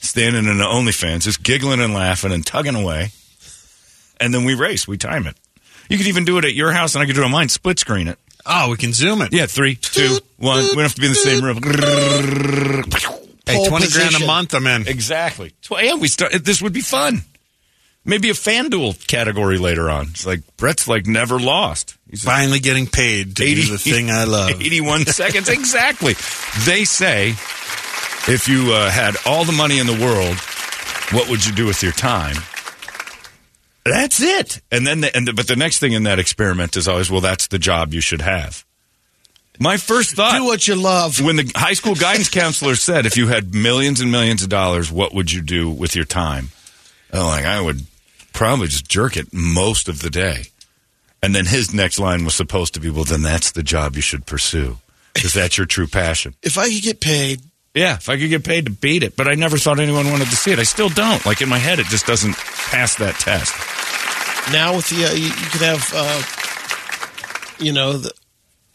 standing 0.00 0.46
in 0.46 0.58
the 0.58 0.64
OnlyFans, 0.64 1.22
just 1.22 1.42
giggling 1.42 1.80
and 1.80 1.94
laughing 1.94 2.32
and 2.32 2.44
tugging 2.44 2.74
away, 2.74 3.10
and 4.20 4.34
then 4.34 4.44
we 4.44 4.54
race. 4.54 4.88
We 4.88 4.96
time 4.98 5.26
it. 5.26 5.36
You 5.88 5.98
could 5.98 6.06
even 6.06 6.24
do 6.24 6.38
it 6.38 6.44
at 6.44 6.54
your 6.54 6.72
house, 6.72 6.94
and 6.94 7.02
I 7.02 7.06
could 7.06 7.14
do 7.14 7.22
it 7.22 7.24
on 7.24 7.30
mine. 7.30 7.48
Split 7.48 7.78
screen 7.78 8.08
it. 8.08 8.18
oh, 8.46 8.70
we 8.70 8.76
can 8.76 8.92
zoom 8.92 9.22
it. 9.22 9.32
Yeah, 9.32 9.46
three, 9.46 9.76
two, 9.76 10.18
one. 10.36 10.62
We 10.62 10.70
don't 10.72 10.82
have 10.82 10.94
to 10.94 11.00
be 11.00 11.06
in 11.06 11.12
the 11.12 11.16
same 11.16 11.44
room. 11.44 11.60
Hey, 13.46 13.56
Pole 13.56 13.66
twenty 13.66 13.88
grand 13.88 14.14
a 14.14 14.26
month. 14.26 14.54
I'm 14.54 14.66
in. 14.66 14.88
Exactly. 14.88 15.52
So, 15.60 15.78
yeah, 15.78 15.94
we 15.94 16.08
start. 16.08 16.32
This 16.44 16.62
would 16.62 16.72
be 16.72 16.80
fun. 16.80 17.22
Maybe 18.06 18.28
a 18.28 18.34
FanDuel 18.34 19.06
category 19.06 19.56
later 19.58 19.88
on. 19.88 20.08
It's 20.10 20.26
like 20.26 20.40
Brett's 20.58 20.86
like 20.86 21.06
never 21.06 21.40
lost. 21.40 21.96
He's 22.10 22.22
Finally 22.22 22.60
getting 22.60 22.86
paid 22.86 23.36
to 23.36 23.44
do 23.44 23.62
the 23.62 23.78
thing 23.78 24.10
I 24.10 24.24
love. 24.24 24.50
81 24.60 25.06
seconds. 25.06 25.48
Exactly. 25.48 26.12
They 26.66 26.84
say 26.84 27.28
if 28.28 28.46
you 28.48 28.72
uh, 28.74 28.90
had 28.90 29.16
all 29.26 29.44
the 29.44 29.52
money 29.52 29.78
in 29.78 29.86
the 29.86 29.94
world, 29.98 30.36
what 31.12 31.30
would 31.30 31.46
you 31.46 31.52
do 31.52 31.64
with 31.66 31.82
your 31.82 31.92
time? 31.92 32.36
That's 33.84 34.20
it. 34.22 34.60
And 34.70 34.86
then, 34.86 35.00
the, 35.02 35.14
and 35.14 35.28
the, 35.28 35.32
but 35.34 35.46
the 35.46 35.56
next 35.56 35.78
thing 35.78 35.92
in 35.92 36.04
that 36.04 36.18
experiment 36.18 36.76
is 36.76 36.88
always, 36.88 37.10
well, 37.10 37.20
that's 37.20 37.48
the 37.48 37.58
job 37.58 37.92
you 37.92 38.00
should 38.00 38.22
have. 38.22 38.64
My 39.60 39.76
first 39.76 40.16
thought 40.16 40.36
Do 40.38 40.44
what 40.44 40.66
you 40.66 40.74
love. 40.74 41.20
when 41.20 41.36
the 41.36 41.50
high 41.54 41.74
school 41.74 41.94
guidance 41.94 42.28
counselor 42.28 42.74
said, 42.76 43.06
if 43.06 43.16
you 43.16 43.28
had 43.28 43.54
millions 43.54 44.00
and 44.00 44.10
millions 44.10 44.42
of 44.42 44.48
dollars, 44.48 44.90
what 44.90 45.14
would 45.14 45.30
you 45.30 45.42
do 45.42 45.70
with 45.70 45.94
your 45.94 46.04
time? 46.06 46.48
I'm 47.12 47.20
like, 47.26 47.44
I 47.44 47.60
would 47.60 47.86
probably 48.34 48.68
just 48.68 48.88
jerk 48.88 49.16
it 49.16 49.32
most 49.32 49.88
of 49.88 50.02
the 50.02 50.10
day. 50.10 50.44
And 51.22 51.34
then 51.34 51.46
his 51.46 51.72
next 51.72 51.98
line 51.98 52.24
was 52.26 52.34
supposed 52.34 52.74
to 52.74 52.80
be, 52.80 52.90
well, 52.90 53.04
then 53.04 53.22
that's 53.22 53.52
the 53.52 53.62
job 53.62 53.96
you 53.96 54.02
should 54.02 54.26
pursue. 54.26 54.76
Because 55.14 55.32
that's 55.32 55.56
your 55.56 55.66
true 55.66 55.86
passion. 55.86 56.34
If 56.42 56.58
I 56.58 56.68
could 56.68 56.82
get 56.82 57.00
paid, 57.00 57.40
Yeah, 57.72 57.94
if 57.94 58.08
I 58.10 58.18
could 58.18 58.28
get 58.28 58.44
paid 58.44 58.66
to 58.66 58.70
beat 58.70 59.02
it. 59.02 59.16
But 59.16 59.26
I 59.28 59.34
never 59.34 59.56
thought 59.56 59.80
anyone 59.80 60.10
wanted 60.10 60.28
to 60.28 60.36
see 60.36 60.52
it. 60.52 60.58
I 60.58 60.64
still 60.64 60.90
don't. 60.90 61.24
Like 61.24 61.40
in 61.40 61.48
my 61.48 61.58
head, 61.58 61.78
it 61.78 61.86
just 61.86 62.04
doesn't 62.06 62.36
pass 62.36 62.96
that 62.96 63.14
test. 63.18 63.54
now 64.52 64.76
with 64.76 64.88
the 64.90 65.06
uh, 65.06 65.12
you, 65.14 65.24
you 65.24 65.48
could 65.50 65.62
have 65.62 65.92
uh, 65.94 66.22
you 67.64 67.72
know 67.72 67.94
the 67.94 68.12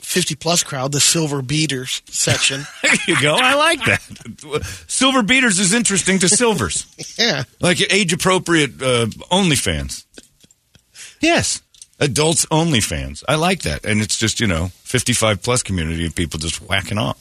50 0.09 0.35
plus 0.35 0.63
crowd, 0.63 0.91
the 0.91 0.99
silver 0.99 1.43
beaters 1.43 2.01
section. 2.09 2.65
There 2.81 2.95
you 3.07 3.21
go. 3.21 3.35
I 3.35 3.53
like 3.53 3.85
that. 3.85 4.01
Silver 4.87 5.21
beaters 5.21 5.59
is 5.59 5.73
interesting 5.73 6.17
to 6.19 6.29
silvers. 6.29 6.87
yeah. 7.19 7.43
Like 7.59 7.79
age 7.93 8.11
appropriate 8.11 8.81
uh, 8.81 9.05
OnlyFans. 9.31 10.05
Yes. 11.21 11.61
Adults 11.99 12.47
only 12.49 12.79
fans. 12.81 13.23
I 13.27 13.35
like 13.35 13.61
that. 13.61 13.85
And 13.85 14.01
it's 14.01 14.17
just, 14.17 14.39
you 14.39 14.47
know, 14.47 14.71
55 14.83 15.43
plus 15.43 15.61
community 15.61 16.07
of 16.07 16.15
people 16.15 16.39
just 16.39 16.67
whacking 16.67 16.97
off. 16.97 17.19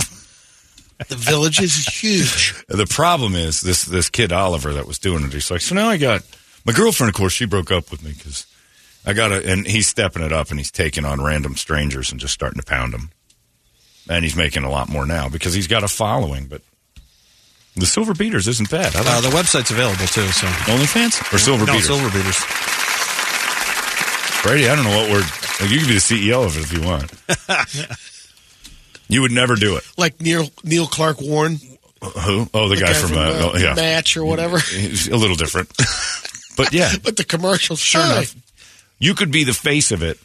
The 1.08 1.16
village 1.16 1.60
is 1.60 1.74
huge. 1.86 2.54
The 2.68 2.86
problem 2.86 3.34
is 3.34 3.60
this 3.60 3.84
this 3.84 4.08
kid 4.08 4.32
Oliver 4.32 4.72
that 4.74 4.86
was 4.86 4.98
doing 4.98 5.24
it. 5.24 5.32
He's 5.32 5.50
like, 5.50 5.60
so 5.60 5.74
now 5.74 5.88
I 5.88 5.98
got 5.98 6.22
my 6.64 6.72
girlfriend. 6.72 7.10
Of 7.10 7.16
course, 7.16 7.34
she 7.34 7.44
broke 7.44 7.70
up 7.70 7.90
with 7.90 8.02
me 8.02 8.12
because 8.16 8.46
I 9.06 9.12
got 9.12 9.28
to, 9.28 9.50
and 9.50 9.66
he's 9.66 9.86
stepping 9.86 10.22
it 10.22 10.32
up 10.32 10.50
and 10.50 10.58
he's 10.58 10.70
taking 10.70 11.04
on 11.04 11.22
random 11.22 11.56
strangers 11.56 12.10
and 12.10 12.20
just 12.20 12.34
starting 12.34 12.60
to 12.60 12.66
pound 12.66 12.92
them. 12.92 13.10
And 14.10 14.24
he's 14.24 14.36
making 14.36 14.64
a 14.64 14.70
lot 14.70 14.88
more 14.88 15.06
now 15.06 15.28
because 15.28 15.54
he's 15.54 15.66
got 15.66 15.84
a 15.84 15.88
following. 15.88 16.46
But 16.46 16.62
the 17.76 17.86
Silver 17.86 18.14
Beaters 18.14 18.48
isn't 18.48 18.70
bad. 18.70 18.96
I 18.96 19.00
Uh, 19.00 19.20
the 19.20 19.28
website's 19.28 19.70
available 19.70 20.06
too. 20.06 20.26
So 20.28 20.46
OnlyFans 20.46 21.32
or 21.32 21.38
Silver 21.38 21.66
no, 21.66 21.72
Beaters. 21.72 21.86
Silver 21.86 22.10
Beaters. 22.10 22.38
Brady, 24.42 24.68
I 24.68 24.76
don't 24.76 24.84
know 24.84 24.96
what 24.96 25.10
word. 25.10 25.24
Like, 25.60 25.70
you 25.70 25.78
can 25.78 25.88
be 25.88 25.94
the 25.94 26.00
CEO 26.00 26.44
of 26.44 26.56
it 26.56 26.62
if 26.62 26.72
you 26.72 26.80
want. 26.82 27.12
you 29.08 29.20
would 29.22 29.32
never 29.32 29.56
do 29.56 29.76
it. 29.76 29.84
Like 29.96 30.20
Neil 30.20 30.48
Neil 30.64 30.86
Clark 30.86 31.20
Warren, 31.20 31.58
Who? 32.00 32.48
Oh, 32.54 32.68
the, 32.68 32.76
guy, 32.76 32.92
from, 32.92 33.18
uh, 33.18 33.50
oh, 33.52 33.58
yeah, 33.58 33.74
Match 33.74 34.16
or 34.16 34.24
whatever. 34.24 34.58
He's 34.58 35.08
a 35.08 35.16
little 35.16 35.34
different. 35.36 35.68
but 36.56 36.72
yeah, 36.72 36.92
But 37.02 37.16
the 37.16 37.24
commercials, 37.24 37.80
sure 37.80 38.00
sure 38.00 38.12
enough, 38.12 38.34
you 38.98 39.14
could 39.14 39.30
be 39.30 39.44
the 39.44 39.52
face 39.54 39.92
of 39.92 40.02
it 40.02 40.18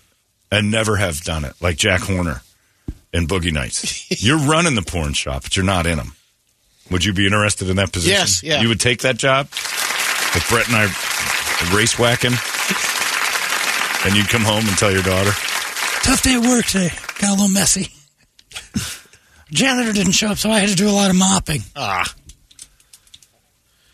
and 0.51 0.71
never 0.71 0.97
have 0.97 1.21
done 1.21 1.45
it, 1.45 1.53
like 1.61 1.77
Jack 1.77 2.01
Horner 2.01 2.41
in 3.11 3.27
Boogie 3.27 3.53
Nights. 3.53 4.23
you're 4.23 4.39
running 4.39 4.75
the 4.75 4.81
porn 4.81 5.13
shop, 5.13 5.43
but 5.43 5.55
you're 5.55 5.65
not 5.65 5.85
in 5.85 5.97
them. 5.97 6.13
Would 6.91 7.05
you 7.05 7.13
be 7.13 7.25
interested 7.25 7.69
in 7.69 7.77
that 7.77 7.91
position? 7.91 8.13
Yes, 8.13 8.43
yeah. 8.43 8.61
You 8.61 8.67
would 8.69 8.79
take 8.79 9.01
that 9.01 9.17
job? 9.17 9.47
If 10.35 10.47
Brett 10.49 10.67
and 10.67 10.75
I 10.75 11.75
race 11.75 11.97
whacking, 11.97 12.33
and 14.05 14.15
you'd 14.17 14.29
come 14.29 14.41
home 14.41 14.67
and 14.67 14.77
tell 14.77 14.91
your 14.91 15.03
daughter, 15.03 15.31
Tough 16.03 16.21
day 16.21 16.33
at 16.33 16.41
work 16.41 16.65
today. 16.65 16.91
Got 17.19 17.29
a 17.29 17.31
little 17.31 17.47
messy. 17.47 17.87
Janitor 19.51 19.93
didn't 19.93 20.11
show 20.11 20.27
up, 20.27 20.37
so 20.37 20.49
I 20.51 20.59
had 20.59 20.67
to 20.67 20.75
do 20.75 20.89
a 20.89 20.91
lot 20.91 21.09
of 21.09 21.15
mopping. 21.15 21.61
Ah. 21.77 22.13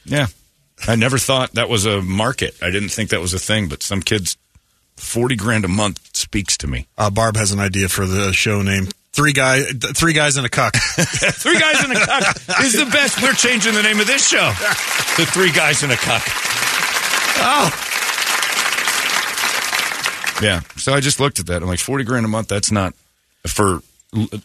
Yeah. 0.05 0.25
I 0.87 0.95
never 0.95 1.19
thought 1.19 1.53
that 1.53 1.69
was 1.69 1.85
a 1.85 2.01
market. 2.01 2.55
I 2.63 2.71
didn't 2.71 2.89
think 2.89 3.11
that 3.11 3.21
was 3.21 3.35
a 3.35 3.39
thing, 3.39 3.67
but 3.69 3.83
some 3.83 4.01
kids, 4.01 4.37
40 4.99 5.35
grand 5.35 5.65
a 5.65 5.67
month 5.67 6.15
speaks 6.15 6.57
to 6.57 6.67
me. 6.67 6.87
Uh, 6.97 7.09
Barb 7.09 7.35
has 7.37 7.51
an 7.51 7.59
idea 7.59 7.89
for 7.89 8.05
the 8.05 8.31
show 8.33 8.61
name. 8.61 8.87
Three 9.11 9.33
guy, 9.33 9.63
th- 9.63 9.95
three 9.95 10.13
guys 10.13 10.37
in 10.37 10.45
a 10.45 10.49
cuck. 10.49 10.75
Three 10.97 11.59
Guys 11.59 11.83
in 11.83 11.91
a 11.91 11.95
Cuck 11.95 12.35
is 12.63 12.73
the 12.73 12.87
best. 12.91 13.21
We're 13.21 13.33
changing 13.33 13.73
the 13.73 13.81
name 13.81 13.99
of 13.99 14.05
this 14.07 14.25
show. 14.27 14.51
The 15.17 15.25
Three 15.25 15.51
Guys 15.51 15.81
in 15.83 15.89
a 15.89 15.95
Cuck. 15.95 16.21
Oh. 17.41 17.69
Yeah. 20.41 20.61
So 20.77 20.93
I 20.93 20.99
just 20.99 21.19
looked 21.19 21.39
at 21.39 21.47
that. 21.47 21.61
I'm 21.63 21.67
like, 21.67 21.79
40 21.79 22.03
grand 22.03 22.23
a 22.25 22.29
month, 22.29 22.47
that's 22.49 22.71
not 22.71 22.93
for 23.47 23.81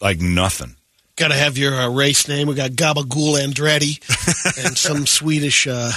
like 0.01 0.21
nothing. 0.21 0.75
Got 1.17 1.29
to 1.29 1.35
have 1.37 1.57
your 1.59 1.75
uh, 1.75 1.91
race 1.91 2.27
name. 2.27 2.49
We 2.49 2.55
got 2.55 2.71
Gabagool 2.71 3.39
Andretti 3.39 4.01
and 4.67 4.77
some 4.77 5.07
Swedish. 5.07 5.67
Uh, 5.69 5.93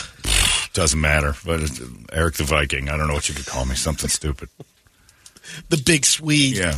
Doesn't 0.78 1.02
matter. 1.02 1.34
But 1.44 1.62
it's 1.62 1.82
Eric 2.14 2.36
the 2.36 2.44
Viking. 2.44 2.88
I 2.88 2.98
don't 2.98 3.08
know 3.08 3.16
what 3.16 3.28
you 3.28 3.34
could 3.34 3.48
call 3.48 3.66
me. 3.66 3.74
Something 3.74 4.12
stupid. 4.12 4.48
the 5.70 5.78
big 5.84 6.06
Swede. 6.06 6.58
Yeah. 6.58 6.76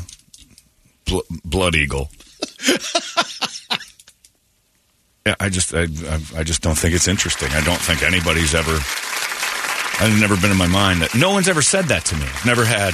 Bl- 1.06 1.28
Blood 1.44 1.76
Eagle. 1.76 2.10
yeah, 5.26 5.36
I 5.38 5.50
just 5.50 5.74
I, 5.74 5.82
I 5.82 6.22
I 6.38 6.44
just 6.46 6.62
don't 6.62 6.78
think 6.78 6.96
it's 6.96 7.10
interesting. 7.10 7.50
I 7.52 7.60
don't 7.66 7.82
think 7.82 8.02
anybody's 8.02 8.56
ever. 8.56 8.72
I've 10.02 10.18
never 10.18 10.38
been 10.38 10.52
in 10.52 10.58
my 10.58 10.68
mind 10.68 11.02
that 11.02 11.14
no 11.14 11.32
one's 11.32 11.50
ever 11.50 11.62
said 11.62 11.86
that 11.90 12.06
to 12.06 12.16
me. 12.16 12.24
I've 12.24 12.46
never 12.46 12.64
had 12.64 12.94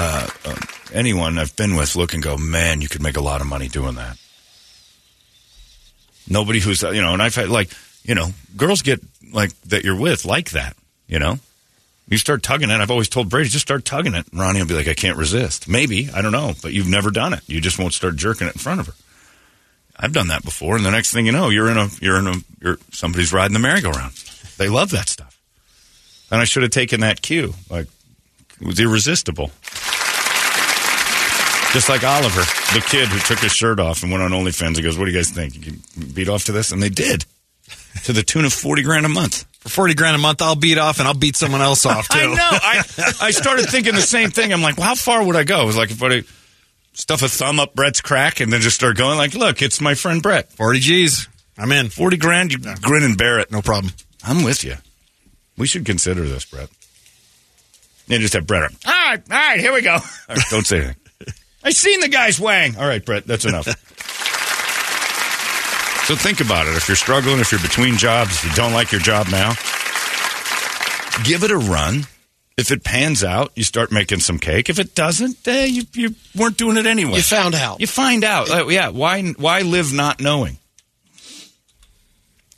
uh, 0.00 0.26
uh, 0.44 0.56
anyone 0.92 1.38
I've 1.38 1.54
been 1.54 1.76
with 1.76 1.94
look 1.94 2.14
and 2.14 2.22
go, 2.22 2.36
"Man, 2.36 2.80
you 2.80 2.88
could 2.88 3.00
make 3.00 3.16
a 3.16 3.22
lot 3.22 3.40
of 3.40 3.46
money 3.46 3.68
doing 3.68 3.94
that." 3.94 4.18
Nobody 6.28 6.58
who's 6.58 6.82
you 6.82 7.00
know, 7.00 7.12
and 7.12 7.22
I've 7.22 7.36
had 7.36 7.48
like 7.48 7.70
you 8.04 8.14
know, 8.14 8.28
girls 8.56 8.82
get 8.82 9.00
like 9.32 9.58
that 9.62 9.84
you're 9.84 9.98
with 9.98 10.24
like 10.24 10.50
that. 10.50 10.76
You 11.06 11.18
know, 11.18 11.38
you 12.08 12.18
start 12.18 12.42
tugging 12.42 12.70
it. 12.70 12.74
I've 12.74 12.90
always 12.90 13.08
told 13.08 13.28
Brady, 13.28 13.48
just 13.48 13.66
start 13.66 13.84
tugging 13.84 14.14
it. 14.14 14.26
And 14.30 14.40
Ronnie 14.40 14.60
will 14.60 14.68
be 14.68 14.74
like, 14.74 14.88
I 14.88 14.94
can't 14.94 15.16
resist. 15.16 15.68
Maybe. 15.68 16.10
I 16.10 16.22
don't 16.22 16.32
know. 16.32 16.52
But 16.62 16.72
you've 16.72 16.88
never 16.88 17.10
done 17.10 17.32
it. 17.32 17.40
You 17.46 17.60
just 17.60 17.78
won't 17.78 17.94
start 17.94 18.16
jerking 18.16 18.46
it 18.46 18.54
in 18.54 18.58
front 18.58 18.80
of 18.80 18.86
her. 18.86 18.94
I've 19.96 20.12
done 20.12 20.28
that 20.28 20.42
before. 20.42 20.76
And 20.76 20.84
the 20.84 20.90
next 20.90 21.12
thing 21.12 21.26
you 21.26 21.32
know, 21.32 21.48
you're 21.48 21.70
in 21.70 21.78
a, 21.78 21.88
you're 22.00 22.18
in 22.18 22.26
a, 22.26 22.34
you're, 22.60 22.78
somebody's 22.90 23.32
riding 23.32 23.52
the 23.52 23.60
merry-go-round. 23.60 24.12
They 24.58 24.68
love 24.68 24.90
that 24.90 25.08
stuff. 25.08 25.38
And 26.30 26.40
I 26.40 26.44
should 26.44 26.62
have 26.62 26.72
taken 26.72 27.00
that 27.00 27.22
cue. 27.22 27.54
Like, 27.70 27.86
it 28.60 28.66
was 28.66 28.80
irresistible. 28.80 29.50
Just 31.72 31.88
like 31.88 32.04
Oliver, 32.04 32.42
the 32.74 32.84
kid 32.86 33.08
who 33.08 33.18
took 33.20 33.38
his 33.38 33.52
shirt 33.52 33.80
off 33.80 34.02
and 34.02 34.12
went 34.12 34.22
on 34.22 34.30
OnlyFans. 34.30 34.76
He 34.76 34.82
goes, 34.82 34.98
What 34.98 35.06
do 35.06 35.10
you 35.10 35.16
guys 35.16 35.30
think? 35.30 35.54
You 35.54 35.60
can 35.62 36.12
beat 36.12 36.28
off 36.28 36.44
to 36.44 36.52
this? 36.52 36.70
And 36.70 36.82
they 36.82 36.90
did. 36.90 37.24
To 38.04 38.12
the 38.12 38.22
tune 38.22 38.44
of 38.44 38.52
40 38.52 38.82
grand 38.82 39.06
a 39.06 39.08
month. 39.08 39.44
For 39.60 39.68
40 39.68 39.94
grand 39.94 40.16
a 40.16 40.18
month, 40.18 40.42
I'll 40.42 40.56
beat 40.56 40.78
off 40.78 40.98
and 40.98 41.06
I'll 41.06 41.14
beat 41.14 41.36
someone 41.36 41.60
else 41.60 41.86
off, 41.86 42.08
too. 42.10 42.18
I 42.18 42.24
know. 42.26 42.34
I, 42.40 43.12
I 43.20 43.30
started 43.30 43.66
thinking 43.66 43.94
the 43.94 44.00
same 44.00 44.30
thing. 44.30 44.52
I'm 44.52 44.62
like, 44.62 44.76
well, 44.76 44.86
how 44.86 44.94
far 44.94 45.24
would 45.24 45.36
I 45.36 45.44
go? 45.44 45.62
It 45.62 45.66
was 45.66 45.76
like 45.76 45.90
if 45.90 46.02
I 46.02 46.22
stuff 46.94 47.22
a 47.22 47.28
thumb 47.28 47.60
up 47.60 47.74
Brett's 47.74 48.00
crack 48.00 48.40
and 48.40 48.52
then 48.52 48.60
just 48.60 48.76
start 48.76 48.96
going 48.96 49.18
like, 49.18 49.34
look, 49.34 49.62
it's 49.62 49.80
my 49.80 49.94
friend 49.94 50.22
Brett. 50.22 50.52
40 50.52 50.80
G's. 50.80 51.28
I'm 51.56 51.70
in. 51.72 51.90
40 51.90 52.16
grand, 52.16 52.52
you 52.52 52.58
grin 52.58 53.02
and 53.02 53.16
bear 53.16 53.38
it. 53.38 53.52
No 53.52 53.62
problem. 53.62 53.92
I'm 54.24 54.42
with 54.42 54.64
you. 54.64 54.76
We 55.56 55.66
should 55.66 55.84
consider 55.84 56.22
this, 56.22 56.44
Brett. 56.44 56.68
You 58.08 58.18
just 58.18 58.34
have 58.34 58.46
Brett. 58.46 58.62
All 58.62 58.92
right, 58.92 59.22
all 59.30 59.36
right, 59.36 59.60
here 59.60 59.72
we 59.72 59.82
go. 59.82 59.98
Right, 60.28 60.38
don't 60.50 60.66
say 60.66 60.76
anything. 60.78 60.96
I 61.64 61.70
seen 61.70 62.00
the 62.00 62.08
guy's 62.08 62.40
wang. 62.40 62.76
All 62.76 62.86
right, 62.86 63.04
Brett, 63.04 63.26
that's 63.26 63.44
enough. 63.44 63.68
so 66.04 66.14
think 66.16 66.40
about 66.40 66.66
it. 66.66 66.76
If 66.76 66.88
you're 66.88 66.96
struggling, 66.96 67.38
if 67.40 67.52
you're 67.52 67.60
between 67.60 67.96
jobs, 67.96 68.32
if 68.32 68.44
you 68.44 68.52
don't 68.54 68.72
like 68.72 68.92
your 68.92 69.00
job 69.00 69.28
now, 69.30 69.50
give 71.24 71.44
it 71.44 71.50
a 71.50 71.56
run. 71.58 72.06
If 72.56 72.70
it 72.70 72.84
pans 72.84 73.24
out, 73.24 73.50
you 73.56 73.64
start 73.64 73.90
making 73.90 74.20
some 74.20 74.38
cake. 74.38 74.68
If 74.68 74.78
it 74.78 74.94
doesn't, 74.94 75.48
eh, 75.48 75.64
you, 75.64 75.82
you 75.94 76.14
weren't 76.36 76.58
doing 76.58 76.76
it 76.76 76.84
anyway. 76.86 77.14
You 77.14 77.22
found 77.22 77.54
out. 77.54 77.80
You 77.80 77.86
find 77.86 78.24
out. 78.24 78.50
Uh, 78.50 78.68
yeah, 78.68 78.88
why 78.90 79.22
why 79.22 79.62
live 79.62 79.92
not 79.92 80.20
knowing? 80.20 80.58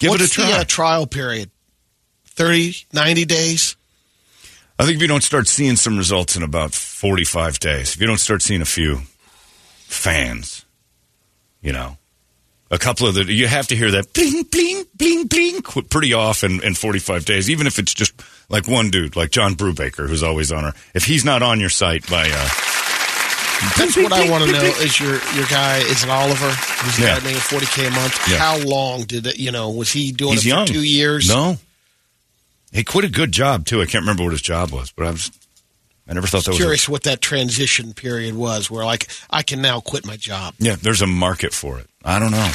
Give 0.00 0.10
What's 0.10 0.24
it 0.24 0.30
a 0.30 0.34
try. 0.34 0.46
the 0.50 0.56
uh, 0.58 0.64
trial 0.64 1.06
period? 1.06 1.50
30, 2.26 2.74
90 2.92 3.24
days? 3.24 3.76
I 4.78 4.84
think 4.84 4.96
if 4.96 5.02
you 5.02 5.08
don't 5.08 5.22
start 5.22 5.46
seeing 5.46 5.76
some 5.76 5.96
results 5.96 6.34
in 6.36 6.42
about 6.42 6.74
45 6.74 7.60
days, 7.60 7.94
if 7.94 8.00
you 8.00 8.08
don't 8.08 8.18
start 8.18 8.42
seeing 8.42 8.60
a 8.60 8.66
few 8.66 9.02
fans, 9.86 10.64
you 11.62 11.72
know, 11.72 11.96
a 12.74 12.78
couple 12.78 13.06
of 13.06 13.14
the, 13.14 13.32
you 13.32 13.46
have 13.46 13.68
to 13.68 13.76
hear 13.76 13.90
that 13.92 14.12
bling, 14.12 14.42
bling, 14.44 14.84
bling, 14.96 15.26
bling 15.26 15.62
pretty 15.88 16.12
often 16.12 16.62
in 16.62 16.74
45 16.74 17.24
days, 17.24 17.48
even 17.48 17.66
if 17.66 17.78
it's 17.78 17.94
just 17.94 18.12
like 18.48 18.66
one 18.68 18.90
dude, 18.90 19.16
like 19.16 19.30
John 19.30 19.54
Brubaker, 19.54 20.08
who's 20.08 20.22
always 20.22 20.50
on 20.52 20.64
her. 20.64 20.72
If 20.94 21.04
he's 21.04 21.24
not 21.24 21.42
on 21.42 21.60
your 21.60 21.70
site 21.70 22.08
by, 22.10 22.28
uh, 22.30 22.48
That's 23.78 23.96
what 23.96 24.12
I 24.12 24.28
want 24.28 24.44
to 24.44 24.52
know 24.52 24.62
is 24.62 24.98
your, 25.00 25.12
your 25.34 25.46
guy, 25.48 25.78
is 25.78 26.02
it 26.04 26.10
Oliver? 26.10 26.50
Who's 26.50 26.98
Yeah. 26.98 27.18
making 27.24 27.40
40K 27.40 27.86
a 27.86 27.90
month? 27.90 28.18
Yeah. 28.28 28.38
How 28.38 28.58
long 28.58 29.04
did 29.04 29.26
it, 29.26 29.38
you 29.38 29.52
know, 29.52 29.70
was 29.70 29.90
he 29.92 30.12
doing 30.12 30.32
he's 30.32 30.40
it 30.46 30.50
for 30.50 30.56
young. 30.56 30.66
two 30.66 30.82
years? 30.82 31.28
No. 31.28 31.58
He 32.72 32.82
quit 32.84 33.04
a 33.04 33.08
good 33.08 33.30
job, 33.32 33.64
too. 33.66 33.80
I 33.80 33.86
can't 33.86 34.02
remember 34.02 34.24
what 34.24 34.32
his 34.32 34.42
job 34.42 34.70
was, 34.72 34.90
but 34.90 35.06
I 35.06 35.10
was, 35.12 35.30
I 36.08 36.12
never 36.12 36.26
thought 36.26 36.44
that 36.44 36.50
was. 36.50 36.58
a- 36.58 36.62
Curious 36.62 36.88
what 36.88 37.04
that 37.04 37.20
transition 37.20 37.94
period 37.94 38.34
was 38.34 38.70
where, 38.70 38.84
like, 38.84 39.08
I 39.30 39.42
can 39.42 39.62
now 39.62 39.80
quit 39.80 40.06
my 40.06 40.16
job. 40.16 40.54
Yeah, 40.58 40.76
there's 40.80 41.00
a 41.02 41.06
market 41.06 41.52
for 41.54 41.78
it. 41.78 41.86
I 42.04 42.18
don't 42.18 42.30
know. 42.32 42.50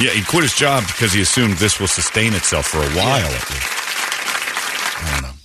Yeah, 0.00 0.10
he 0.10 0.22
quit 0.22 0.42
his 0.42 0.54
job 0.54 0.84
because 0.86 1.12
he 1.12 1.22
assumed 1.22 1.54
this 1.56 1.80
will 1.80 1.88
sustain 1.88 2.34
itself 2.34 2.66
for 2.66 2.78
a 2.78 2.90
while 2.90 3.26
at 3.26 3.50
least. 3.50 3.72
I 5.02 5.10
don't 5.14 5.22
know. 5.22 5.36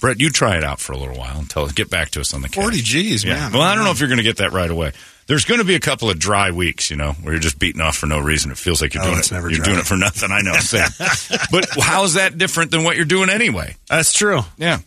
Brett, 0.00 0.20
you 0.20 0.30
try 0.30 0.56
it 0.56 0.64
out 0.64 0.80
for 0.80 0.92
a 0.92 0.98
little 0.98 1.16
while 1.16 1.38
until 1.38 1.66
get 1.68 1.90
back 1.90 2.10
to 2.10 2.20
us 2.20 2.32
on 2.32 2.42
the 2.42 2.48
cash. 2.48 2.62
40 2.62 2.80
G's, 2.82 3.24
Yeah. 3.24 3.34
man. 3.34 3.52
Well, 3.52 3.62
I 3.62 3.74
don't 3.74 3.84
know 3.84 3.90
if 3.90 3.98
you're 4.00 4.08
going 4.08 4.18
to 4.18 4.22
get 4.24 4.36
that 4.38 4.52
right 4.52 4.70
away. 4.70 4.92
There's 5.26 5.44
going 5.44 5.58
to 5.60 5.64
be 5.64 5.74
a 5.74 5.80
couple 5.80 6.10
of 6.10 6.18
dry 6.18 6.50
weeks, 6.50 6.90
you 6.90 6.96
know, 6.96 7.12
where 7.22 7.32
you're 7.34 7.40
just 7.40 7.58
beating 7.58 7.80
off 7.80 7.96
for 7.96 8.06
no 8.06 8.18
reason. 8.18 8.50
It 8.50 8.58
feels 8.58 8.80
like 8.82 8.94
you're 8.94 9.02
Oh, 9.02 9.06
doing 9.06 9.18
it's 9.18 9.30
it. 9.30 9.34
never 9.34 9.48
you're 9.48 9.56
dry. 9.58 9.66
doing 9.66 9.78
it 9.78 9.86
for 9.86 9.96
nothing. 9.96 10.30
I 10.32 10.40
know. 10.42 10.54
Same. 10.54 10.88
but 11.52 11.66
how's 11.80 12.14
that 12.14 12.36
different 12.38 12.70
than 12.70 12.82
what 12.84 12.96
you're 12.96 13.04
doing 13.04 13.30
anyway? 13.30 13.76
That's 13.88 14.12
true. 14.12 14.40
Yeah. 14.58 14.78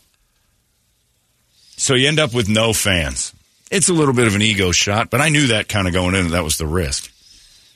So 1.84 1.96
you 1.96 2.08
end 2.08 2.17
up 2.17 2.34
with 2.34 2.48
no 2.48 2.72
fans. 2.72 3.34
It's 3.69 3.89
a 3.89 3.93
little 3.93 4.13
bit 4.13 4.26
of 4.26 4.36
an 4.36 4.41
ego 4.41 4.72
shot, 4.72 5.10
but 5.10 5.19
I 5.19 5.28
knew 5.28 5.48
that 5.48 5.67
kind 5.67 5.86
of 5.86 5.93
going 5.93 6.15
in. 6.15 6.30
That 6.30 6.41
was 6.46 6.58
the 6.58 6.65
risk. 6.65 7.12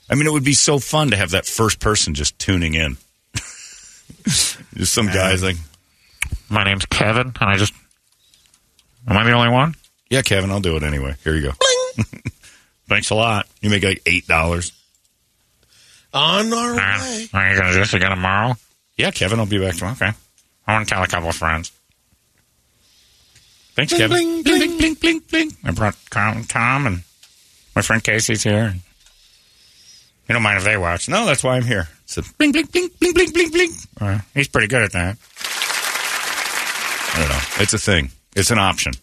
I 0.10 0.16
mean, 0.16 0.28
it 0.28 0.32
would 0.32 0.46
be 0.46 0.54
so 0.54 0.80
fun 0.80 1.10
to 1.12 1.18
have 1.18 1.32
that 1.32 1.46
first 1.46 1.82
person 1.82 2.14
just 2.14 2.40
tuning 2.40 2.74
in. 2.76 2.96
just 4.24 4.94
some 4.94 5.08
guys 5.08 5.44
like, 5.44 5.58
My 6.48 6.64
name's 6.64 6.86
Kevin, 6.86 7.34
and 7.42 7.50
I 7.50 7.58
just. 7.58 7.74
Am 9.10 9.18
I 9.18 9.26
the 9.26 9.34
only 9.34 9.50
one? 9.52 9.76
yeah, 10.10 10.22
Kevin, 10.22 10.52
I'll 10.52 10.62
do 10.62 10.78
it 10.78 10.84
anyway. 10.84 11.16
Here 11.26 11.36
you 11.36 11.42
go. 11.42 11.52
Thanks 12.88 13.10
a 13.10 13.16
lot. 13.16 13.46
You 13.60 13.70
make 13.70 13.84
like 13.84 14.02
eight 14.06 14.26
dollars. 14.26 14.72
On 16.14 16.54
our 16.54 16.72
Uh, 16.80 17.02
way. 17.02 17.28
are 17.34 17.50
you 17.50 17.56
going 17.60 17.68
to 17.68 17.74
do 17.74 17.80
this 17.80 17.94
again 17.94 18.12
tomorrow? 18.12 18.56
Yeah, 18.96 19.12
Kevin, 19.12 19.38
I'll 19.42 19.46
be 19.46 19.60
back 19.60 19.76
tomorrow. 19.76 19.96
Okay. 20.02 20.12
I 20.66 20.74
want 20.74 20.88
to 20.88 20.94
tell 20.94 21.04
a 21.04 21.08
couple 21.08 21.28
of 21.28 21.36
friends. 21.36 21.74
Thanks, 23.78 23.94
Kevin. 23.94 24.42
Bling, 24.42 24.44
bling, 24.44 24.78
bling, 24.80 24.94
bling, 24.96 25.20
bling. 25.30 25.52
I 25.64 25.70
brought 25.70 25.96
Tom, 26.10 26.44
Tom 26.46 26.88
and 26.88 27.04
my 27.76 27.84
friend 27.84 28.04
Casey's 28.04 28.42
here. 28.42 28.74
You 30.28 30.34
don't 30.34 30.42
mind 30.42 30.58
if 30.58 30.64
they 30.66 30.78
watch? 30.78 31.08
No, 31.08 31.28
that's 31.28 31.44
why 31.44 31.58
I'm 31.58 31.64
here. 31.64 31.88
So, 32.08 32.24
Bling, 32.40 32.54
bling, 32.54 32.66
bling, 32.66 32.90
bling, 33.00 33.14
bling, 33.14 33.32
bling, 33.32 33.52
bling. 33.52 33.72
Uh, 34.02 34.20
he's 34.34 34.48
pretty 34.48 34.68
good 34.68 34.82
at 34.82 34.94
that. 34.94 35.18
I 37.14 37.20
don't 37.20 37.30
know. 37.30 37.64
It's 37.64 37.74
a 37.74 37.78
thing. 37.78 38.10
It's 38.36 38.50
an 38.50 38.58
option. 38.58 38.94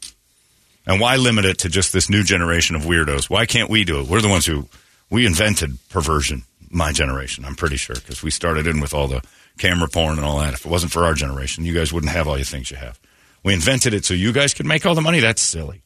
And 0.89 1.01
why 1.01 1.17
limit 1.17 1.45
it 1.45 1.59
to 1.59 1.69
just 1.69 1.93
this 1.93 2.11
new 2.11 2.25
generation 2.25 2.75
of 2.75 2.83
weirdos? 2.83 3.31
Why 3.31 3.47
can't 3.47 3.71
we 3.71 3.85
do 3.85 4.01
it? 4.01 4.09
We're 4.09 4.23
the 4.23 4.29
ones 4.29 4.45
who 4.45 4.69
we 5.09 5.25
invented 5.25 5.79
perversion. 5.89 6.43
My 6.69 6.91
generation, 6.91 7.45
I'm 7.45 7.55
pretty 7.55 7.77
sure, 7.77 7.95
because 7.95 8.25
we 8.25 8.33
started 8.33 8.67
in 8.67 8.81
with 8.81 8.93
all 8.93 9.07
the 9.07 9.23
camera 9.57 9.87
porn 9.87 10.17
and 10.19 10.25
all 10.27 10.41
that. 10.41 10.55
If 10.55 10.67
it 10.67 10.69
wasn't 10.69 10.91
for 10.91 11.05
our 11.05 11.15
generation, 11.15 11.65
you 11.65 11.73
guys 11.75 11.93
wouldn't 11.93 12.13
have 12.13 12.27
all 12.27 12.37
the 12.37 12.43
things 12.43 12.73
you 12.73 12.77
have. 12.77 12.99
We 13.45 13.55
invented 13.55 13.95
it 13.95 14.05
so 14.05 14.15
you 14.15 14.33
guys 14.33 14.55
could 14.55 14.67
make 14.67 14.87
all 14.87 14.95
the 14.95 15.03
money. 15.03 15.21
That's 15.21 15.43
silly. 15.43 15.83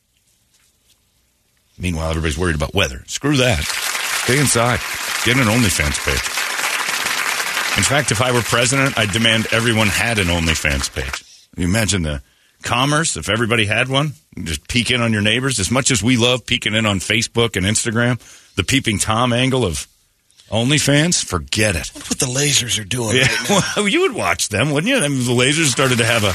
Meanwhile, 1.79 2.11
everybody's 2.11 2.39
worried 2.39 2.57
about 2.57 2.75
weather. 2.75 3.05
Screw 3.07 3.37
that. 3.37 3.63
Stay 4.25 4.39
inside. 4.39 4.81
Get 5.25 5.37
an 5.37 5.45
OnlyFans 5.45 6.05
page. 6.05 6.39
In 7.79 7.85
fact, 7.85 8.11
if 8.11 8.21
I 8.21 8.33
were 8.33 8.41
president, 8.43 8.99
I'd 8.99 9.13
demand 9.13 9.47
everyone 9.53 9.87
had 9.87 10.19
an 10.19 10.27
OnlyFans 10.27 10.93
page. 10.93 11.51
Can 11.55 11.63
you 11.63 11.69
imagine 11.69 12.03
the 12.03 12.23
commerce 12.63 13.17
if 13.17 13.29
everybody 13.29 13.67
had 13.67 13.89
one? 13.89 14.13
Just 14.43 14.67
peek 14.69 14.91
in 14.91 15.01
on 15.01 15.13
your 15.13 15.23
neighbors. 15.23 15.61
As 15.61 15.71
much 15.71 15.91
as 15.91 16.03
we 16.03 16.17
love 16.17 16.47
peeking 16.47 16.75
in 16.75 16.87
on 16.87 16.99
Facebook 16.99 17.57
and 17.57 17.65
Instagram, 17.65 18.19
the 18.55 18.65
peeping 18.65 18.99
Tom 18.99 19.33
angle 19.33 19.65
of 19.65 19.87
OnlyFans, 20.51 21.23
forget 21.25 21.77
it. 21.77 21.89
What 21.95 22.19
the 22.19 22.27
lasers 22.27 22.81
are 22.81 22.85
doing 22.85 23.17
Yeah, 23.17 23.23
right 23.29 23.51
now. 23.51 23.61
well, 23.77 23.89
you 23.89 24.01
would 24.03 24.15
watch 24.15 24.49
them, 24.49 24.71
wouldn't 24.71 24.91
you? 24.91 24.97
I 24.99 25.07
mean, 25.09 25.25
the 25.25 25.33
lasers 25.33 25.67
started 25.67 25.99
to 25.99 26.05
have 26.07 26.25
a, 26.25 26.33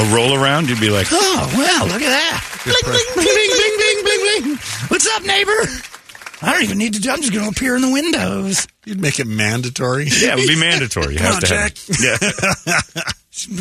a 0.00 0.14
roll 0.14 0.34
around. 0.34 0.68
You'd 0.68 0.80
be 0.80 0.90
like, 0.90 1.08
Oh, 1.10 1.52
well, 1.56 1.86
look 1.86 2.00
at 2.02 2.08
that. 2.08 2.60
Bling, 2.64 2.76
bling, 2.84 3.04
bling, 3.14 3.34
bling, 3.34 3.76
bling, 3.76 4.02
bling, 4.04 4.42
bling. 4.44 4.58
What's 4.88 5.08
up, 5.08 5.24
neighbor? 5.24 5.52
I 6.40 6.52
don't 6.52 6.62
even 6.62 6.78
need 6.78 6.94
to 6.94 7.00
do 7.00 7.10
I'm 7.10 7.20
just 7.20 7.32
going 7.32 7.44
to 7.46 7.50
appear 7.50 7.74
in 7.74 7.82
the 7.82 7.90
windows. 7.90 8.68
You'd 8.86 9.00
make 9.00 9.18
it 9.18 9.26
mandatory. 9.26 10.04
yeah, 10.04 10.34
it 10.34 10.36
would 10.36 10.46
be 10.46 10.58
mandatory. 10.58 11.14
You 11.14 11.18
Come 11.18 11.26
have 11.26 11.34
on, 11.36 11.40
to 11.40 11.56
have 11.56 11.74
Jack. 11.74 11.88
it. 11.88 12.56
Yeah. 12.66 12.80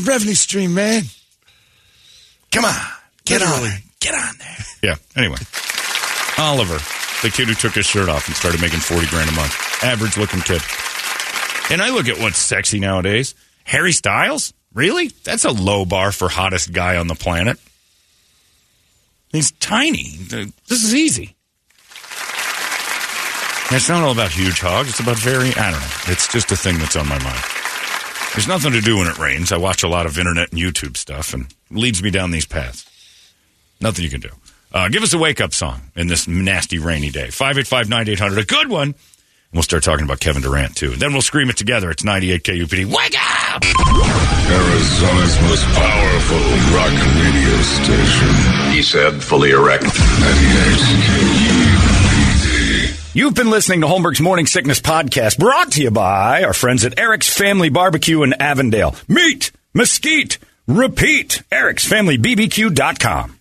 Revenue 0.03 0.33
stream, 0.35 0.75
man. 0.75 1.03
Come 2.51 2.65
on. 2.65 2.75
Get 3.25 3.41
on. 3.41 3.67
Get 3.99 4.13
on 4.13 4.33
there. 4.37 4.57
Yeah. 4.83 4.95
Anyway, 5.15 5.37
Oliver, 6.37 6.77
the 7.21 7.29
kid 7.29 7.47
who 7.47 7.53
took 7.53 7.73
his 7.73 7.85
shirt 7.85 8.09
off 8.09 8.27
and 8.27 8.35
started 8.35 8.61
making 8.61 8.79
40 8.79 9.07
grand 9.07 9.29
a 9.29 9.33
month. 9.33 9.55
Average 9.83 10.17
looking 10.17 10.41
kid. 10.41 10.61
And 11.69 11.81
I 11.81 11.89
look 11.89 12.07
at 12.07 12.19
what's 12.19 12.37
sexy 12.37 12.79
nowadays. 12.79 13.35
Harry 13.65 13.91
Styles? 13.91 14.53
Really? 14.73 15.07
That's 15.23 15.43
a 15.45 15.51
low 15.51 15.85
bar 15.85 16.11
for 16.11 16.29
hottest 16.29 16.71
guy 16.71 16.97
on 16.97 17.07
the 17.07 17.15
planet. 17.15 17.59
He's 19.29 19.51
tiny. 19.51 20.17
This 20.29 20.83
is 20.83 20.95
easy. 20.95 21.35
It's 23.69 23.89
not 23.89 24.01
all 24.01 24.13
about 24.13 24.31
huge 24.31 24.61
hogs. 24.61 24.91
It's 24.91 24.99
about 25.01 25.17
very, 25.17 25.49
I 25.49 25.71
don't 25.71 25.81
know. 25.81 26.13
It's 26.13 26.27
just 26.31 26.51
a 26.51 26.55
thing 26.55 26.77
that's 26.77 26.95
on 26.95 27.07
my 27.07 27.21
mind. 27.21 27.43
There's 28.33 28.47
nothing 28.47 28.71
to 28.71 28.81
do 28.81 28.99
when 28.99 29.07
it 29.07 29.17
rains. 29.17 29.51
I 29.51 29.57
watch 29.57 29.83
a 29.83 29.89
lot 29.89 30.05
of 30.05 30.17
internet 30.17 30.51
and 30.51 30.61
YouTube 30.61 30.95
stuff 30.95 31.33
and 31.33 31.53
leads 31.69 32.01
me 32.01 32.09
down 32.09 32.31
these 32.31 32.45
paths. 32.45 32.85
Nothing 33.81 34.05
you 34.05 34.09
can 34.09 34.21
do. 34.21 34.29
Uh, 34.73 34.89
give 34.89 35.03
us 35.03 35.13
a 35.13 35.17
wake 35.17 35.39
up 35.41 35.53
song 35.53 35.81
in 35.95 36.07
this 36.07 36.27
nasty 36.27 36.77
rainy 36.79 37.09
day. 37.09 37.29
585 37.29 37.89
9800, 37.89 38.39
a 38.39 38.45
good 38.45 38.69
one. 38.69 38.89
And 38.89 38.95
we'll 39.53 39.63
start 39.63 39.83
talking 39.83 40.03
about 40.03 40.19
Kevin 40.19 40.41
Durant, 40.41 40.75
too. 40.75 40.91
And 40.91 41.01
then 41.01 41.13
we'll 41.13 41.21
scream 41.21 41.49
it 41.49 41.55
together. 41.55 41.89
It's 41.89 42.03
98 42.03 42.43
KUPD. 42.43 42.85
Wake 42.85 43.15
up! 43.17 43.63
Arizona's 43.63 45.41
most 45.43 45.63
powerful 45.73 46.37
rock 46.75 46.91
radio 47.15 47.61
station. 47.61 48.73
He 48.73 48.81
said, 48.83 49.23
fully 49.23 49.51
erect. 49.51 49.83
98 49.83 51.07
KUPD. 51.07 53.15
You've 53.15 53.33
been 53.35 53.49
listening 53.49 53.81
to 53.81 53.87
Holmberg's 53.87 54.21
Morning 54.21 54.45
Sickness 54.45 54.79
Podcast, 54.79 55.39
brought 55.39 55.71
to 55.71 55.81
you 55.81 55.89
by 55.91 56.43
our 56.43 56.53
friends 56.53 56.85
at 56.85 56.99
Eric's 56.99 57.33
Family 57.35 57.69
Barbecue 57.69 58.21
in 58.23 58.33
Avondale. 58.33 58.95
Meat, 59.07 59.51
mesquite, 59.73 60.37
repeat. 60.67 61.41
Eric'sFamilyBBQ.com. 61.51 63.36